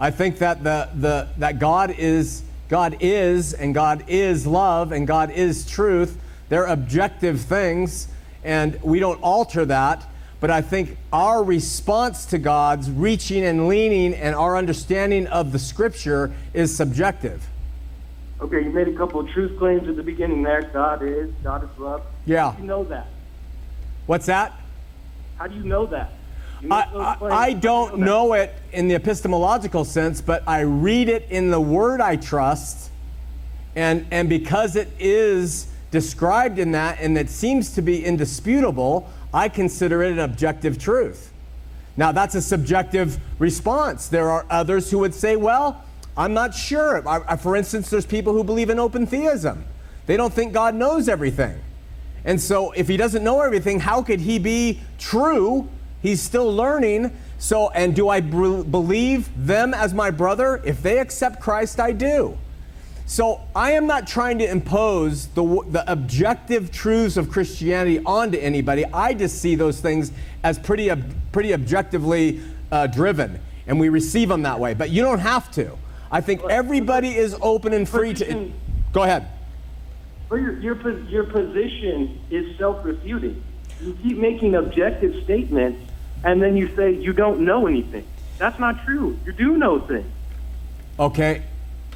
I 0.00 0.10
think 0.10 0.38
that 0.38 0.64
the, 0.64 0.88
the 0.94 1.28
that 1.36 1.58
God 1.58 1.94
is 1.96 2.42
God 2.70 2.96
is 3.00 3.52
and 3.52 3.74
God 3.74 4.04
is 4.08 4.46
love 4.46 4.92
and 4.92 5.06
God 5.06 5.30
is 5.30 5.68
truth. 5.68 6.18
They're 6.48 6.64
objective 6.64 7.42
things, 7.42 8.08
and 8.42 8.82
we 8.82 8.98
don't 8.98 9.20
alter 9.22 9.66
that. 9.66 10.06
But 10.40 10.50
I 10.50 10.62
think 10.62 10.96
our 11.12 11.44
response 11.44 12.24
to 12.26 12.38
God's 12.38 12.90
reaching 12.90 13.44
and 13.44 13.68
leaning 13.68 14.14
and 14.14 14.34
our 14.34 14.56
understanding 14.56 15.26
of 15.26 15.52
the 15.52 15.58
Scripture 15.58 16.32
is 16.54 16.74
subjective. 16.74 17.46
Okay, 18.40 18.64
you 18.64 18.70
made 18.70 18.88
a 18.88 18.94
couple 18.96 19.20
of 19.20 19.28
truth 19.28 19.58
claims 19.58 19.86
at 19.86 19.96
the 19.96 20.02
beginning 20.02 20.42
there. 20.42 20.62
God 20.62 21.02
is, 21.02 21.30
God 21.44 21.62
is 21.62 21.78
love. 21.78 22.02
Yeah. 22.24 22.52
How 22.52 22.56
do 22.56 22.62
you 22.62 22.68
know 22.68 22.84
that? 22.84 23.06
What's 24.06 24.24
that? 24.26 24.58
How 25.36 25.46
do 25.46 25.54
you 25.56 25.62
know 25.62 25.84
that? 25.86 26.10
I, 26.68 27.16
I. 27.20 27.26
I 27.26 27.50
do 27.52 27.56
you 27.56 27.60
don't 27.60 27.98
know 27.98 28.32
it 28.34 28.54
in 28.72 28.88
the 28.88 28.94
epistemological 28.94 29.84
sense, 29.84 30.20
but 30.20 30.42
I 30.46 30.60
read 30.60 31.08
it 31.08 31.26
in 31.30 31.50
the 31.50 31.60
word 31.60 32.00
I 32.00 32.16
trust. 32.16 32.90
And, 33.76 34.06
and 34.10 34.28
because 34.28 34.76
it 34.76 34.88
is 34.98 35.68
described 35.90 36.58
in 36.58 36.72
that 36.72 36.98
and 37.00 37.16
it 37.16 37.30
seems 37.30 37.72
to 37.74 37.82
be 37.82 38.04
indisputable, 38.04 39.08
I 39.32 39.48
consider 39.48 40.02
it 40.02 40.12
an 40.12 40.18
objective 40.18 40.78
truth. 40.78 41.32
Now, 41.96 42.12
that's 42.12 42.34
a 42.34 42.42
subjective 42.42 43.18
response. 43.38 44.08
There 44.08 44.30
are 44.30 44.44
others 44.50 44.90
who 44.90 44.98
would 44.98 45.14
say, 45.14 45.36
well, 45.36 45.84
I'm 46.16 46.34
not 46.34 46.54
sure. 46.54 47.06
I, 47.08 47.20
I- 47.28 47.36
for 47.36 47.56
instance, 47.56 47.90
there's 47.90 48.06
people 48.06 48.32
who 48.32 48.44
believe 48.44 48.70
in 48.70 48.78
open 48.78 49.06
theism, 49.06 49.64
they 50.06 50.16
don't 50.16 50.32
think 50.32 50.52
God 50.52 50.74
knows 50.74 51.08
everything. 51.08 51.60
And 52.24 52.40
so, 52.40 52.72
if 52.72 52.86
he 52.88 52.96
doesn't 52.98 53.24
know 53.24 53.40
everything, 53.40 53.80
how 53.80 54.02
could 54.02 54.20
he 54.20 54.38
be 54.38 54.80
true? 54.98 55.68
He's 56.02 56.22
still 56.22 56.52
learning. 56.52 57.16
So, 57.38 57.70
and 57.70 57.94
do 57.94 58.08
I 58.08 58.20
believe 58.20 59.30
them 59.36 59.72
as 59.74 59.94
my 59.94 60.10
brother? 60.10 60.60
If 60.64 60.82
they 60.82 60.98
accept 60.98 61.40
Christ, 61.40 61.80
I 61.80 61.92
do. 61.92 62.36
So, 63.06 63.40
I 63.56 63.72
am 63.72 63.86
not 63.86 64.06
trying 64.06 64.38
to 64.38 64.48
impose 64.48 65.26
the, 65.28 65.42
the 65.68 65.90
objective 65.90 66.70
truths 66.70 67.16
of 67.16 67.30
Christianity 67.30 68.00
onto 68.04 68.38
anybody. 68.38 68.84
I 68.84 69.14
just 69.14 69.40
see 69.40 69.56
those 69.56 69.80
things 69.80 70.12
as 70.44 70.58
pretty, 70.58 70.90
ob- 70.90 71.14
pretty 71.32 71.52
objectively 71.52 72.40
uh, 72.70 72.86
driven, 72.86 73.40
and 73.66 73.80
we 73.80 73.88
receive 73.88 74.28
them 74.28 74.42
that 74.42 74.60
way. 74.60 74.74
But 74.74 74.90
you 74.90 75.02
don't 75.02 75.18
have 75.18 75.50
to. 75.52 75.76
I 76.10 76.20
think 76.20 76.42
everybody 76.44 77.16
is 77.16 77.36
open 77.40 77.72
and 77.72 77.88
free 77.88 78.14
to. 78.14 78.52
Go 78.92 79.02
ahead. 79.02 79.28
Your, 80.30 80.60
your, 80.60 81.00
your 81.08 81.24
position 81.24 82.20
is 82.30 82.56
self-refuting. 82.58 83.42
You 83.80 83.98
keep 84.02 84.18
making 84.18 84.54
objective 84.54 85.24
statements, 85.24 85.89
and 86.24 86.42
then 86.42 86.56
you 86.56 86.74
say 86.76 86.92
you 86.92 87.12
don't 87.12 87.40
know 87.40 87.66
anything. 87.66 88.06
That's 88.38 88.58
not 88.58 88.84
true. 88.84 89.18
You 89.24 89.32
do 89.32 89.56
know 89.56 89.80
things. 89.80 90.10
Okay, 90.98 91.42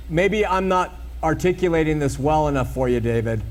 maybe 0.08 0.46
I'm 0.46 0.68
not 0.68 0.92
articulating 1.22 1.98
this 1.98 2.18
well 2.18 2.48
enough 2.48 2.72
for 2.72 2.88
you, 2.88 3.00
David. 3.00 3.42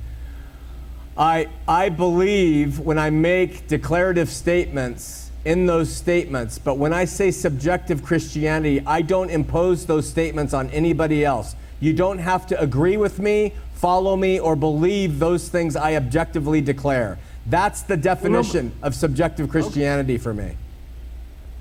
I, 1.17 1.49
I 1.67 1.89
believe 1.89 2.79
when 2.79 2.97
I 2.97 3.09
make 3.09 3.67
declarative 3.67 4.29
statements 4.29 5.31
in 5.45 5.65
those 5.65 5.93
statements, 5.93 6.57
but 6.57 6.77
when 6.77 6.93
I 6.93 7.05
say 7.05 7.29
subjective 7.29 8.03
Christianity, 8.03 8.81
I 8.85 9.01
don't 9.01 9.29
impose 9.29 9.85
those 9.85 10.09
statements 10.09 10.53
on 10.53 10.69
anybody 10.69 11.25
else. 11.25 11.55
You 11.79 11.93
don't 11.93 12.19
have 12.19 12.47
to 12.47 12.59
agree 12.59 12.97
with 12.97 13.19
me, 13.19 13.53
follow 13.73 14.15
me, 14.15 14.39
or 14.39 14.55
believe 14.55 15.19
those 15.19 15.49
things 15.49 15.75
I 15.75 15.95
objectively 15.95 16.61
declare. 16.61 17.19
That's 17.45 17.81
the 17.81 17.97
definition 17.97 18.71
of 18.81 18.95
subjective 18.95 19.49
Christianity 19.49 20.17
for 20.17 20.33
me. 20.33 20.55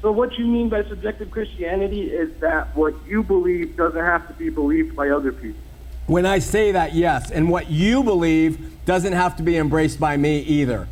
So 0.03 0.11
what 0.11 0.36
you 0.36 0.46
mean 0.46 0.68
by 0.68 0.82
subjective 0.84 1.30
Christianity 1.30 2.11
is 2.11 2.34
that 2.40 2.74
what 2.76 2.94
you 3.07 3.22
believe 3.22 3.76
doesn't 3.76 4.05
have 4.05 4.26
to 4.26 4.34
be 4.34 4.50
believed 4.50 4.96
by 4.96 5.11
other 5.11 5.30
people. 5.30 5.61
When 6.07 6.26
I 6.26 6.40
say 6.40 6.72
that, 6.72 6.92
yes. 6.92 7.30
And 7.30 7.48
what 7.48 7.70
you 7.70 8.03
believe 8.03 8.84
doesn't 8.84 9.12
have 9.12 9.36
to 9.36 9.44
be 9.44 9.57
embraced 9.57 10.00
by 10.00 10.16
me 10.16 10.40
either. 10.40 10.88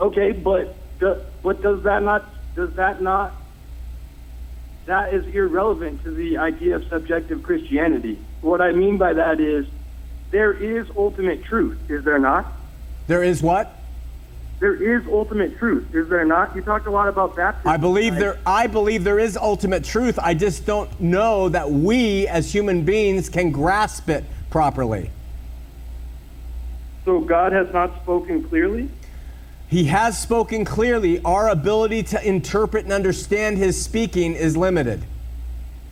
Okay, 0.00 0.32
but 0.32 0.74
do, 0.98 1.20
but 1.42 1.60
does 1.62 1.82
that 1.82 2.02
not 2.02 2.24
does 2.54 2.72
that 2.74 3.02
not 3.02 3.34
that 4.86 5.12
is 5.12 5.26
irrelevant 5.34 6.02
to 6.04 6.10
the 6.10 6.38
idea 6.38 6.76
of 6.76 6.86
subjective 6.88 7.42
Christianity. 7.42 8.18
What 8.40 8.60
I 8.60 8.72
mean 8.72 8.98
by 8.98 9.14
that 9.14 9.40
is 9.40 9.66
there 10.30 10.52
is 10.52 10.86
ultimate 10.96 11.44
truth, 11.44 11.78
is 11.90 12.04
there 12.04 12.18
not? 12.18 12.46
There 13.06 13.22
is 13.22 13.42
what? 13.42 13.78
There 14.60 14.74
is 14.74 15.06
ultimate 15.08 15.58
truth, 15.58 15.94
is 15.94 16.08
there 16.08 16.24
not? 16.24 16.54
You 16.54 16.62
talked 16.62 16.86
a 16.86 16.90
lot 16.90 17.08
about 17.08 17.36
baptism. 17.36 17.68
I 17.68 17.76
believe 17.76 18.14
there 18.14 18.38
I 18.46 18.66
believe 18.66 19.04
there 19.04 19.18
is 19.18 19.36
ultimate 19.36 19.84
truth. 19.84 20.18
I 20.18 20.34
just 20.34 20.64
don't 20.64 21.00
know 21.00 21.48
that 21.48 21.70
we 21.70 22.26
as 22.28 22.52
human 22.52 22.84
beings 22.84 23.28
can 23.28 23.50
grasp 23.50 24.08
it 24.08 24.24
properly. 24.50 25.10
So 27.04 27.20
God 27.20 27.52
has 27.52 27.70
not 27.72 28.02
spoken 28.02 28.44
clearly? 28.44 28.88
He 29.68 29.84
has 29.84 30.18
spoken 30.18 30.64
clearly. 30.64 31.20
Our 31.22 31.48
ability 31.48 32.04
to 32.04 32.26
interpret 32.26 32.84
and 32.84 32.92
understand 32.92 33.58
his 33.58 33.82
speaking 33.82 34.34
is 34.34 34.56
limited. 34.56 35.04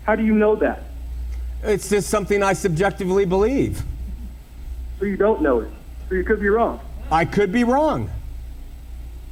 How 0.05 0.15
do 0.15 0.25
you 0.25 0.35
know 0.35 0.55
that? 0.57 0.85
It's 1.63 1.89
just 1.89 2.09
something 2.09 2.43
I 2.43 2.55
subjectively 2.55 3.25
believe. 3.25 3.83
So 4.99 5.05
you 5.05 5.17
don't 5.17 5.43
know 5.43 5.61
it. 5.61 5.71
So 6.09 6.15
you 6.15 6.25
could 6.25 6.41
be 6.41 6.49
wrong. 6.49 6.81
I 7.11 7.25
could 7.25 7.53
be 7.53 7.65
wrong. 7.65 8.11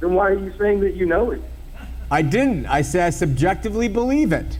Then 0.01 0.13
why 0.13 0.29
are 0.31 0.33
you 0.33 0.51
saying 0.59 0.81
that 0.81 0.95
you 0.95 1.05
know 1.05 1.31
it? 1.31 1.41
I 2.09 2.21
didn't. 2.23 2.65
I 2.65 2.81
say 2.81 3.03
I 3.03 3.09
subjectively 3.11 3.87
believe 3.87 4.33
it. 4.33 4.57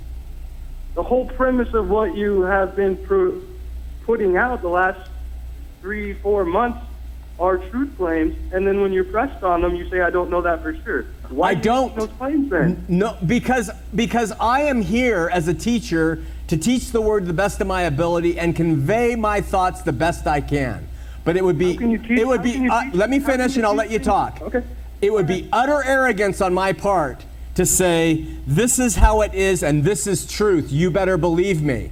The 0.95 1.03
whole 1.03 1.25
premise 1.25 1.73
of 1.73 1.89
what 1.89 2.15
you 2.15 2.41
have 2.43 2.75
been 2.75 2.95
pro- 2.95 3.41
putting 4.05 4.37
out 4.37 4.61
the 4.61 4.69
last 4.69 5.09
three, 5.81 6.13
four 6.13 6.45
months 6.45 6.79
are 7.39 7.57
truth 7.57 7.89
claims, 7.97 8.35
and 8.53 8.67
then 8.67 8.81
when 8.81 8.93
you're 8.93 9.03
pressed 9.05 9.43
on 9.43 9.61
them, 9.61 9.75
you 9.75 9.89
say, 9.89 10.01
"I 10.01 10.11
don't 10.11 10.29
know 10.29 10.41
that 10.41 10.61
for 10.61 10.75
sure." 10.83 11.05
Why 11.29 11.49
I 11.49 11.53
do 11.55 11.61
don't. 11.63 11.95
those 11.95 12.09
claims 12.19 12.49
then? 12.51 12.85
No, 12.87 13.17
because 13.25 13.71
because 13.95 14.31
I 14.39 14.61
am 14.63 14.81
here 14.81 15.29
as 15.33 15.47
a 15.47 15.53
teacher 15.53 16.19
to 16.49 16.57
teach 16.57 16.91
the 16.91 17.01
word 17.01 17.25
the 17.25 17.33
best 17.33 17.59
of 17.59 17.65
my 17.67 17.83
ability 17.83 18.37
and 18.37 18.55
convey 18.55 19.15
my 19.15 19.41
thoughts 19.41 19.81
the 19.81 19.93
best 19.93 20.27
I 20.27 20.39
can. 20.41 20.87
But 21.23 21.35
it 21.35 21.43
would 21.43 21.57
be 21.57 21.73
How 21.73 21.79
can 21.79 21.91
you 21.91 21.97
teach- 21.97 22.19
it 22.19 22.27
would 22.27 22.43
be 22.43 22.67
uh, 22.69 22.83
let 22.93 23.09
me 23.09 23.19
finish 23.19 23.55
and 23.57 23.65
I'll 23.65 23.73
let 23.73 23.89
you 23.89 23.99
talk. 23.99 24.39
Okay. 24.41 24.61
It 25.01 25.11
would 25.11 25.27
be 25.27 25.49
utter 25.51 25.83
arrogance 25.83 26.41
on 26.41 26.53
my 26.53 26.73
part 26.73 27.25
to 27.55 27.65
say 27.65 28.25
this 28.45 28.79
is 28.79 28.95
how 28.95 29.21
it 29.21 29.33
is 29.33 29.63
and 29.63 29.83
this 29.83 30.07
is 30.07 30.25
truth. 30.25 30.71
You 30.71 30.91
better 30.91 31.17
believe 31.17 31.61
me. 31.61 31.91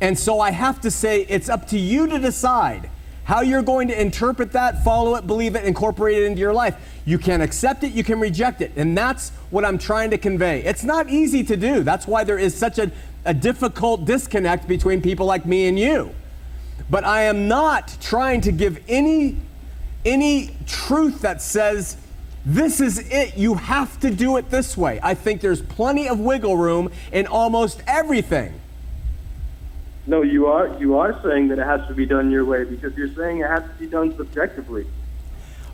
And 0.00 0.18
so 0.18 0.40
I 0.40 0.50
have 0.50 0.80
to 0.82 0.90
say 0.90 1.22
it's 1.22 1.48
up 1.48 1.66
to 1.68 1.78
you 1.78 2.06
to 2.06 2.18
decide 2.18 2.90
how 3.24 3.40
you're 3.40 3.62
going 3.62 3.88
to 3.88 4.00
interpret 4.00 4.52
that, 4.52 4.84
follow 4.84 5.16
it, 5.16 5.26
believe 5.26 5.56
it, 5.56 5.64
incorporate 5.64 6.18
it 6.18 6.26
into 6.26 6.40
your 6.40 6.52
life. 6.52 6.76
You 7.04 7.18
can 7.18 7.40
accept 7.40 7.82
it, 7.82 7.92
you 7.92 8.04
can 8.04 8.20
reject 8.20 8.60
it. 8.60 8.70
And 8.76 8.96
that's 8.96 9.30
what 9.50 9.64
I'm 9.64 9.78
trying 9.78 10.10
to 10.10 10.18
convey. 10.18 10.62
It's 10.62 10.84
not 10.84 11.08
easy 11.10 11.42
to 11.44 11.56
do. 11.56 11.82
That's 11.82 12.06
why 12.06 12.22
there 12.22 12.38
is 12.38 12.54
such 12.54 12.78
a, 12.78 12.92
a 13.24 13.34
difficult 13.34 14.04
disconnect 14.04 14.68
between 14.68 15.02
people 15.02 15.26
like 15.26 15.44
me 15.44 15.66
and 15.66 15.76
you. 15.76 16.14
But 16.88 17.04
I 17.04 17.22
am 17.22 17.48
not 17.48 17.96
trying 18.00 18.42
to 18.42 18.52
give 18.52 18.80
any 18.88 19.38
any 20.04 20.56
truth 20.66 21.22
that 21.22 21.42
says 21.42 21.96
this 22.46 22.80
is 22.80 23.00
it. 23.10 23.36
You 23.36 23.54
have 23.54 23.98
to 24.00 24.10
do 24.10 24.36
it 24.36 24.50
this 24.50 24.76
way. 24.76 25.00
I 25.02 25.14
think 25.14 25.40
there's 25.40 25.60
plenty 25.60 26.08
of 26.08 26.20
wiggle 26.20 26.56
room 26.56 26.92
in 27.10 27.26
almost 27.26 27.82
everything. 27.88 28.60
No, 30.06 30.22
you 30.22 30.46
are 30.46 30.78
you 30.78 30.96
are 30.96 31.20
saying 31.22 31.48
that 31.48 31.58
it 31.58 31.66
has 31.66 31.86
to 31.88 31.94
be 31.94 32.06
done 32.06 32.30
your 32.30 32.44
way 32.44 32.62
because 32.62 32.96
you're 32.96 33.12
saying 33.12 33.40
it 33.40 33.48
has 33.48 33.64
to 33.64 33.74
be 33.80 33.86
done 33.88 34.16
subjectively. 34.16 34.86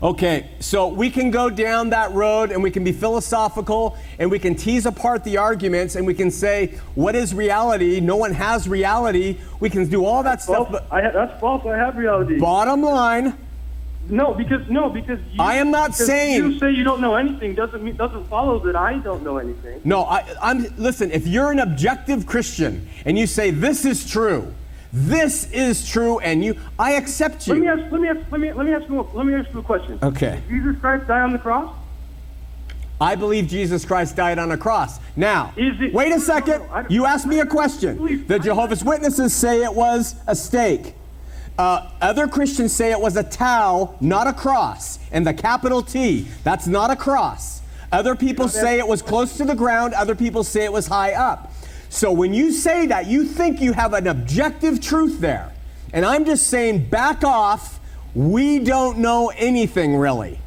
Okay, 0.01 0.49
so 0.59 0.87
we 0.87 1.09
can 1.09 1.31
go 1.31 1.49
down 1.49 1.91
that 1.91 2.11
road 2.11 2.51
and 2.51 2.61
we 2.61 2.71
can 2.71 2.83
be 2.83 2.91
philosophical 2.91 3.95
and 4.19 4.29
we 4.29 4.39
can 4.39 4.53
tease 4.53 4.85
apart 4.85 5.23
the 5.23 5.37
arguments 5.37 5.95
and 5.95 6.05
we 6.05 6.13
can 6.13 6.29
say, 6.29 6.77
what 6.95 7.15
is 7.15 7.33
reality? 7.33 8.01
No 8.01 8.17
one 8.17 8.33
has 8.33 8.67
reality. 8.67 9.37
We 9.61 9.69
can 9.69 9.87
do 9.87 10.03
all 10.03 10.23
that 10.23 10.41
stuff. 10.41 10.67
False. 10.67 10.71
But 10.71 10.87
I 10.91 11.03
ha- 11.03 11.11
that's 11.11 11.39
false. 11.39 11.65
I 11.65 11.77
have 11.77 11.95
reality. 11.95 12.37
bottom 12.37 12.81
line, 12.81 13.37
No, 14.09 14.33
because 14.33 14.67
no, 14.69 14.89
because 14.89 15.19
you, 15.31 15.41
I 15.41 15.55
am 15.55 15.71
not 15.71 15.95
saying- 15.95 16.35
you 16.43 16.59
say 16.59 16.71
you 16.71 16.83
don't 16.83 16.99
know 16.99 17.15
anything 17.15 17.55
doesn't 17.55 17.81
mean 17.81 17.95
doesn't 17.95 18.27
follow 18.27 18.59
that 18.59 18.75
I 18.75 18.97
don't 18.99 19.23
know 19.23 19.37
anything. 19.37 19.79
no, 19.85 20.03
I, 20.03 20.25
I'm, 20.41 20.65
listen, 20.77 21.09
if 21.11 21.25
you're 21.25 21.51
an 21.51 21.59
objective 21.59 22.25
Christian 22.25 22.87
and 23.05 23.17
you 23.17 23.25
say 23.27 23.49
this 23.51 23.85
is 23.85 24.09
true, 24.09 24.53
this 24.91 25.49
is 25.51 25.89
true, 25.89 26.19
and 26.19 26.43
you, 26.43 26.55
I 26.77 26.91
accept 26.93 27.47
you. 27.47 27.53
Let 27.53 27.61
me 27.61 27.67
ask. 27.67 27.91
Let 27.91 28.01
me 28.01 28.07
ask. 28.09 28.19
Let 28.31 28.41
me 28.41 28.53
let 28.53 28.65
me 28.65 28.73
ask 28.73 28.89
you. 28.89 29.07
Let 29.13 29.25
me 29.25 29.33
ask 29.35 29.51
you 29.53 29.59
a 29.59 29.63
question. 29.63 29.97
Okay. 30.03 30.41
Did 30.49 30.49
Jesus 30.63 30.79
Christ 30.81 31.07
die 31.07 31.21
on 31.21 31.31
the 31.31 31.39
cross? 31.39 31.73
I 33.01 33.15
believe 33.15 33.47
Jesus 33.47 33.83
Christ 33.85 34.15
died 34.15 34.37
on 34.37 34.51
a 34.51 34.57
cross. 34.57 34.99
Now, 35.15 35.51
Is 35.57 35.79
it- 35.81 35.93
wait 35.93 36.11
a 36.13 36.19
second. 36.19 36.61
no, 36.61 36.73
don't- 36.73 36.91
you 36.91 37.05
asked 37.05 37.25
me 37.25 37.39
a 37.39 37.45
question. 37.45 37.97
believe- 37.97 38.27
The 38.27 38.39
Jehovah's 38.39 38.83
Witnesses 38.83 39.33
say 39.33 39.63
it 39.63 39.73
was 39.73 40.15
a 40.27 40.35
stake. 40.35 40.93
Uh, 41.57 41.87
other 42.01 42.27
Christians 42.27 42.73
say 42.73 42.91
it 42.91 42.99
was 42.99 43.15
a 43.15 43.23
tau, 43.23 43.95
not 44.01 44.25
a 44.27 44.33
cross, 44.33 44.97
and 45.11 45.25
the 45.25 45.33
capital 45.33 45.83
T. 45.83 46.27
That's 46.43 46.65
not 46.67 46.89
a 46.89 46.95
cross. 46.95 47.61
Other 47.91 48.15
people 48.15 48.47
say 48.47 48.79
it 48.79 48.87
was 48.87 49.03
close 49.03 49.37
to 49.37 49.45
the 49.45 49.53
ground. 49.53 49.93
Other 49.93 50.15
people 50.15 50.43
say 50.43 50.63
it 50.63 50.73
was 50.73 50.87
high 50.87 51.13
up. 51.13 51.51
So 51.89 52.11
when 52.11 52.33
you 52.33 52.51
say 52.51 52.87
that, 52.87 53.05
you 53.05 53.23
think 53.23 53.61
you 53.61 53.73
have 53.73 53.93
an 53.93 54.07
objective 54.07 54.81
truth 54.81 55.19
there. 55.19 55.51
And 55.93 56.03
I'm 56.03 56.25
just 56.25 56.47
saying, 56.47 56.89
back 56.89 57.23
off. 57.23 57.79
We 58.15 58.59
don't 58.59 58.97
know 58.99 59.31
anything 59.37 59.95
really. 59.95 60.39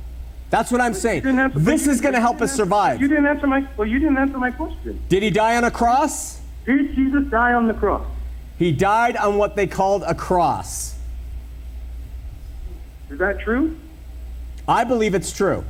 That's 0.51 0.71
what 0.73 0.81
I'm 0.81 0.95
saying. 0.95 1.25
Answer- 1.27 1.59
This 1.59 1.87
is 1.87 2.01
going 2.01 2.15
to 2.15 2.21
help 2.21 2.41
us 2.41 2.53
survive. 2.53 3.01
You 3.01 3.07
didn't 3.09 3.27
answer 3.27 3.47
my. 3.47 3.67
Well, 3.77 3.87
you 3.89 3.99
didn't 4.01 4.19
answer 4.19 4.39
my 4.39 4.51
question. 4.51 5.01
Did 5.09 5.23
he 5.23 5.31
die 5.31 5.57
on 5.57 5.63
a 5.65 5.71
cross? 5.71 6.41
Did 6.65 6.95
Jesus 6.97 7.25
die 7.31 7.53
on 7.55 7.67
the 7.69 7.75
cross? 7.75 8.05
He 8.59 8.73
died 8.73 9.17
on 9.17 9.37
what 9.37 9.55
they 9.55 9.67
called 9.69 10.03
a 10.05 10.15
cross. 10.15 10.96
Is 13.11 13.19
that 13.19 13.41
true? 13.41 13.77
I 14.69 14.85
believe 14.85 15.15
it's 15.15 15.33
true. 15.33 15.65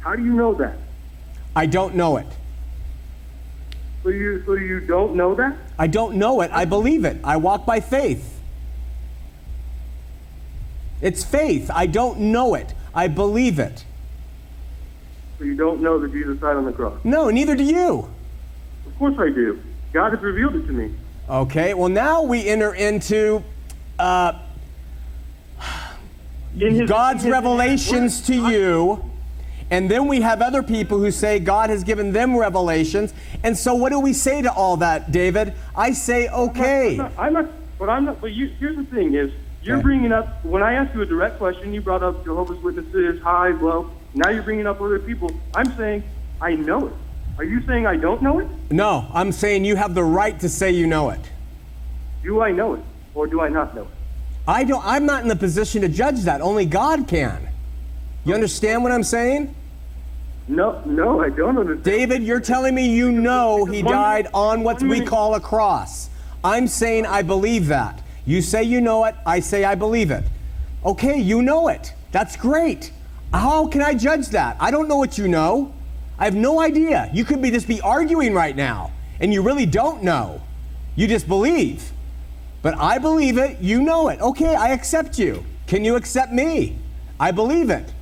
How 0.00 0.14
do 0.14 0.24
you 0.24 0.32
know 0.32 0.54
that? 0.54 0.76
I 1.54 1.66
don't 1.66 1.94
know 1.94 2.16
it. 2.16 2.26
So 4.02 4.08
you 4.08 4.42
so 4.44 4.54
you 4.54 4.80
don't 4.80 5.14
know 5.14 5.34
that? 5.34 5.56
I 5.78 5.86
don't 5.86 6.16
know 6.16 6.40
it. 6.40 6.50
I 6.52 6.64
believe 6.64 7.04
it. 7.04 7.18
I 7.22 7.36
walk 7.36 7.66
by 7.66 7.80
faith. 7.80 8.40
It's 11.00 11.24
faith. 11.24 11.70
I 11.72 11.86
don't 11.86 12.18
know 12.18 12.54
it. 12.54 12.74
I 12.94 13.08
believe 13.08 13.58
it. 13.58 13.84
So 15.38 15.44
you 15.44 15.56
don't 15.56 15.80
know 15.80 15.98
that 15.98 16.12
Jesus 16.12 16.38
died 16.38 16.56
on 16.56 16.64
the 16.64 16.72
cross? 16.72 16.98
No, 17.04 17.28
neither 17.30 17.56
do 17.56 17.64
you. 17.64 18.08
Of 18.86 18.98
course 18.98 19.16
I 19.18 19.30
do. 19.30 19.60
God 19.92 20.12
has 20.12 20.22
revealed 20.22 20.54
it 20.54 20.66
to 20.66 20.72
me. 20.72 20.94
Okay, 21.28 21.74
well, 21.74 21.88
now 21.88 22.22
we 22.22 22.46
enter 22.46 22.74
into 22.74 23.42
uh, 23.98 24.38
his- 26.56 26.88
God's 26.88 27.26
revelations 27.26 28.20
to 28.22 28.34
you. 28.34 29.04
And 29.70 29.90
then 29.90 30.06
we 30.06 30.20
have 30.20 30.42
other 30.42 30.62
people 30.62 30.98
who 30.98 31.10
say 31.10 31.38
God 31.38 31.70
has 31.70 31.82
given 31.82 32.12
them 32.12 32.36
revelations. 32.36 33.14
And 33.42 33.56
so, 33.56 33.74
what 33.74 33.90
do 33.90 33.98
we 33.98 34.12
say 34.12 34.42
to 34.42 34.52
all 34.52 34.76
that, 34.78 35.10
David? 35.12 35.54
I 35.74 35.92
say, 35.92 36.28
okay. 36.28 36.90
I'm 36.90 36.96
not, 36.98 37.12
I'm 37.18 37.32
not, 37.32 37.46
but 37.78 37.88
I'm 37.88 38.04
not. 38.04 38.20
But 38.20 38.32
you, 38.32 38.48
here's 38.60 38.76
the 38.76 38.84
thing: 38.84 39.14
is 39.14 39.32
you're 39.62 39.76
Okay. 39.76 39.82
bringing 39.82 40.12
up 40.12 40.44
when 40.44 40.62
I 40.62 40.74
asked 40.74 40.94
you 40.94 41.00
a 41.00 41.06
direct 41.06 41.38
question, 41.38 41.72
you 41.72 41.80
brought 41.80 42.02
up 42.02 42.22
Jehovah's 42.22 42.62
Witnesses, 42.62 43.22
high, 43.22 43.50
low. 43.50 43.90
Now 44.14 44.28
you're 44.28 44.42
bringing 44.42 44.66
up 44.66 44.78
other 44.82 44.98
people. 44.98 45.30
I'm 45.54 45.74
saying 45.78 46.02
I 46.40 46.54
know 46.54 46.88
it. 46.88 46.92
Are 47.38 47.44
you 47.44 47.62
saying 47.66 47.86
I 47.86 47.96
don't 47.96 48.20
know 48.20 48.40
it? 48.40 48.48
No, 48.70 49.06
I'm 49.14 49.32
saying 49.32 49.64
you 49.64 49.76
have 49.76 49.94
the 49.94 50.04
right 50.04 50.38
to 50.40 50.50
say 50.50 50.70
you 50.70 50.86
know 50.86 51.08
it. 51.08 51.20
Do 52.22 52.42
I 52.42 52.52
know 52.52 52.74
it, 52.74 52.82
or 53.14 53.26
do 53.26 53.40
I 53.40 53.48
not 53.48 53.74
know 53.74 53.82
it? 53.82 53.88
I 54.46 54.64
don't 54.64 54.84
I'm 54.84 55.06
not 55.06 55.22
in 55.22 55.28
the 55.28 55.36
position 55.36 55.82
to 55.82 55.88
judge 55.88 56.20
that. 56.22 56.40
Only 56.40 56.66
God 56.66 57.06
can. 57.06 57.48
You 58.24 58.34
understand 58.34 58.82
what 58.82 58.92
I'm 58.92 59.02
saying? 59.02 59.54
No, 60.48 60.82
no, 60.84 61.20
I 61.20 61.30
don't 61.30 61.58
understand. 61.58 61.84
David, 61.84 62.22
you're 62.22 62.40
telling 62.40 62.74
me 62.74 62.88
you 62.88 63.12
know 63.12 63.64
he 63.64 63.82
died 63.82 64.28
on 64.34 64.62
what 64.62 64.82
we 64.82 65.00
call 65.00 65.34
a 65.34 65.40
cross. 65.40 66.10
I'm 66.42 66.66
saying 66.66 67.06
I 67.06 67.22
believe 67.22 67.68
that. 67.68 68.02
You 68.24 68.42
say 68.42 68.62
you 68.64 68.80
know 68.80 69.04
it, 69.04 69.14
I 69.24 69.40
say 69.40 69.64
I 69.64 69.74
believe 69.74 70.10
it. 70.10 70.24
Okay, 70.84 71.18
you 71.18 71.42
know 71.42 71.68
it. 71.68 71.94
That's 72.10 72.36
great. 72.36 72.92
How 73.32 73.66
can 73.68 73.80
I 73.80 73.94
judge 73.94 74.28
that? 74.28 74.56
I 74.60 74.70
don't 74.70 74.88
know 74.88 74.96
what 74.96 75.16
you 75.16 75.28
know. 75.28 75.72
I 76.18 76.24
have 76.24 76.34
no 76.34 76.60
idea. 76.60 77.08
You 77.12 77.24
could 77.24 77.40
be 77.40 77.50
just 77.50 77.68
be 77.68 77.80
arguing 77.80 78.34
right 78.34 78.54
now 78.54 78.92
and 79.20 79.32
you 79.32 79.42
really 79.42 79.66
don't 79.66 80.02
know. 80.02 80.42
You 80.96 81.06
just 81.06 81.28
believe. 81.28 81.91
But 82.62 82.78
I 82.78 82.98
believe 82.98 83.38
it, 83.38 83.58
you 83.60 83.82
know 83.82 84.08
it. 84.08 84.20
Okay, 84.20 84.54
I 84.54 84.68
accept 84.68 85.18
you. 85.18 85.44
Can 85.66 85.84
you 85.84 85.96
accept 85.96 86.32
me? 86.32 86.78
I 87.18 87.32
believe 87.32 87.70
it. 87.70 87.92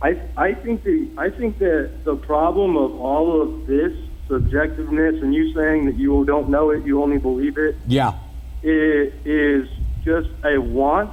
I, 0.00 0.20
I 0.36 0.54
think 0.54 0.84
the 0.84 1.08
I 1.18 1.28
think 1.28 1.58
that 1.58 1.90
the 2.04 2.14
problem 2.14 2.76
of 2.76 3.00
all 3.00 3.42
of 3.42 3.66
this 3.66 3.92
subjectiveness 4.28 5.20
and 5.22 5.34
you 5.34 5.52
saying 5.54 5.86
that 5.86 5.96
you 5.96 6.24
don't 6.24 6.48
know 6.48 6.70
it, 6.70 6.84
you 6.86 7.02
only 7.02 7.18
believe 7.18 7.58
it, 7.58 7.74
Yeah. 7.86 8.12
it 8.62 9.12
is 9.24 9.68
just 10.04 10.28
a 10.44 10.58
want 10.58 11.10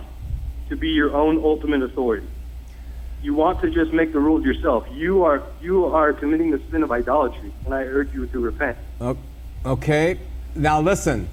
to 0.69 0.75
be 0.75 0.89
your 0.89 1.15
own 1.15 1.43
ultimate 1.43 1.81
authority. 1.81 2.27
You 3.23 3.33
want 3.33 3.59
to 3.61 3.71
just 3.71 3.91
make 3.91 4.13
the 4.13 4.19
rules 4.19 4.45
yourself. 4.45 4.85
You 4.93 5.23
are 5.23 5.41
you 5.63 5.85
are 5.85 6.13
committing 6.13 6.51
the 6.51 6.61
sin 6.69 6.83
of 6.83 6.91
idolatry, 6.91 7.51
and 7.65 7.73
I 7.73 7.83
urge 7.85 8.13
you 8.13 8.27
to 8.27 8.39
repent. 8.39 8.77
Okay. 9.65 10.19
Now 10.55 10.79
listen. 10.81 11.27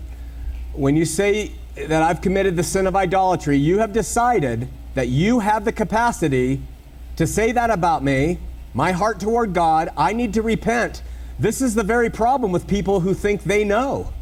When 0.75 0.97
you 0.97 1.05
say 1.05 1.53
that 1.77 2.03
I've 2.03 2.20
committed 2.20 2.57
the 2.57 2.62
sin 2.62 2.87
of 2.87 2.97
idolatry, 2.97 3.57
you 3.57 3.79
have 3.79 3.93
decided 3.93 4.68
that 4.95 5.09
you 5.09 5.41
have 5.41 5.64
the 5.64 5.73
capacity 5.73 6.61
to 7.16 7.27
say 7.27 7.53
that 7.53 7.70
about 7.70 8.03
me, 8.03 8.39
my 8.75 8.93
heart 8.93 9.20
toward 9.20 9.53
God. 9.53 9.91
I 9.97 10.12
need 10.12 10.35
to 10.35 10.43
repent. 10.43 11.03
This 11.39 11.61
is 11.61 11.75
the 11.75 11.83
very 11.83 12.11
problem 12.11 12.53
with 12.53 12.66
people 12.66 13.01
who 13.01 13.14
think 13.14 13.45
they 13.45 13.64
know. 13.64 14.12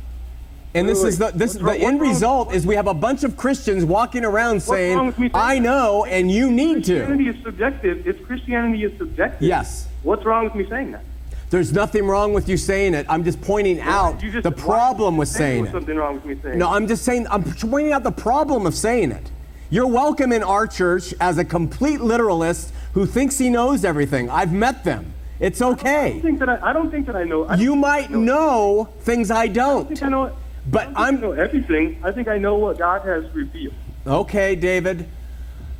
And 0.74 0.88
this 0.88 1.02
Wait, 1.02 1.08
is 1.08 1.18
the 1.18 1.26
this 1.34 1.54
What's 1.54 1.54
the 1.54 1.64
wrong- 1.64 1.76
end 1.76 2.00
wrong- 2.00 2.10
result 2.10 2.54
is 2.54 2.64
we 2.66 2.76
have 2.76 2.86
a 2.86 2.94
bunch 2.94 3.24
of 3.24 3.36
Christians 3.36 3.84
walking 3.84 4.24
around 4.24 4.62
saying, 4.62 5.04
with 5.06 5.18
me 5.18 5.26
saying 5.28 5.32
"I 5.34 5.58
know 5.58 6.04
and 6.04 6.30
you 6.30 6.50
need 6.50 6.84
to." 6.84 7.04
Christianity 7.06 7.28
is 7.28 7.42
subjective. 7.44 8.06
If 8.06 8.24
Christianity 8.26 8.84
is 8.84 8.96
subjective, 8.98 9.42
Yes. 9.48 9.88
What's 10.04 10.24
wrong 10.24 10.44
with 10.44 10.54
me 10.54 10.66
saying 10.70 10.92
that? 10.92 11.02
There's 11.50 11.72
nothing 11.72 12.06
wrong 12.06 12.32
with 12.32 12.48
you 12.48 12.56
saying 12.56 12.94
it. 12.94 13.06
I'm 13.08 13.24
just 13.24 13.40
pointing 13.40 13.80
out 13.80 14.20
just- 14.20 14.44
the 14.44 14.52
problem 14.52 15.16
with 15.16 15.28
saying 15.28 15.66
it. 15.66 15.72
Something 15.72 15.96
wrong 15.96 16.14
with 16.14 16.24
me 16.24 16.36
saying. 16.42 16.58
No? 16.58 16.68
I'm 16.70 16.86
just 16.86 17.04
saying, 17.04 17.26
I'm 17.28 17.42
pointing 17.42 17.92
out 17.92 18.04
the 18.04 18.12
problem 18.12 18.66
of 18.66 18.74
saying 18.74 19.10
it. 19.10 19.30
You're 19.68 19.86
welcome 19.88 20.32
in 20.32 20.42
our 20.44 20.66
church 20.68 21.12
as 21.20 21.38
a 21.38 21.44
complete 21.44 22.00
literalist 22.00 22.72
who 22.94 23.04
thinks 23.04 23.38
he 23.38 23.50
knows 23.50 23.84
everything. 23.84 24.30
I've 24.30 24.52
met 24.52 24.84
them. 24.84 25.12
It's 25.40 25.60
I 25.60 25.66
okay. 25.70 26.10
don't 26.12 26.22
think 26.22 26.38
that 26.40 26.48
I, 26.48 26.70
I 26.70 26.72
don't 26.72 26.90
think 26.90 27.06
that 27.06 27.16
I 27.16 27.24
know. 27.24 27.44
I 27.46 27.54
You 27.56 27.74
might 27.74 28.10
I 28.10 28.12
know. 28.14 28.18
know 28.20 28.88
things 29.00 29.30
I 29.30 29.42
I 29.42 29.46
don't. 29.48 29.88
think 29.88 30.02
I 30.04 30.08
know. 30.08 30.30
But 30.70 30.80
I 30.80 30.84
don't 30.84 30.94
think 30.94 30.98
I'm- 30.98 31.16
I 31.16 31.20
know 31.20 31.32
everything. 31.32 31.96
I 32.04 32.12
think 32.12 32.28
I 32.28 32.38
know 32.38 32.54
what 32.56 32.78
God 32.78 33.02
has 33.02 33.24
revealed. 33.34 33.74
Okay, 34.06 34.54
David. 34.54 35.06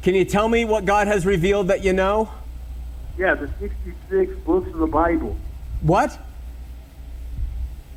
Can 0.03 0.15
you 0.15 0.25
tell 0.25 0.49
me 0.49 0.65
what 0.65 0.85
God 0.85 1.07
has 1.07 1.25
revealed 1.27 1.69
that 1.69 1.85
you 1.85 1.93
know? 1.93 2.31
Yeah, 3.19 3.35
the 3.35 3.49
66 3.61 4.35
books 4.47 4.69
of 4.73 4.79
the 4.79 4.87
Bible. 4.87 5.37
What? 5.83 6.19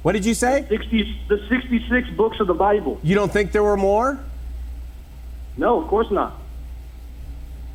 What 0.04 0.12
did 0.12 0.26
you 0.26 0.34
say? 0.34 0.66
60, 0.68 1.26
the 1.30 1.46
66 1.50 2.10
books 2.12 2.40
of 2.40 2.48
the 2.48 2.54
Bible. 2.54 3.00
You 3.04 3.16
don't 3.16 3.32
think 3.32 3.52
there 3.52 3.64
were 3.64 3.78
more? 3.78 4.20
No, 5.58 5.82
of 5.82 5.88
course 5.88 6.12
not. 6.12 6.40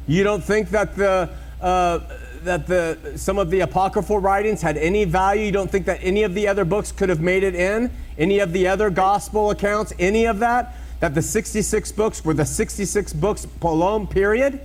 You 0.07 0.25
don't 0.25 0.43
think 0.43 0.71
that 0.71 0.97
the 0.97 1.31
uh, 1.61 2.01
that 2.45 2.67
the 2.67 3.13
some 3.17 3.39
of 3.39 3.51
the 3.51 3.61
apocryphal 3.61 4.19
writings 4.19 4.63
had 4.63 4.77
any 4.77 5.05
value? 5.05 5.45
You 5.45 5.53
don't 5.53 5.71
think 5.71 5.87
that 5.87 6.01
any 6.03 6.23
of 6.23 6.35
the 6.35 6.49
other 6.49 6.65
books 6.65 6.93
could 6.93 7.09
have 7.09 7.21
made 7.21 7.43
it 7.43 7.55
in? 7.55 7.91
Any 8.17 8.39
of 8.41 8.53
the 8.53 8.69
other 8.69 8.91
gospel 8.91 9.51
accounts? 9.51 9.93
Any 9.99 10.27
of 10.27 10.39
that? 10.41 10.75
That 11.01 11.15
the 11.15 11.23
66 11.23 11.93
books 11.93 12.25
were 12.25 12.35
the 12.35 12.45
66 12.45 13.13
books 13.13 13.47
alone? 13.63 14.07
Period. 14.07 14.61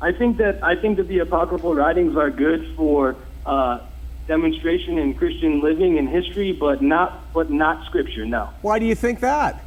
I 0.00 0.12
think 0.12 0.36
that 0.36 0.62
I 0.62 0.76
think 0.76 0.98
that 0.98 1.08
the 1.08 1.20
apocryphal 1.20 1.74
writings 1.74 2.16
are 2.16 2.30
good 2.30 2.74
for 2.76 3.16
uh, 3.46 3.80
demonstration 4.26 4.98
in 4.98 5.14
Christian 5.14 5.60
living 5.60 5.98
and 5.98 6.08
history, 6.08 6.52
but 6.52 6.82
not 6.82 7.32
but 7.32 7.50
not 7.50 7.84
scripture. 7.86 8.24
No, 8.26 8.48
Why 8.62 8.78
do 8.78 8.86
you 8.86 8.94
think 8.94 9.20
that? 9.20 9.62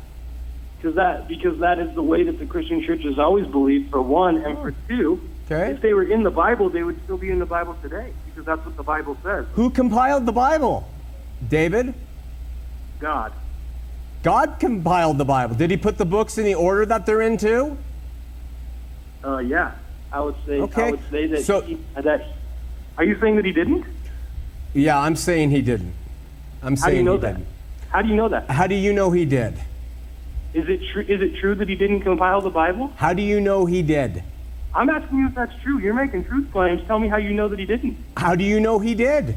because 0.78 0.96
that 0.96 1.28
because 1.28 1.60
that 1.60 1.80
is 1.80 1.94
the 1.96 2.04
way 2.04 2.24
that 2.24 2.40
the 2.40 2.46
Christian 2.46 2.84
church 2.84 3.04
has 3.04 3.18
always 3.20 3.48
believed. 3.48 3.90
For 3.92 4.02
one, 4.02 4.38
and 4.38 4.58
for 4.60 4.74
two, 4.88 5.20
Okay. 5.50 5.72
if 5.72 5.82
they 5.82 5.94
were 5.94 6.04
in 6.04 6.24
the 6.24 6.32
Bible, 6.32 6.70
they 6.70 6.84
would 6.84 7.02
still 7.04 7.18
be 7.18 7.30
in 7.32 7.40
the 7.40 7.46
Bible 7.46 7.76
today 7.82 8.12
because 8.26 8.46
that's 8.46 8.64
what 8.66 8.76
the 8.78 8.84
Bible 8.84 9.18
says. 9.24 9.46
Who 9.54 9.70
compiled 9.70 10.26
the 10.26 10.32
Bible? 10.34 10.88
David. 11.48 11.94
God. 13.00 13.32
God 14.24 14.58
compiled 14.60 15.18
the 15.20 15.26
Bible. 15.26 15.56
Did 15.56 15.70
he 15.72 15.78
put 15.78 15.98
the 15.98 16.06
books 16.06 16.38
in 16.38 16.44
the 16.46 16.56
order 16.56 16.86
that 16.86 17.06
they're 17.06 17.22
in 17.22 17.38
too? 17.38 17.78
Uh, 19.24 19.38
yeah, 19.40 19.74
I 20.12 20.20
would 20.22 20.36
say. 20.46 20.60
Okay, 20.62 20.84
I 20.88 20.92
would 20.92 21.10
say 21.12 21.28
that. 21.28 21.44
so- 21.44 21.62
he, 21.62 21.78
that. 21.96 22.26
Are 22.98 23.04
you 23.04 23.20
saying 23.20 23.36
that 23.36 23.46
he 23.46 23.52
didn't? 23.52 23.86
Yeah, 24.74 25.00
I'm 25.00 25.16
saying 25.16 25.52
he 25.52 25.62
didn't. 25.62 25.94
I'm 26.62 26.76
How 26.76 26.88
do 26.88 26.92
saying 26.92 26.98
you 26.98 27.04
know 27.04 27.14
he 27.14 27.20
that? 27.22 27.34
didn't. 27.38 27.48
How 27.90 28.02
do 28.02 28.10
you 28.10 28.16
know 28.16 28.30
that? 28.30 28.50
How 28.50 28.68
do 28.68 28.76
you 28.76 28.94
know 28.94 29.12
he 29.12 29.26
did? 29.26 29.54
Is 30.54 30.68
it 30.68 30.82
true? 30.92 31.04
Is 31.04 31.22
it 31.22 31.40
true 31.40 31.56
that 31.56 31.70
he 31.70 31.76
didn't 31.76 32.02
compile 32.02 32.42
the 32.42 32.50
Bible? 32.50 32.92
How 32.96 33.14
do 33.14 33.22
you 33.22 33.40
know 33.40 33.66
he 33.66 33.82
did? 33.82 34.24
I'm 34.74 34.90
asking 34.90 35.20
you 35.20 35.28
if 35.28 35.36
that's 35.36 35.54
true. 35.64 35.80
You're 35.80 35.94
making 35.94 36.26
truth 36.26 36.52
claims. 36.52 36.86
Tell 36.88 37.00
me 37.00 37.08
how 37.08 37.18
you 37.18 37.34
know 37.34 37.48
that 37.48 37.60
he 37.60 37.66
didn't. 37.66 37.98
How 38.16 38.36
do 38.36 38.44
you 38.44 38.60
know 38.60 38.80
he 38.80 38.94
did? 38.96 39.36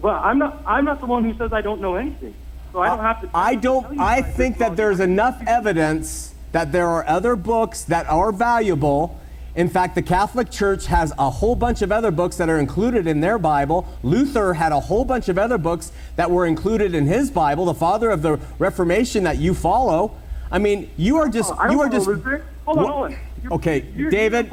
Well, 0.00 0.14
I'm 0.14 0.38
not. 0.38 0.62
I'm 0.66 0.84
not 0.84 1.00
the 1.00 1.06
one 1.06 1.24
who 1.24 1.36
says 1.36 1.52
I 1.52 1.60
don't 1.60 1.80
know 1.80 1.96
anything. 1.96 2.34
So 2.72 2.80
I 2.80 2.88
don't 2.88 3.00
have 3.00 3.20
to. 3.22 3.30
I 3.34 3.54
don't 3.54 3.98
I 3.98 4.22
think 4.22 4.58
that 4.58 4.76
there's 4.76 5.00
enough 5.00 5.42
evidence 5.46 6.34
that 6.52 6.72
there 6.72 6.86
are 6.88 7.06
other 7.06 7.36
books 7.36 7.84
that 7.84 8.06
are 8.08 8.30
valuable 8.32 9.18
In 9.58 9.68
fact, 9.68 9.96
the 9.96 10.02
Catholic 10.02 10.52
Church 10.52 10.86
has 10.86 11.12
a 11.18 11.28
whole 11.28 11.56
bunch 11.56 11.82
of 11.82 11.90
other 11.90 12.12
books 12.12 12.36
that 12.36 12.48
are 12.48 12.60
included 12.60 13.08
in 13.08 13.20
their 13.20 13.38
Bible. 13.40 13.88
Luther 14.04 14.52
had 14.54 14.70
a 14.70 14.78
whole 14.78 15.04
bunch 15.04 15.28
of 15.28 15.36
other 15.36 15.58
books 15.58 15.90
that 16.14 16.30
were 16.30 16.46
included 16.46 16.94
in 16.94 17.06
his 17.08 17.28
Bible, 17.28 17.64
the 17.64 17.74
father 17.74 18.08
of 18.08 18.22
the 18.22 18.38
Reformation 18.60 19.24
that 19.24 19.38
you 19.38 19.54
follow. 19.54 20.12
I 20.52 20.58
mean, 20.60 20.88
you 20.96 21.16
are 21.16 21.28
just 21.28 21.50
oh, 21.52 21.56
I 21.58 21.72
you 21.72 21.80
are 21.80 21.88
just 21.88 22.06
Luther. 22.06 22.44
Hold 22.66 22.78
on, 22.78 22.84
Wha- 22.84 22.90
hold 22.92 23.04
on. 23.06 23.10
You're- 23.10 23.54
Okay, 23.56 23.78
you're- 23.80 23.92
you're 24.02 24.10
David, 24.12 24.48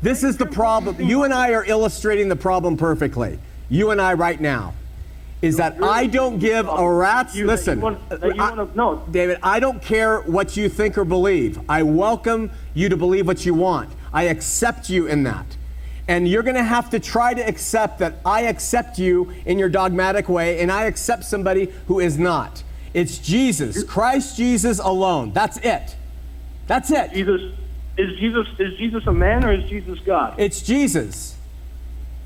this 0.00 0.24
is 0.24 0.38
the 0.38 0.46
problem. 0.46 0.96
You 0.98 1.24
and 1.24 1.34
I 1.34 1.50
are 1.52 1.66
illustrating 1.66 2.30
the 2.30 2.36
problem 2.36 2.78
perfectly. 2.78 3.38
You 3.68 3.90
and 3.90 4.00
I 4.00 4.14
right 4.14 4.40
now. 4.40 4.72
Is 5.42 5.58
that 5.58 5.76
I 5.82 6.06
don't 6.06 6.38
give 6.38 6.66
a 6.68 6.90
rat's 6.90 7.36
You- 7.36 7.46
listen. 7.46 7.82
want- 7.82 7.98
uh, 8.10 8.16
you 8.26 8.34
wanna- 8.38 8.66
no. 8.74 9.02
David, 9.10 9.38
I 9.42 9.60
don't 9.60 9.82
care 9.82 10.20
what 10.22 10.56
you 10.56 10.70
think 10.70 10.96
or 10.96 11.04
believe. 11.04 11.60
I 11.68 11.82
welcome 11.82 12.50
you 12.72 12.88
to 12.88 12.96
believe 12.96 13.26
what 13.26 13.44
you 13.44 13.52
want. 13.52 13.90
I 14.12 14.24
accept 14.24 14.90
you 14.90 15.06
in 15.06 15.22
that. 15.24 15.56
And 16.06 16.26
you're 16.26 16.42
going 16.42 16.56
to 16.56 16.64
have 16.64 16.90
to 16.90 16.98
try 16.98 17.34
to 17.34 17.46
accept 17.46 17.98
that 17.98 18.14
I 18.24 18.42
accept 18.42 18.98
you 18.98 19.32
in 19.44 19.58
your 19.58 19.68
dogmatic 19.68 20.28
way 20.28 20.60
and 20.60 20.72
I 20.72 20.84
accept 20.84 21.24
somebody 21.24 21.70
who 21.86 22.00
is 22.00 22.18
not. 22.18 22.62
It's 22.94 23.18
Jesus, 23.18 23.84
Christ 23.84 24.36
Jesus 24.36 24.78
alone. 24.78 25.32
That's 25.32 25.58
it. 25.58 25.96
That's 26.66 26.90
it. 26.90 27.12
Jesus 27.12 27.52
is 27.98 28.18
Jesus 28.18 28.46
is 28.58 28.78
Jesus 28.78 29.06
a 29.06 29.12
man 29.12 29.44
or 29.44 29.52
is 29.52 29.68
Jesus 29.68 29.98
God? 30.00 30.34
It's 30.38 30.62
Jesus. 30.62 31.37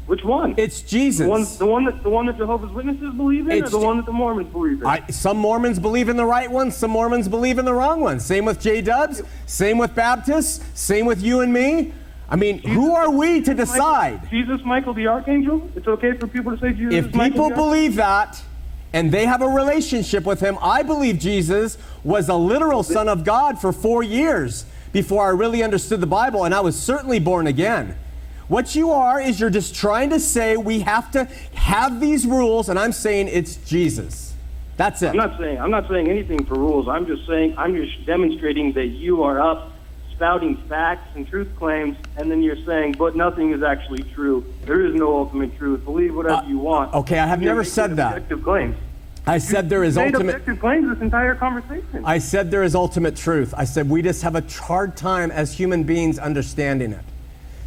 Which 0.07 0.25
one? 0.25 0.55
It's 0.57 0.83
Jesus. 0.83 1.25
the 1.25 1.29
one 1.29 1.47
the 1.59 1.67
one 1.67 1.85
that 1.85 2.03
the 2.03 2.11
one 2.11 2.27
that 2.27 2.37
Jehovah's 2.37 2.73
Witnesses 2.73 3.15
believe 3.15 3.49
in, 3.49 3.53
It's 3.53 3.69
or 3.69 3.71
the 3.71 3.79
Je- 3.81 3.87
one 3.87 3.97
that 3.99 4.07
the 4.07 4.13
Mormons 4.13 4.53
believe 4.53 4.81
in? 4.81 4.87
I, 4.87 5.07
some 5.09 5.37
Mormons 5.39 5.79
believe 5.79 6.09
in 6.09 6.17
the 6.17 6.25
right 6.25 6.51
one, 6.51 6.71
some 6.71 6.91
Mormons 6.91 7.29
believe 7.29 7.59
in 7.59 7.65
the 7.65 7.73
wrong 7.73 8.01
one. 8.01 8.19
Same 8.19 8.45
with 8.45 8.61
J 8.61 8.81
Dubs, 8.81 9.23
same 9.47 9.79
with 9.79 9.95
Baptists, 9.95 10.65
same 10.75 11.07
with 11.07 11.23
you 11.23 11.41
and 11.41 11.53
me. 11.53 11.93
I 12.29 12.37
mean, 12.37 12.59
who 12.61 12.95
are 12.95 13.11
we 13.11 13.43
to 13.43 13.55
decide? 13.55 14.29
Jesus 14.31 14.61
Michael 14.65 14.95
the 14.95 15.07
Archangel? 15.07 15.71
It's 15.77 15.87
okay 15.87 16.17
for 16.17 16.27
people 16.27 16.51
to 16.57 16.59
say 16.59 16.73
Jesus 16.73 16.95
If 16.95 17.15
Michael 17.15 17.51
people 17.51 17.65
believe 17.65 17.95
that 17.97 18.43
and 18.93 19.13
they 19.13 19.27
have 19.27 19.43
a 19.43 19.49
relationship 19.49 20.25
with 20.25 20.41
him, 20.41 20.59
I 20.61 20.83
believe 20.83 21.19
Jesus 21.19 21.79
was 22.03 22.29
a 22.29 22.35
literal 22.35 22.83
son 22.83 23.09
of 23.09 23.25
God 23.25 23.61
for 23.61 23.73
four 23.73 24.03
years 24.03 24.67
before 24.93 25.27
I 25.27 25.31
really 25.31 25.63
understood 25.63 26.01
the 26.01 26.07
Bible, 26.07 26.45
and 26.45 26.55
I 26.55 26.61
was 26.61 26.79
certainly 26.79 27.19
born 27.19 27.47
again. 27.47 27.97
What 28.53 28.75
you 28.75 28.91
are 28.91 29.19
is 29.19 29.41
you're 29.41 29.49
just 29.49 29.75
trying 29.75 30.11
to 30.11 30.21
say 30.21 30.59
we 30.59 30.81
have 30.81 31.11
to 31.13 31.25
have 31.55 32.01
these 32.01 32.27
rules, 32.27 32.69
and 32.69 32.79
I'm 32.79 32.93
saying 32.93 33.29
it's 33.29 33.57
Jesus. 33.57 34.35
That's 34.77 35.01
it. 35.01 35.09
I'm 35.09 35.17
not 35.17 35.39
saying 35.39 35.59
I'm 35.59 35.71
not 35.71 35.89
saying 35.89 36.07
anything 36.11 36.45
for 36.45 36.57
rules. 36.57 36.87
I'm 36.87 37.07
just 37.07 37.27
saying 37.27 37.55
I'm 37.57 37.75
just 37.75 38.05
demonstrating 38.05 38.75
that 38.75 38.89
you 38.89 39.23
are 39.23 39.41
up 39.41 39.73
spouting 40.11 40.59
facts 40.69 41.09
and 41.15 41.27
truth 41.27 41.49
claims, 41.57 41.97
and 42.19 42.31
then 42.31 42.43
you're 42.43 42.63
saying, 42.67 42.97
but 42.99 43.17
nothing 43.17 43.53
is 43.55 43.63
actually 43.63 44.03
true. 44.03 44.45
There 44.67 44.85
is 44.85 44.95
no 44.95 45.17
ultimate 45.17 45.57
truth. 45.57 45.83
Believe 45.87 46.15
whatever 46.15 46.35
Uh, 46.35 46.47
you 46.47 46.59
want. 46.59 46.93
okay, 46.93 47.19
I 47.21 47.27
have 47.27 47.41
You're 47.41 47.53
never 47.53 47.65
said 47.65 47.97
that. 47.97 48.19
Objective 48.19 48.43
claims. 48.45 48.77
I 49.27 49.39
said 49.39 49.71
there 49.71 49.83
is 49.83 49.97
ultimate. 49.97 50.27
objective 50.27 50.61
claims 50.61 50.91
this 50.91 51.01
entire 51.01 51.35
conversation. 51.37 52.03
I 52.05 52.19
said 52.19 52.51
there 52.51 52.65
is 52.65 52.75
ultimate 52.75 53.17
truth. 53.17 53.55
I 53.57 53.65
said 53.65 53.89
we 53.89 54.03
just 54.03 54.21
have 54.21 54.37
a 54.37 54.43
hard 54.63 54.95
time 54.95 55.31
as 55.31 55.55
human 55.55 55.85
beings 55.85 56.19
understanding 56.19 56.93
it. 56.93 57.05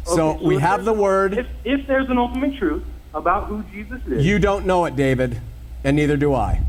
So 0.06 0.30
Okay, 0.30 0.44
we 0.44 0.58
have 0.58 0.84
the 0.84 0.92
word. 0.92 1.36
If, 1.36 1.46
if 1.64 1.86
there's 1.86 2.08
an 2.08 2.18
ultimate 2.18 2.56
truth 2.58 2.84
about 3.14 3.46
who 3.48 3.62
Jesus 3.64 4.00
is, 4.06 4.24
You 4.24 4.38
don't 4.38 4.64
know 4.66 4.84
it, 4.84 4.94
David, 4.96 5.40
and 5.84 5.96
neither 5.96 6.16
do 6.16 6.32
I. 6.34 6.60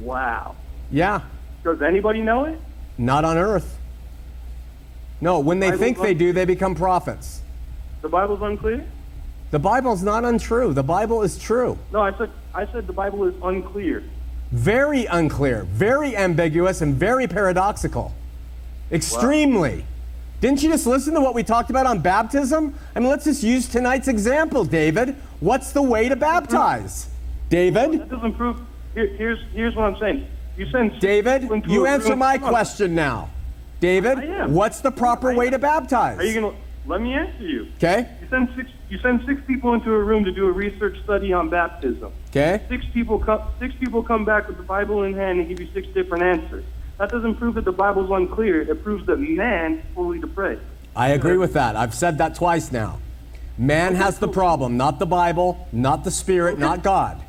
wow. 0.00 0.54
Yeah, 0.90 1.20
Does 1.64 1.82
anybody 1.82 2.22
know 2.22 2.46
it? 2.46 2.58
not 2.96 3.24
on 3.24 3.36
earth. 3.36 3.78
No, 5.20 5.40
when 5.40 5.58
they 5.60 5.72
think 5.72 6.00
they 6.00 6.14
do, 6.14 6.32
they 6.32 6.46
become 6.46 6.74
prophets. 6.74 7.42
The 8.00 8.08
Bible's 8.08 8.40
unclear. 8.40 8.86
The 9.50 9.58
Bible's 9.58 10.02
not 10.02 10.24
untrue. 10.24 10.72
The 10.72 10.82
Bible 10.82 11.22
is 11.22 11.38
true. 11.38 11.78
No, 11.92 12.00
I 12.00 12.16
said 12.16 12.30
I 12.54 12.66
said 12.72 12.86
the 12.86 12.92
Bible 12.92 13.24
is 13.24 13.34
unclear. 13.42 14.02
Very 14.52 15.04
unclear, 15.06 15.64
very 15.64 16.16
ambiguous, 16.16 16.80
and 16.80 16.94
very 16.94 17.26
paradoxical. 17.26 18.14
Extremely. 18.90 19.84
Didn't 20.40 20.62
you 20.62 20.70
just 20.70 20.86
listen 20.86 21.14
to 21.14 21.20
what 21.20 21.34
we 21.34 21.42
talked 21.42 21.70
about 21.70 21.86
on 21.86 21.98
baptism? 21.98 22.74
I 22.94 23.00
mean, 23.00 23.08
let's 23.08 23.24
just 23.24 23.42
use 23.42 23.68
tonight's 23.68 24.06
example, 24.06 24.64
David. 24.64 25.16
What's 25.40 25.72
the 25.72 25.82
way 25.82 26.08
to 26.08 26.14
baptize? 26.16 27.08
David? 27.48 28.00
That 28.00 28.08
doesn't 28.10 28.34
prove. 28.34 28.60
Here, 28.94 29.06
here's 29.06 29.38
here's 29.52 29.74
what 29.74 29.84
I'm 29.84 29.98
saying. 29.98 30.26
You 30.56 30.68
send 30.70 30.98
David, 31.00 31.48
you 31.66 31.86
answer 31.86 32.10
room- 32.10 32.18
my 32.20 32.38
question 32.38 32.94
now. 32.94 33.30
David, 33.80 34.50
what's 34.50 34.80
the 34.80 34.90
proper 34.90 35.32
way 35.34 35.50
to 35.50 35.58
baptize? 35.58 36.18
Are 36.18 36.24
you 36.24 36.40
gonna 36.40 36.54
let 36.86 37.00
me 37.00 37.14
answer 37.14 37.42
you? 37.44 37.68
Okay, 37.76 38.08
You 38.20 38.28
send 38.28 38.48
six. 38.56 38.70
You 38.88 38.98
send 38.98 39.20
six 39.26 39.40
people 39.46 39.74
into 39.74 39.92
a 39.92 39.98
room 40.02 40.24
to 40.24 40.32
do 40.32 40.46
a 40.48 40.52
research 40.52 40.96
study 41.04 41.32
on 41.32 41.48
baptism. 41.50 42.10
okay. 42.30 42.62
Six 42.68 42.84
people 42.94 43.18
come. 43.18 43.42
Six 43.60 43.74
people 43.74 44.02
come 44.02 44.24
back 44.24 44.48
with 44.48 44.56
the 44.56 44.62
Bible 44.62 45.02
in 45.02 45.14
hand 45.14 45.40
and 45.40 45.48
give 45.48 45.60
you 45.60 45.68
six 45.74 45.86
different 45.88 46.24
answers. 46.24 46.64
That 46.98 47.10
doesn't 47.10 47.36
prove 47.36 47.54
that 47.54 47.64
the 47.64 47.72
Bible's 47.72 48.10
unclear. 48.10 48.62
It 48.62 48.82
proves 48.82 49.06
that 49.06 49.18
man 49.18 49.78
is 49.78 49.84
fully 49.94 50.18
depraved. 50.18 50.62
I 50.96 51.10
agree 51.10 51.36
with 51.36 51.52
that. 51.52 51.76
I've 51.76 51.94
said 51.94 52.18
that 52.18 52.34
twice 52.34 52.72
now. 52.72 52.98
Man 53.56 53.94
has 53.94 54.18
the 54.18 54.28
problem, 54.28 54.76
not 54.76 54.98
the 54.98 55.06
Bible, 55.06 55.68
not 55.72 56.04
the 56.04 56.10
Spirit, 56.10 56.58
not 56.58 56.82
God. 56.82 57.22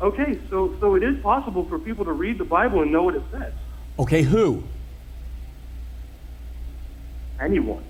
Okay, 0.00 0.38
so 0.48 0.76
so 0.78 0.94
it 0.94 1.02
is 1.02 1.20
possible 1.22 1.64
for 1.64 1.78
people 1.78 2.04
to 2.04 2.12
read 2.12 2.38
the 2.38 2.44
Bible 2.44 2.82
and 2.82 2.92
know 2.92 3.02
what 3.02 3.16
it 3.16 3.22
says. 3.32 3.52
Okay, 3.98 4.22
who? 4.22 4.62
Anyone. 7.40 7.84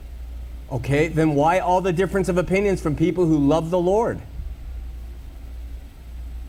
Okay, 0.70 1.09
then 1.09 1.34
why 1.34 1.59
all 1.59 1.80
the 1.80 1.93
difference 1.93 2.28
of 2.28 2.39
opinions 2.39 2.80
from 2.80 2.97
people 2.97 3.26
who 3.26 3.39
love 3.39 3.70
the 3.70 3.78
Lord? 3.78 4.20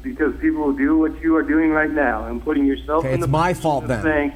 Because 0.01 0.33
people 0.39 0.61
will 0.63 0.73
do 0.73 0.97
what 0.97 1.19
you 1.21 1.35
are 1.35 1.43
doing 1.43 1.71
right 1.71 1.91
now 1.91 2.27
and 2.27 2.41
putting 2.43 2.65
yourself 2.65 2.99
Okay, 3.03 3.09
in 3.09 3.15
it's 3.15 3.21
the 3.21 3.27
my 3.27 3.49
position 3.49 3.61
fault 3.63 3.87
then. 3.87 4.03
Saying, 4.03 4.33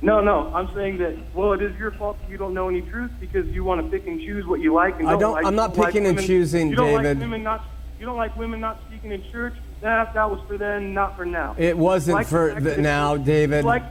no, 0.00 0.20
no, 0.20 0.52
I'm 0.54 0.72
saying 0.74 0.98
that. 0.98 1.16
Well, 1.34 1.52
it 1.52 1.62
is 1.62 1.76
your 1.78 1.90
fault 1.92 2.18
you 2.28 2.36
don't 2.36 2.54
know 2.54 2.68
any 2.68 2.82
truth 2.82 3.10
because 3.20 3.46
you 3.48 3.64
want 3.64 3.82
to 3.82 3.88
pick 3.90 4.06
and 4.06 4.20
choose 4.20 4.46
what 4.46 4.60
you 4.60 4.72
like 4.72 4.98
and 4.98 5.08
I 5.08 5.12
don't, 5.12 5.20
don't- 5.20 5.32
like. 5.34 5.46
I'm 5.46 5.54
not 5.54 5.74
don't 5.74 5.84
like 5.84 5.94
picking 5.94 6.06
and 6.06 6.20
choosing, 6.20 6.70
you 6.70 6.76
don't 6.76 7.02
David. 7.02 7.18
Like 7.18 7.24
women 7.24 7.42
not, 7.42 7.64
you 7.98 8.06
don't 8.06 8.16
like 8.16 8.36
women 8.36 8.60
not 8.60 8.80
speaking 8.88 9.12
in 9.12 9.22
church. 9.30 9.54
That 9.80 10.14
that 10.14 10.30
was 10.30 10.40
for 10.46 10.56
then, 10.56 10.94
not 10.94 11.16
for 11.16 11.24
now. 11.24 11.56
It 11.58 11.76
wasn't 11.76 12.14
Like 12.16 12.26
for 12.28 12.54
the, 12.60 12.76
now, 12.76 13.16
David. 13.16 13.62
You 13.62 13.68
like, 13.68 13.82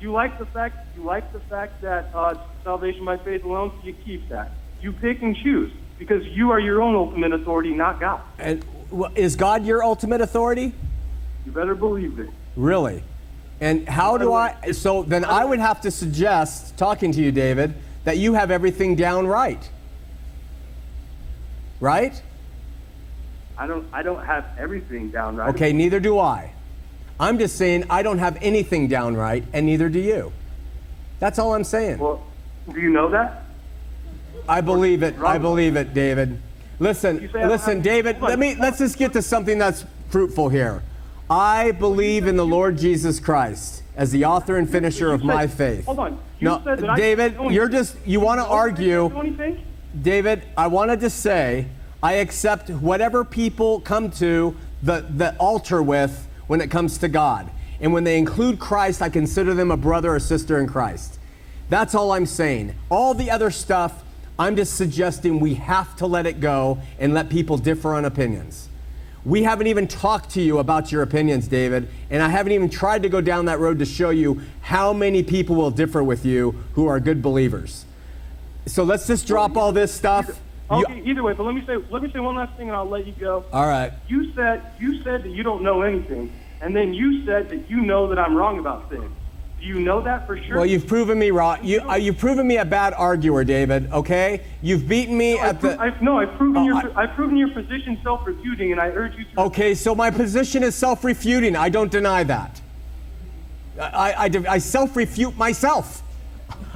you 0.00 0.12
like 0.12 0.38
the 0.38 0.46
fact 0.46 0.96
you 0.96 1.02
like 1.02 1.32
the 1.32 1.40
fact 1.40 1.82
that 1.82 2.10
uh, 2.14 2.34
salvation 2.62 3.04
by 3.04 3.16
faith 3.18 3.44
alone. 3.44 3.72
So 3.80 3.86
you 3.88 3.94
keep 4.04 4.28
that. 4.28 4.52
You 4.80 4.92
pick 4.92 5.22
and 5.22 5.36
choose 5.36 5.72
because 5.98 6.24
you 6.26 6.50
are 6.50 6.58
your 6.60 6.82
own 6.82 6.94
ultimate 6.94 7.32
authority, 7.32 7.70
not 7.70 8.00
God. 8.00 8.20
And, 8.38 8.64
is 9.14 9.36
God 9.36 9.64
your 9.64 9.82
ultimate 9.82 10.20
authority? 10.20 10.72
You 11.46 11.52
better 11.52 11.74
believe 11.74 12.18
it. 12.18 12.30
Really? 12.56 13.02
And 13.60 13.88
how 13.88 14.18
do 14.18 14.32
I? 14.32 14.72
So 14.72 15.02
then 15.02 15.24
I 15.24 15.44
would 15.44 15.60
have 15.60 15.80
to 15.82 15.90
suggest, 15.90 16.76
talking 16.76 17.12
to 17.12 17.22
you, 17.22 17.30
David, 17.30 17.74
that 18.04 18.18
you 18.18 18.34
have 18.34 18.50
everything 18.50 18.96
down 18.96 19.26
right. 19.26 19.70
Right? 21.78 22.20
I 23.56 23.66
don't. 23.66 23.86
I 23.92 24.02
don't 24.02 24.24
have 24.24 24.46
everything 24.58 25.10
down 25.10 25.36
right. 25.36 25.54
Okay, 25.54 25.72
neither 25.72 26.00
do 26.00 26.18
I. 26.18 26.52
I'm 27.20 27.38
just 27.38 27.56
saying 27.56 27.84
I 27.88 28.02
don't 28.02 28.18
have 28.18 28.36
anything 28.42 28.88
down 28.88 29.14
right, 29.14 29.44
and 29.52 29.66
neither 29.66 29.88
do 29.88 30.00
you. 30.00 30.32
That's 31.20 31.38
all 31.38 31.54
I'm 31.54 31.62
saying. 31.62 31.98
Well, 31.98 32.24
do 32.72 32.80
you 32.80 32.90
know 32.90 33.08
that? 33.10 33.44
I 34.48 34.60
believe 34.60 35.04
it. 35.04 35.16
I 35.20 35.38
believe 35.38 35.76
it, 35.76 35.94
David. 35.94 36.40
Listen, 36.82 37.30
listen, 37.32 37.80
David. 37.80 38.20
Let 38.20 38.40
me 38.40 38.56
let's 38.56 38.78
just 38.78 38.98
get 38.98 39.12
to 39.12 39.22
something 39.22 39.56
that's 39.56 39.84
fruitful 40.08 40.48
here. 40.48 40.82
I 41.30 41.70
believe 41.70 42.26
in 42.26 42.36
the 42.36 42.44
Lord 42.44 42.76
Jesus 42.76 43.20
Christ 43.20 43.84
as 43.94 44.10
the 44.10 44.24
author 44.24 44.56
and 44.56 44.68
finisher 44.68 45.12
of 45.12 45.22
my 45.22 45.46
faith. 45.46 45.84
Hold 45.86 46.00
on. 46.00 46.20
No, 46.40 46.60
said 46.64 46.80
that 46.80 46.90
I 46.90 46.96
David, 46.96 47.36
you're 47.50 47.68
just 47.68 47.96
you 48.04 48.18
want 48.18 48.40
to 48.40 48.82
You 48.82 48.90
know 48.90 49.08
that 49.08 49.14
I 49.14 49.46
argue. 49.46 49.64
David, 50.02 50.42
I 50.56 50.66
wanted 50.66 50.98
to 51.00 51.10
say 51.10 51.68
I 52.02 52.14
accept 52.14 52.68
whatever 52.68 53.24
people 53.24 53.80
come 53.80 54.10
to 54.12 54.56
the, 54.82 55.06
the 55.08 55.36
altar 55.36 55.84
with 55.84 56.28
when 56.48 56.60
it 56.60 56.68
comes 56.68 56.98
to 56.98 57.08
God. 57.08 57.48
And 57.80 57.92
when 57.92 58.02
they 58.02 58.18
include 58.18 58.58
Christ, 58.58 59.02
I 59.02 59.08
consider 59.08 59.54
them 59.54 59.70
a 59.70 59.76
brother 59.76 60.16
or 60.16 60.18
sister 60.18 60.58
in 60.58 60.66
Christ. 60.66 61.20
That's 61.68 61.94
all 61.94 62.10
I'm 62.10 62.26
saying. 62.26 62.74
All 62.90 63.14
the 63.14 63.30
other 63.30 63.52
stuff, 63.52 64.02
I'm 64.38 64.56
just 64.56 64.74
suggesting 64.76 65.40
we 65.40 65.54
have 65.54 65.94
to 65.96 66.06
let 66.06 66.26
it 66.26 66.40
go 66.40 66.78
and 66.98 67.14
let 67.14 67.28
people 67.28 67.58
differ 67.58 67.94
on 67.94 68.04
opinions. 68.04 68.68
We 69.24 69.44
haven't 69.44 69.68
even 69.68 69.86
talked 69.86 70.30
to 70.30 70.42
you 70.42 70.58
about 70.58 70.90
your 70.90 71.02
opinions, 71.02 71.46
David, 71.46 71.88
and 72.10 72.22
I 72.22 72.28
haven't 72.28 72.52
even 72.52 72.68
tried 72.68 73.02
to 73.04 73.08
go 73.08 73.20
down 73.20 73.44
that 73.44 73.60
road 73.60 73.78
to 73.78 73.84
show 73.84 74.10
you 74.10 74.40
how 74.62 74.92
many 74.92 75.22
people 75.22 75.54
will 75.54 75.70
differ 75.70 76.02
with 76.02 76.24
you 76.24 76.56
who 76.74 76.88
are 76.88 76.98
good 76.98 77.22
believers. 77.22 77.84
So 78.66 78.82
let's 78.82 79.06
just 79.06 79.26
drop 79.26 79.56
all 79.56 79.70
this 79.70 79.92
stuff. 79.92 80.40
You- 80.70 80.86
Either 81.04 81.22
way, 81.22 81.34
but 81.34 81.44
let 81.44 81.54
me 81.54 81.62
say. 81.66 81.76
Let 81.90 82.02
me 82.02 82.10
say 82.12 82.18
one 82.18 82.34
last 82.34 82.56
thing, 82.56 82.68
and 82.68 82.76
I'll 82.76 82.88
let 82.88 83.06
you 83.06 83.12
go. 83.12 83.44
all 83.52 83.66
right. 83.66 83.92
You 84.08 84.32
said 84.32 84.62
you 84.80 85.02
said 85.02 85.22
that 85.22 85.28
you 85.28 85.42
don't 85.42 85.62
know 85.62 85.82
anything, 85.82 86.32
and 86.62 86.74
then 86.74 86.94
you 86.94 87.26
said 87.26 87.50
that 87.50 87.68
you 87.68 87.82
know 87.82 88.08
that 88.08 88.18
I'm 88.18 88.34
wrong 88.34 88.58
about 88.58 88.88
things. 88.88 89.10
Do 89.62 89.68
you 89.68 89.78
know 89.78 90.00
that 90.02 90.26
for 90.26 90.36
sure? 90.36 90.56
Well, 90.56 90.66
you've 90.66 90.88
proven 90.88 91.20
me 91.20 91.30
wrong. 91.30 91.58
You, 91.62 91.88
uh, 91.88 91.94
you've 91.94 92.18
proven 92.18 92.48
me 92.48 92.56
a 92.56 92.64
bad 92.64 92.94
arguer, 92.94 93.44
David. 93.44 93.92
Okay, 93.92 94.40
you've 94.60 94.88
beaten 94.88 95.16
me 95.16 95.38
I've 95.38 95.54
at 95.54 95.60
pro- 95.60 95.70
the. 95.70 95.80
I've, 95.80 96.02
no, 96.02 96.18
I've 96.18 96.36
proven 96.36 96.62
Oh, 96.62 96.64
your 96.64 96.76
I- 96.98 97.04
I've 97.04 97.14
proven 97.14 97.36
your 97.36 97.50
position 97.50 97.96
self-refuting, 98.02 98.72
and 98.72 98.80
I 98.80 98.88
urge 98.88 99.14
you 99.16 99.24
to. 99.24 99.40
Okay, 99.42 99.76
so 99.76 99.94
my 99.94 100.10
position 100.10 100.64
is 100.64 100.74
self-refuting. 100.74 101.54
I 101.54 101.68
don't 101.68 101.92
deny 101.92 102.24
that. 102.24 102.60
I, 103.80 104.12
I, 104.12 104.30
I 104.48 104.58
self-refute 104.58 105.36
myself. 105.36 106.02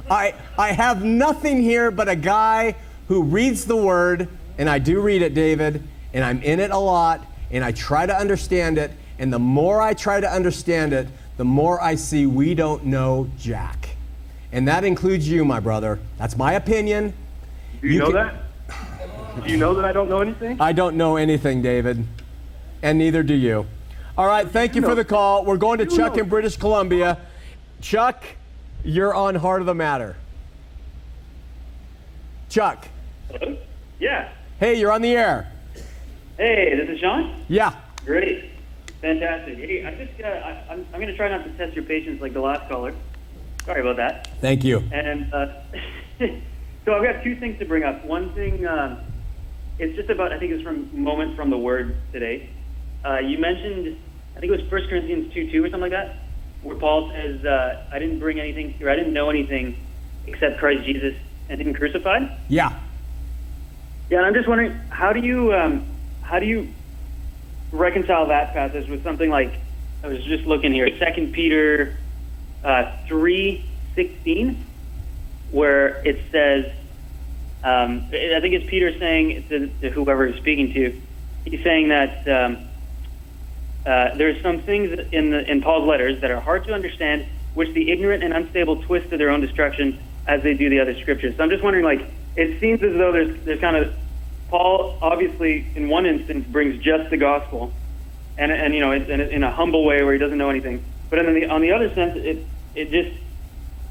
I, 0.09 0.33
I 0.57 0.71
have 0.71 1.03
nothing 1.03 1.61
here 1.61 1.91
but 1.91 2.07
a 2.07 2.15
guy 2.15 2.75
who 3.09 3.23
reads 3.23 3.65
the 3.65 3.75
word, 3.75 4.29
and 4.57 4.69
I 4.69 4.79
do 4.79 5.01
read 5.01 5.21
it, 5.21 5.33
David, 5.33 5.83
and 6.13 6.23
I'm 6.23 6.41
in 6.41 6.61
it 6.61 6.71
a 6.71 6.77
lot, 6.77 7.25
and 7.51 7.65
I 7.65 7.73
try 7.73 8.05
to 8.05 8.15
understand 8.17 8.77
it, 8.77 8.91
and 9.19 9.31
the 9.33 9.39
more 9.39 9.81
I 9.81 9.93
try 9.93 10.21
to 10.21 10.31
understand 10.31 10.93
it, 10.93 11.09
the 11.37 11.45
more 11.45 11.81
I 11.81 11.95
see 11.95 12.25
we 12.25 12.53
don't 12.55 12.85
know 12.85 13.29
Jack. 13.37 13.89
And 14.51 14.67
that 14.67 14.83
includes 14.83 15.27
you, 15.29 15.45
my 15.45 15.59
brother. 15.59 15.99
That's 16.17 16.35
my 16.37 16.53
opinion. 16.53 17.13
Do 17.81 17.87
you, 17.87 17.93
you 17.93 17.99
know 17.99 18.05
can- 18.07 18.13
that? 18.15 18.43
Do 19.45 19.51
you 19.51 19.57
know 19.57 19.75
that 19.75 19.85
I 19.85 19.93
don't 19.93 20.09
know 20.09 20.19
anything? 20.21 20.59
I 20.59 20.71
don't 20.73 20.97
know 20.97 21.15
anything, 21.15 21.61
David, 21.61 22.03
and 22.81 22.97
neither 22.97 23.21
do 23.21 23.35
you. 23.35 23.67
All 24.17 24.25
right, 24.25 24.47
thank 24.49 24.73
you 24.73 24.81
for 24.81 24.87
know. 24.89 24.95
the 24.95 25.05
call. 25.05 25.45
We're 25.45 25.57
going 25.57 25.77
to 25.77 25.83
You 25.83 25.95
Chuck 25.95 26.15
know. 26.15 26.23
in 26.23 26.29
British 26.29 26.57
Columbia. 26.57 27.19
Chuck, 27.79 28.23
you're 28.83 29.13
on 29.13 29.35
Heart 29.35 29.61
of 29.61 29.67
the 29.67 29.75
Matter. 29.75 30.15
Chuck, 32.49 32.87
Hello? 33.29 33.57
Yeah. 33.99 34.29
hey, 34.59 34.79
you're 34.79 34.91
on 34.91 35.01
the 35.03 35.11
air. 35.15 35.51
Hey, 36.37 36.75
this 36.75 36.89
is 36.89 36.99
Sean. 36.99 37.43
Yeah. 37.47 37.75
Great. 38.05 38.45
Fantastic. 39.01 39.57
Hey, 39.57 39.85
I'm 39.85 39.97
just 39.97 40.17
got. 40.17 40.31
I, 40.31 40.65
I'm, 40.69 40.85
I'm 40.93 40.99
going 40.99 41.07
to 41.07 41.15
try 41.15 41.29
not 41.29 41.43
to 41.43 41.51
test 41.53 41.75
your 41.75 41.85
patience 41.85 42.19
like 42.21 42.33
the 42.33 42.41
last 42.41 42.67
caller. 42.69 42.95
Sorry 43.63 43.81
about 43.81 43.97
that. 43.97 44.27
Thank 44.41 44.63
you. 44.63 44.81
And 44.91 45.31
uh, 45.33 45.61
so 46.85 46.95
I've 46.95 47.03
got 47.03 47.23
two 47.23 47.35
things 47.35 47.59
to 47.59 47.65
bring 47.65 47.83
up. 47.83 48.03
One 48.05 48.33
thing, 48.33 48.65
um, 48.65 48.99
it's 49.77 49.95
just 49.95 50.09
about. 50.09 50.31
I 50.31 50.39
think 50.39 50.51
it's 50.51 50.63
from 50.63 50.89
moment 50.99 51.35
from 51.35 51.49
the 51.49 51.57
word 51.57 51.97
today. 52.11 52.49
Uh, 53.05 53.19
you 53.19 53.37
mentioned, 53.37 53.97
I 54.35 54.39
think 54.39 54.51
it 54.51 54.59
was 54.59 54.69
First 54.69 54.89
Corinthians 54.89 55.31
2 55.33 55.51
2 55.51 55.63
or 55.63 55.69
something 55.69 55.81
like 55.81 55.91
that, 55.91 56.15
where 56.63 56.75
Paul 56.75 57.11
says, 57.11 57.45
uh, 57.45 57.85
"I 57.91 57.99
didn't 57.99 58.19
bring 58.19 58.39
anything, 58.39 58.73
or 58.81 58.89
I 58.89 58.95
didn't 58.95 59.13
know 59.13 59.29
anything 59.29 59.77
except 60.25 60.57
Christ 60.57 60.85
Jesus 60.85 61.13
and 61.49 61.61
Him 61.61 61.73
crucified." 61.75 62.31
Yeah. 62.47 62.73
Yeah, 64.09 64.19
and 64.19 64.25
I'm 64.25 64.33
just 64.33 64.47
wondering, 64.47 64.71
how 64.89 65.11
do 65.13 65.19
you 65.19 65.53
um, 65.53 65.85
how 66.21 66.39
do 66.39 66.45
you 66.45 66.73
reconcile 67.71 68.27
that 68.27 68.53
passage 68.53 68.87
with 68.89 69.03
something 69.03 69.29
like 69.29 69.59
I 70.03 70.07
was 70.07 70.23
just 70.23 70.45
looking 70.45 70.73
here, 70.73 70.89
Second 70.99 71.33
Peter 71.33 71.97
uh, 72.63 72.91
three 73.07 73.65
sixteen, 73.95 74.65
where 75.51 76.05
it 76.05 76.21
says, 76.31 76.65
um, 77.63 78.09
I 78.09 78.39
think 78.41 78.53
it's 78.53 78.69
Peter 78.69 78.97
saying 78.97 79.45
to, 79.49 79.67
to 79.81 79.89
whoever 79.91 80.27
he's 80.27 80.37
speaking 80.37 80.73
to, 80.73 81.01
he's 81.45 81.63
saying 81.63 81.89
that 81.89 82.27
um, 82.27 82.57
uh, 83.85 84.15
there's 84.15 84.41
some 84.43 84.61
things 84.61 84.97
in 85.11 85.31
the 85.31 85.49
in 85.49 85.61
Paul's 85.61 85.87
letters 85.87 86.21
that 86.21 86.31
are 86.31 86.39
hard 86.39 86.65
to 86.65 86.73
understand, 86.73 87.25
which 87.53 87.73
the 87.73 87.91
ignorant 87.91 88.23
and 88.23 88.33
unstable 88.33 88.83
twist 88.83 89.09
to 89.09 89.17
their 89.17 89.29
own 89.29 89.41
destruction, 89.41 89.99
as 90.27 90.43
they 90.43 90.53
do 90.53 90.69
the 90.69 90.79
other 90.79 90.99
scriptures. 91.01 91.35
So 91.37 91.43
I'm 91.43 91.49
just 91.49 91.63
wondering, 91.63 91.85
like, 91.85 92.13
it 92.35 92.59
seems 92.59 92.83
as 92.83 92.93
though 92.93 93.11
there's 93.11 93.43
there's 93.45 93.59
kind 93.59 93.75
of 93.75 93.93
Paul 94.49 94.97
obviously 95.01 95.67
in 95.75 95.89
one 95.89 96.05
instance 96.05 96.45
brings 96.47 96.81
just 96.83 97.09
the 97.09 97.17
gospel, 97.17 97.73
and 98.37 98.51
and 98.51 98.73
you 98.73 98.79
know 98.79 98.91
in, 98.91 99.09
in, 99.09 99.43
a- 99.43 99.51
humble 99.51 99.85
way 99.85 100.03
where 100.03 100.13
he 100.13 100.19
doesn't 100.19 100.37
know 100.37 100.49
anything, 100.49 100.83
but 101.09 101.17
then 101.23 101.33
the, 101.33 101.47
on 101.47 101.61
the 101.61 101.71
other 101.71 101.93
sense, 101.93 102.15
it 102.17 102.45
it 102.75 102.91
just 102.91 103.17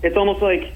it's 0.03 0.17
almost 0.17 0.41
like 0.43 0.73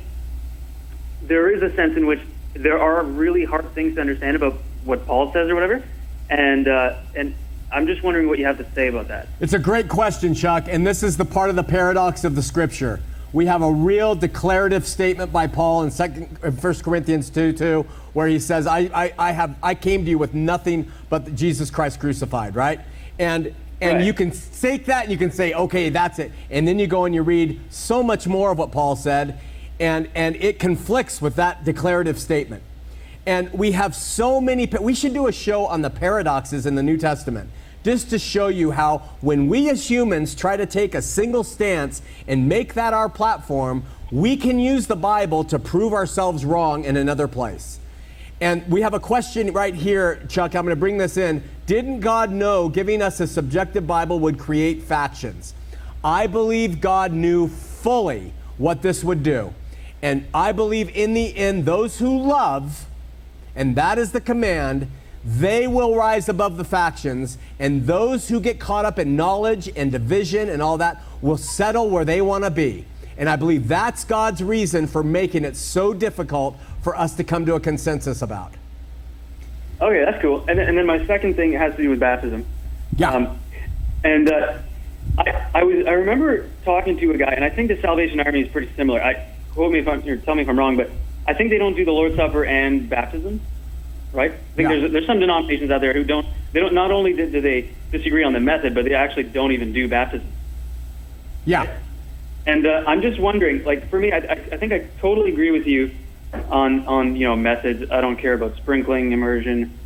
there 1.23 1.51
is 1.51 1.63
a 1.63 1.75
sense 1.77 1.97
in 1.97 2.07
which 2.07 2.21
there 2.55 2.79
are 2.79 3.03
really 3.05 3.45
hard 3.45 3.71
things 3.75 3.95
to 3.95 4.01
understand 4.01 4.37
about 4.37 4.55
what 4.85 5.07
Paul 5.07 5.33
says 5.33 5.49
or 5.49 5.55
whatever, 5.55 5.83
and 6.29 6.69
uh, 6.69 6.97
and 7.15 7.35
I'm 7.73 7.87
just 7.87 8.03
wondering 8.03 8.29
what 8.29 8.39
you 8.39 8.47
have 8.47 8.59
to 8.59 8.67
say 8.75 8.89
about 8.89 9.09
that. 9.09 9.29
It's 9.39 9.53
a 9.53 9.59
great 9.59 9.89
question, 9.89 10.35
Chuck, 10.35 10.65
and 10.69 10.87
this 10.87 11.03
is 11.03 11.17
the 11.17 11.25
part 11.25 11.51
of 11.51 11.57
the 11.57 11.63
paradox 11.63 12.25
of 12.25 12.35
the 12.35 12.43
scripture. 12.43 13.01
We 13.33 13.47
have 13.47 13.63
a 13.63 13.71
real 13.71 14.17
declarative 14.17 14.87
statement 14.87 15.33
by 15.33 15.47
Paul 15.47 15.85
in 15.85 15.91
second, 15.93 16.37
1 16.41 16.75
Corinthians 16.77 17.31
2 17.31 17.53
2, 17.53 17.83
where 18.13 18.27
he 18.27 18.41
says, 18.41 18.67
I, 18.67 18.91
I, 18.93 19.13
I, 19.19 19.33
have, 19.33 19.55
I 19.63 19.75
came 19.77 20.05
to 20.05 20.11
you 20.11 20.19
with 20.19 20.35
nothing 20.35 20.91
but 21.09 21.37
Jesus 21.37 21.71
Christ 21.71 22.01
crucified, 22.01 22.57
right? 22.57 22.81
And, 23.21 23.55
and 23.81 23.99
Right. 23.99 24.05
you 24.05 24.13
can 24.13 24.33
take 24.33 24.87
that 24.87 25.05
and 25.05 25.13
you 25.13 25.19
can 25.19 25.31
say, 25.31 25.55
okay, 25.55 25.91
that's 25.91 26.19
it. 26.19 26.33
And 26.51 26.67
then 26.67 26.79
you 26.81 26.89
go 26.89 27.05
and 27.05 27.15
you 27.15 27.23
read 27.23 27.61
so 27.71 28.03
much 28.03 28.27
more 28.27 28.51
of 28.51 28.59
what 28.59 28.73
Paul 28.73 28.97
said, 28.97 29.39
and, 29.79 30.11
and 30.15 30.35
it 30.37 30.59
conflicts 30.59 31.23
with 31.23 31.37
that 31.37 31.65
declarative 31.65 32.19
statement. 32.19 32.63
And 33.27 33.53
we 33.53 33.73
have 33.73 33.95
so 33.95 34.41
many, 34.41 34.67
we 34.81 34.95
should 34.95 35.15
do 35.15 35.29
a 35.29 35.33
show 35.33 35.67
on 35.67 35.83
the 35.83 35.91
paradoxes 35.91 36.67
in 36.67 36.75
the 36.75 36.83
New 36.83 36.97
Testament 36.97 37.49
just 37.85 38.11
to 38.11 38.19
show 38.19 38.49
you 38.49 38.71
how 38.73 38.99
when 39.21 39.49
we 39.49 39.71
as 39.71 39.89
humans 39.89 40.35
try 40.35 40.57
to 40.57 40.67
take 40.67 40.95
a 40.95 41.03
single 41.03 41.45
stance 41.45 42.03
and 42.27 42.49
make 42.49 42.75
that 42.75 42.93
our 42.93 43.09
platform, 43.09 43.85
we 44.11 44.37
can 44.37 44.59
use 44.59 44.87
the 44.87 44.97
Bible 44.97 45.45
to 45.45 45.59
prove 45.59 45.93
ourselves 45.93 46.45
wrong 46.45 46.85
in 46.85 46.97
another 46.97 47.29
place. 47.29 47.79
And 48.41 48.67
we 48.69 48.81
have 48.81 48.95
a 48.95 49.01
question 49.01 49.53
right 49.53 49.75
here, 49.75 50.25
Chuck. 50.29 50.55
I'm 50.55 50.65
going 50.65 50.75
to 50.75 50.81
bring 50.81 50.97
this 50.97 51.17
in. 51.17 51.43
Didn't 51.67 52.01
God 52.01 52.31
know 52.31 52.69
giving 52.69 53.03
us 53.03 53.21
a 53.21 53.27
subjective 53.27 53.87
Bible 53.87 54.19
would 54.21 54.39
create 54.39 54.83
factions? 54.83 55.55
I 56.03 56.27
believe 56.27 56.81
God 56.81 57.13
knew 57.13 57.49
fully 57.49 58.33
what 58.57 58.81
this 58.81 59.05
would 59.05 59.23
do. 59.23 59.53
And 60.03 60.27
I 60.33 60.53
believe 60.53 60.89
in 60.97 61.13
the 61.13 61.37
end, 61.37 61.67
those 61.67 61.99
who 61.99 62.19
love, 62.19 62.87
and 63.55 63.77
that 63.77 63.99
is 63.99 64.13
the 64.13 64.21
command, 64.21 64.91
they 65.25 65.67
will 65.67 65.95
rise 65.95 66.29
above 66.29 66.57
the 66.57 66.65
factions, 66.65 67.37
and 67.59 67.87
those 67.87 68.29
who 68.29 68.41
get 68.41 68.59
caught 68.59 68.85
up 68.85 68.99
in 68.99 69.17
knowledge 69.17 69.71
and 69.77 69.93
division 69.93 70.49
and 70.49 70.63
all 70.63 70.79
that 70.79 71.03
will 71.21 71.37
settle 71.37 71.91
where 71.91 72.05
they 72.05 72.23
want 72.23 72.45
to 72.45 72.51
be. 72.51 72.85
And 73.19 73.29
I 73.29 73.37
believe 73.37 73.69
that's 73.69 74.05
God's 74.05 74.43
reason 74.43 74.87
for 74.87 75.03
making 75.03 75.45
it 75.45 75.57
so 75.57 75.93
difficult 75.93 76.57
for 76.83 76.97
us 76.97 77.15
to 77.17 77.25
come 77.25 77.45
to 77.47 77.55
a 77.55 77.61
consensus 77.61 78.23
about. 78.23 78.55
Okay, 79.81 80.05
that's 80.05 80.21
cool. 80.23 80.45
And, 80.49 80.59
then- 80.59 80.69
and 80.69 80.79
then 80.79 80.87
my 80.87 81.05
second 81.07 81.35
thing 81.37 81.53
has 81.53 81.75
to 81.77 81.83
do 81.83 81.91
with 81.91 82.01
baptism. 82.01 82.47
Yeah. 82.97 83.13
Um, 83.13 83.39
and 84.05 84.31
uh, 84.31 84.59
I, 85.19 85.47
I 85.55 85.63
was 85.65 85.87
I 85.87 85.93
remember 85.93 86.49
talking 86.65 86.97
to 86.99 87.11
a 87.13 87.19
guy, 87.19 87.33
and 87.33 87.45
I 87.45 87.51
think 87.51 87.69
the 87.69 87.81
Salvation 87.81 88.21
Army 88.21 88.41
is 88.43 88.49
pretty 88.49 88.71
similar. 88.75 89.03
I 89.03 89.27
quote 89.53 89.71
me 89.73 89.81
if 89.81 89.89
I'm 89.89 90.07
or 90.09 90.17
tell 90.17 90.35
me 90.35 90.43
if 90.43 90.49
I'm 90.49 90.59
wrong, 90.59 90.77
but 90.79 90.91
I 91.27 91.35
think 91.35 91.51
they 91.51 91.59
don't 91.59 91.77
do 91.77 91.85
the 91.85 91.93
Lord's 91.93 92.17
Supper 92.17 92.45
and 92.45 92.89
baptism, 92.89 93.41
right? 94.13 94.33
I 94.33 94.57
think 94.57 94.69
Yeah. 94.69 94.77
there's 94.77 94.93
there's 94.93 95.07
some 95.07 95.21
denominations 95.21 95.71
out 95.71 95.81
there 95.81 95.93
who 95.93 96.05
don't 96.05 96.27
they 96.53 96.61
don't 96.61 96.75
not 96.75 96.91
only 96.91 97.13
do 97.13 97.31
do 97.31 97.41
they 97.41 97.71
disagree 97.93 98.25
on 98.25 98.33
the 98.33 98.41
method, 98.41 98.75
but 98.75 98.85
they 98.85 98.95
actually 98.95 99.25
don't 99.25 99.53
even 99.53 99.73
do 99.73 99.89
baptism. 99.89 100.29
Yeah. 101.45 101.67
And 102.47 102.67
uh, 102.67 102.85
I'm 102.87 103.03
just 103.03 103.21
wondering, 103.21 103.65
like 103.65 103.89
for 103.91 103.99
me, 103.99 104.13
I, 104.13 104.19
I, 104.19 104.33
I 104.53 104.57
think 104.57 104.73
I 104.73 104.87
totally 105.01 105.33
agree 105.33 105.51
with 105.51 105.67
you 105.67 105.91
on 106.51 106.87
on 106.87 107.17
you 107.17 107.27
know 107.27 107.37
methods. 107.37 107.91
I 107.91 108.01
don't 108.01 108.17
care 108.17 108.35
about 108.35 108.57
sprinkling, 108.57 109.13
immersion, 109.13 109.77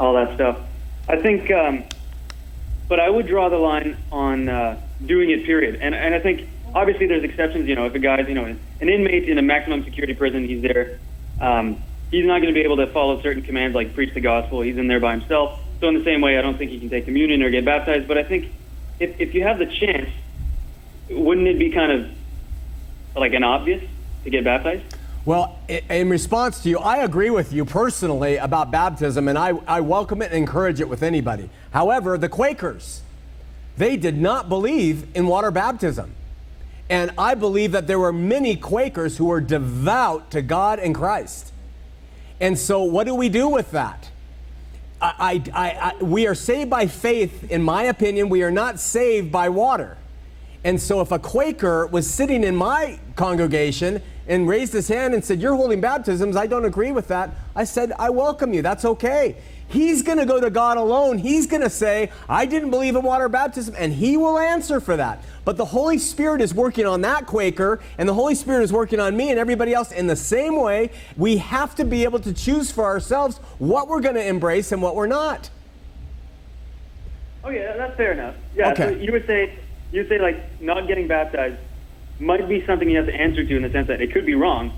all 0.00 0.14
that 0.14 0.34
stuff. 0.34 0.58
I 1.08 1.16
think, 1.16 1.50
um, 1.50 1.84
but 2.88 3.00
I 3.00 3.08
would 3.08 3.26
draw 3.26 3.48
the 3.48 3.56
line 3.58 3.96
on 4.12 4.48
uh, 4.48 4.80
doing 5.04 5.30
it. 5.30 5.44
Period. 5.44 5.76
And 5.80 5.94
and 5.94 6.14
I 6.14 6.20
think 6.20 6.48
obviously 6.74 7.06
there's 7.06 7.24
exceptions. 7.24 7.68
You 7.68 7.74
know, 7.74 7.86
if 7.86 7.94
a 7.94 7.98
guy's 7.98 8.28
you 8.28 8.34
know 8.34 8.44
an 8.44 8.88
inmate 8.88 9.28
in 9.28 9.38
a 9.38 9.42
maximum 9.42 9.84
security 9.84 10.14
prison, 10.14 10.44
he's 10.46 10.62
there. 10.62 10.98
Um, 11.40 11.82
he's 12.10 12.26
not 12.26 12.40
going 12.40 12.52
to 12.52 12.58
be 12.58 12.64
able 12.64 12.76
to 12.78 12.86
follow 12.88 13.20
certain 13.22 13.42
commands 13.42 13.74
like 13.74 13.94
preach 13.94 14.14
the 14.14 14.20
gospel. 14.20 14.60
He's 14.60 14.76
in 14.76 14.88
there 14.88 15.00
by 15.00 15.16
himself. 15.16 15.60
So 15.80 15.88
in 15.88 15.94
the 15.94 16.04
same 16.04 16.20
way, 16.20 16.38
I 16.38 16.42
don't 16.42 16.58
think 16.58 16.70
he 16.70 16.80
can 16.80 16.90
take 16.90 17.04
communion 17.04 17.42
or 17.42 17.50
get 17.50 17.64
baptized. 17.64 18.08
But 18.08 18.18
I 18.18 18.24
think 18.24 18.52
if 18.98 19.20
if 19.20 19.34
you 19.34 19.42
have 19.44 19.58
the 19.58 19.66
chance, 19.66 20.10
wouldn't 21.10 21.46
it 21.46 21.58
be 21.58 21.70
kind 21.70 21.92
of 21.92 22.10
like 23.16 23.32
an 23.34 23.44
obvious 23.44 23.84
to 24.24 24.30
get 24.30 24.44
baptized? 24.44 24.82
Well, 25.24 25.58
in 25.68 26.08
response 26.08 26.62
to 26.62 26.70
you, 26.70 26.78
I 26.78 26.98
agree 26.98 27.28
with 27.28 27.52
you 27.52 27.66
personally 27.66 28.38
about 28.38 28.70
baptism, 28.70 29.28
and 29.28 29.36
I, 29.36 29.50
I 29.66 29.80
welcome 29.80 30.22
it 30.22 30.26
and 30.26 30.36
encourage 30.36 30.80
it 30.80 30.88
with 30.88 31.02
anybody. 31.02 31.50
However, 31.70 32.16
the 32.16 32.30
Quakers, 32.30 33.02
they 33.76 33.98
did 33.98 34.16
not 34.16 34.48
believe 34.48 35.06
in 35.14 35.26
water 35.26 35.50
baptism. 35.50 36.14
And 36.88 37.10
I 37.18 37.34
believe 37.34 37.72
that 37.72 37.86
there 37.86 37.98
were 37.98 38.12
many 38.12 38.56
Quakers 38.56 39.18
who 39.18 39.26
were 39.26 39.42
devout 39.42 40.30
to 40.30 40.40
God 40.40 40.78
and 40.78 40.94
Christ. 40.94 41.52
And 42.40 42.58
so, 42.58 42.82
what 42.82 43.06
do 43.06 43.14
we 43.14 43.28
do 43.28 43.48
with 43.48 43.72
that? 43.72 44.10
I, 45.00 45.42
I, 45.54 45.94
I, 46.00 46.02
we 46.02 46.26
are 46.26 46.34
saved 46.34 46.70
by 46.70 46.86
faith, 46.86 47.50
in 47.50 47.62
my 47.62 47.84
opinion. 47.84 48.28
We 48.28 48.42
are 48.42 48.50
not 48.50 48.80
saved 48.80 49.30
by 49.30 49.48
water. 49.48 49.96
And 50.64 50.80
so, 50.80 51.00
if 51.00 51.12
a 51.12 51.18
Quaker 51.18 51.86
was 51.86 52.08
sitting 52.08 52.44
in 52.44 52.54
my 52.56 52.98
congregation 53.16 54.02
and 54.26 54.48
raised 54.48 54.72
his 54.72 54.88
hand 54.88 55.14
and 55.14 55.24
said, 55.24 55.40
You're 55.40 55.54
holding 55.54 55.80
baptisms, 55.80 56.36
I 56.36 56.46
don't 56.46 56.64
agree 56.64 56.92
with 56.92 57.08
that, 57.08 57.30
I 57.54 57.64
said, 57.64 57.92
I 57.98 58.10
welcome 58.10 58.52
you. 58.52 58.62
That's 58.62 58.84
okay. 58.84 59.36
He's 59.68 60.02
going 60.02 60.16
to 60.18 60.24
go 60.24 60.40
to 60.40 60.48
God 60.48 60.78
alone. 60.78 61.18
He's 61.18 61.46
going 61.46 61.60
to 61.62 61.68
say, 61.70 62.10
I 62.28 62.46
didn't 62.46 62.70
believe 62.70 62.96
in 62.96 63.02
water 63.02 63.28
baptism, 63.28 63.74
and 63.78 63.92
he 63.92 64.16
will 64.16 64.38
answer 64.38 64.80
for 64.80 64.96
that. 64.96 65.22
But 65.44 65.58
the 65.58 65.66
Holy 65.66 65.98
Spirit 65.98 66.40
is 66.40 66.54
working 66.54 66.86
on 66.86 67.02
that 67.02 67.26
Quaker, 67.26 67.78
and 67.98 68.08
the 68.08 68.14
Holy 68.14 68.34
Spirit 68.34 68.62
is 68.62 68.72
working 68.72 68.98
on 68.98 69.14
me 69.16 69.30
and 69.30 69.38
everybody 69.38 69.74
else 69.74 69.92
in 69.92 70.06
the 70.06 70.16
same 70.16 70.56
way. 70.56 70.90
We 71.18 71.36
have 71.36 71.74
to 71.74 71.84
be 71.84 72.04
able 72.04 72.18
to 72.20 72.32
choose 72.32 72.70
for 72.70 72.84
ourselves 72.84 73.38
what 73.58 73.88
we're 73.88 74.00
going 74.00 74.14
to 74.14 74.26
embrace 74.26 74.72
and 74.72 74.80
what 74.80 74.96
we're 74.96 75.06
not. 75.06 75.50
Oh 77.44 77.50
yeah, 77.50 77.76
that's 77.76 77.96
fair 77.96 78.12
enough. 78.12 78.34
Yeah, 78.56 78.72
Okay. 78.72 78.84
so 78.84 78.90
you 78.90 79.12
would 79.12 79.26
say 79.26 79.58
you 79.92 80.00
would 80.00 80.08
say 80.08 80.18
like 80.18 80.60
not 80.60 80.86
getting 80.86 81.06
baptized 81.08 81.56
might 82.18 82.46
be 82.48 82.64
something 82.66 82.90
you 82.90 82.96
have 82.96 83.06
to 83.06 83.14
answer 83.14 83.44
to 83.44 83.56
in 83.56 83.62
the 83.62 83.70
sense 83.70 83.86
that 83.88 84.00
it 84.02 84.12
could 84.12 84.26
be 84.26 84.34
wrong, 84.34 84.72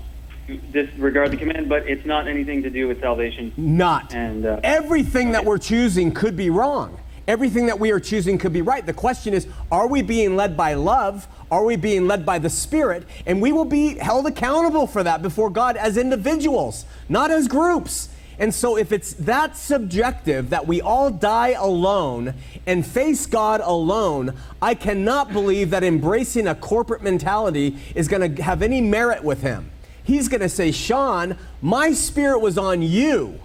disregard 0.57 1.31
the 1.31 1.37
command, 1.37 1.69
but 1.69 1.87
it's 1.87 2.05
not 2.05 2.27
anything 2.27 2.63
to 2.63 2.69
do 2.69 2.87
with 2.87 2.99
salvation. 3.01 3.53
Not. 3.57 4.13
And, 4.13 4.45
uh, 4.45 4.59
Everything 4.63 5.31
that 5.31 5.45
we're 5.45 5.57
choosing 5.57 6.11
could 6.11 6.35
be 6.35 6.49
wrong. 6.49 6.97
Everything 7.27 7.67
that 7.67 7.79
we 7.79 7.91
are 7.91 7.99
choosing 7.99 8.37
could 8.37 8.51
be 8.51 8.61
right. 8.61 8.85
The 8.85 8.93
question 8.93 9.33
is, 9.33 9.47
are 9.71 9.87
we 9.87 10.01
being 10.01 10.35
led 10.35 10.57
by 10.57 10.73
love? 10.73 11.27
Are 11.51 11.63
we 11.63 11.75
being 11.75 12.07
led 12.07 12.25
by 12.25 12.39
the 12.39 12.49
Spirit? 12.49 13.07
And 13.25 13.41
we 13.41 13.51
will 13.51 13.65
be 13.65 13.97
held 13.99 14.25
accountable 14.25 14.87
for 14.87 15.03
that 15.03 15.21
before 15.21 15.49
God 15.49 15.77
as 15.77 15.97
individuals, 15.97 16.85
not 17.07 17.29
as 17.31 17.47
groups. 17.47 18.09
And 18.39 18.53
so, 18.53 18.75
if 18.75 18.91
it's 18.91 19.13
that 19.13 19.55
subjective 19.55 20.49
that 20.49 20.65
we 20.65 20.81
all 20.81 21.11
die 21.11 21.49
alone 21.49 22.33
and 22.65 22.83
face 22.83 23.27
God 23.27 23.61
alone, 23.63 24.33
I 24.59 24.73
cannot 24.73 25.31
believe 25.31 25.69
that 25.69 25.83
embracing 25.83 26.47
a 26.47 26.55
corporate 26.55 27.03
mentality 27.03 27.77
is 27.93 28.07
going 28.07 28.35
to 28.35 28.41
have 28.41 28.63
any 28.63 28.81
merit 28.81 29.23
with 29.23 29.43
Him. 29.43 29.69
He's 30.03 30.27
going 30.27 30.41
to 30.41 30.49
say, 30.49 30.71
Sean, 30.71 31.37
my 31.61 31.93
spirit 31.93 32.39
was 32.39 32.57
on 32.57 32.81
you. 32.81 33.39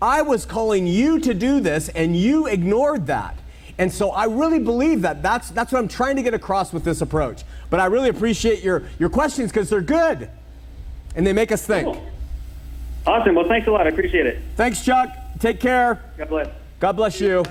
I 0.00 0.22
was 0.22 0.44
calling 0.44 0.86
you 0.86 1.18
to 1.20 1.34
do 1.34 1.60
this, 1.60 1.88
and 1.90 2.16
you 2.16 2.46
ignored 2.46 3.06
that. 3.06 3.36
And 3.78 3.92
so 3.92 4.10
I 4.10 4.24
really 4.24 4.58
believe 4.58 5.02
that 5.02 5.22
that's, 5.22 5.50
that's 5.50 5.72
what 5.72 5.78
I'm 5.78 5.88
trying 5.88 6.16
to 6.16 6.22
get 6.22 6.34
across 6.34 6.72
with 6.72 6.84
this 6.84 7.02
approach. 7.02 7.44
But 7.68 7.80
I 7.80 7.86
really 7.86 8.08
appreciate 8.08 8.62
your, 8.62 8.84
your 8.98 9.10
questions 9.10 9.50
because 9.50 9.68
they're 9.68 9.82
good 9.82 10.30
and 11.14 11.26
they 11.26 11.32
make 11.32 11.52
us 11.52 11.66
think. 11.66 11.86
Cool. 11.86 12.06
Awesome. 13.06 13.34
Well, 13.34 13.46
thanks 13.46 13.66
a 13.66 13.70
lot. 13.70 13.86
I 13.86 13.90
appreciate 13.90 14.26
it. 14.26 14.42
Thanks, 14.56 14.84
Chuck. 14.84 15.10
Take 15.40 15.60
care. 15.60 16.02
God 16.16 16.28
bless. 16.28 16.48
God 16.80 16.92
bless 16.92 17.20
you. 17.20 17.44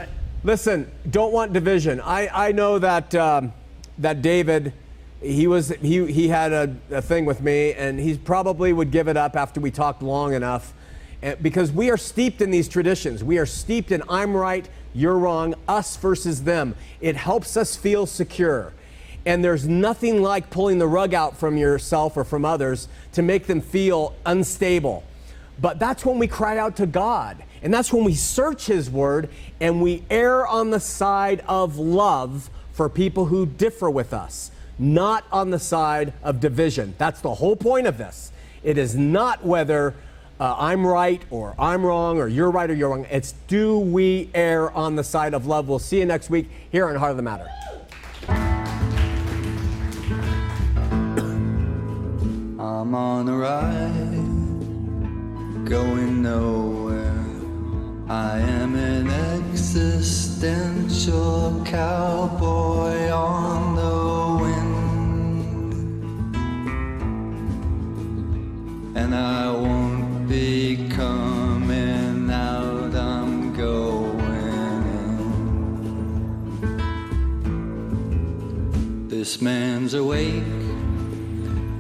Listen, 0.44 0.92
don't 1.10 1.32
want 1.32 1.54
division. 1.54 2.02
I, 2.02 2.48
I 2.48 2.52
know 2.52 2.80
that 2.80 3.14
um, 3.16 3.54
that 4.00 4.22
David, 4.22 4.74
he 5.26 5.48
was 5.48 5.70
he 5.82 6.12
he 6.12 6.28
had 6.28 6.54
a, 6.54 6.76
a 6.92 7.02
thing 7.02 7.26
with 7.26 7.42
me, 7.42 7.74
and 7.74 8.00
he 8.00 8.18
probably 8.18 8.74
would 8.74 8.92
give 8.92 9.08
it 9.08 9.18
up 9.18 9.36
after 9.36 9.60
we 9.60 9.72
talked 9.72 10.02
long 10.02 10.34
enough, 10.34 10.74
and, 11.22 11.42
because 11.42 11.72
we 11.72 11.90
are 11.90 11.98
steeped 11.98 12.42
in 12.42 12.52
these 12.52 12.68
traditions. 12.68 13.24
We 13.24 13.38
are 13.38 13.46
steeped 13.46 13.92
in 13.92 14.04
I'm 14.10 14.36
right, 14.36 14.68
you're 14.94 15.18
wrong, 15.18 15.56
us 15.68 15.98
versus 15.98 16.44
them. 16.44 16.76
It 17.02 17.16
helps 17.16 17.58
us 17.58 17.76
feel 17.76 18.06
secure. 18.06 18.74
And 19.28 19.44
there's 19.44 19.68
nothing 19.68 20.22
like 20.22 20.52
pulling 20.52 20.78
the 20.78 20.88
rug 20.88 21.16
out 21.16 21.36
from 21.36 21.58
yourself 21.58 22.16
or 22.16 22.24
from 22.24 22.46
others 22.46 22.88
to 23.14 23.24
make 23.24 23.48
them 23.48 23.60
feel 23.60 24.14
unstable. 24.24 25.04
But 25.60 25.80
that's 25.80 26.06
when 26.06 26.20
we 26.20 26.28
cry 26.28 26.58
out 26.60 26.76
to 26.78 26.86
God. 26.86 27.44
And 27.64 27.74
that's 27.74 27.92
when 27.92 28.04
we 28.04 28.14
search 28.14 28.68
His 28.68 28.90
Word 28.90 29.30
and 29.60 29.82
we 29.82 30.04
err 30.12 30.46
on 30.46 30.70
the 30.70 30.80
side 30.80 31.44
of 31.48 31.78
love 31.78 32.52
for 32.74 32.90
people 32.90 33.26
who 33.26 33.46
differ 33.46 33.90
with 33.90 34.14
us, 34.14 34.52
not 34.78 35.26
on 35.32 35.50
the 35.50 35.60
side 35.60 36.14
of 36.24 36.40
division. 36.40 36.96
That's 36.98 37.22
the 37.22 37.36
whole 37.36 37.56
point 37.56 37.88
of 37.88 37.98
this. 37.98 38.32
It 38.64 38.78
is 38.78 38.96
not 38.96 39.46
whether 39.46 39.94
uh, 40.40 40.56
I'm 40.58 40.86
right 40.86 41.22
or 41.30 41.56
I'm 41.58 41.86
wrong 41.86 42.20
or 42.20 42.28
you're 42.28 42.52
right 42.52 42.70
or 42.70 42.74
you're 42.74 42.90
wrong. 42.90 43.06
It's 43.10 43.34
do 43.48 43.80
we 43.80 44.30
err 44.34 44.72
on 44.72 44.96
the 44.96 45.04
side 45.04 45.34
of 45.34 45.46
love? 45.46 45.68
We'll 45.68 45.80
see 45.80 46.00
you 46.00 46.06
next 46.06 46.30
week 46.30 46.50
here 46.72 46.90
on 46.90 46.96
Heart 46.96 47.12
of 47.12 47.18
the 47.18 47.24
Matter. 47.24 47.48
I'm 52.86 52.94
on 52.94 53.26
a 53.30 53.38
ride, 53.38 55.70
going 55.70 56.22
nowhere. 56.22 57.26
I 58.08 58.38
am 58.40 58.76
an 58.76 59.10
existential 59.40 61.64
cowboy 61.66 63.10
on 63.10 63.76
the 63.76 64.44
wind. 64.44 64.65
And 68.96 69.14
I 69.14 69.52
won't 69.52 70.28
be 70.30 70.88
coming 70.90 72.30
out, 72.32 72.96
I'm 72.96 73.54
going 73.54 74.84
in. 79.04 79.08
This 79.10 79.42
man's 79.42 79.96
awake. 79.96 80.44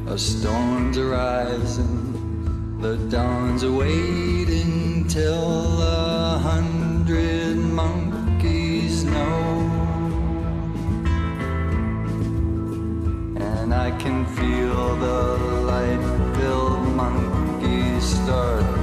A 0.07 0.17
storm's 0.17 0.97
arising, 0.97 2.77
the 2.81 2.97
dawn's 3.09 3.63
awaiting 3.63 5.07
till 5.07 5.81
a 5.81 6.37
hundred 6.37 7.55
monkeys 7.55 9.05
know. 9.05 9.71
And 13.37 13.73
I 13.73 13.91
can 13.97 14.25
feel 14.35 14.97
the 14.97 15.37
start 18.25 18.74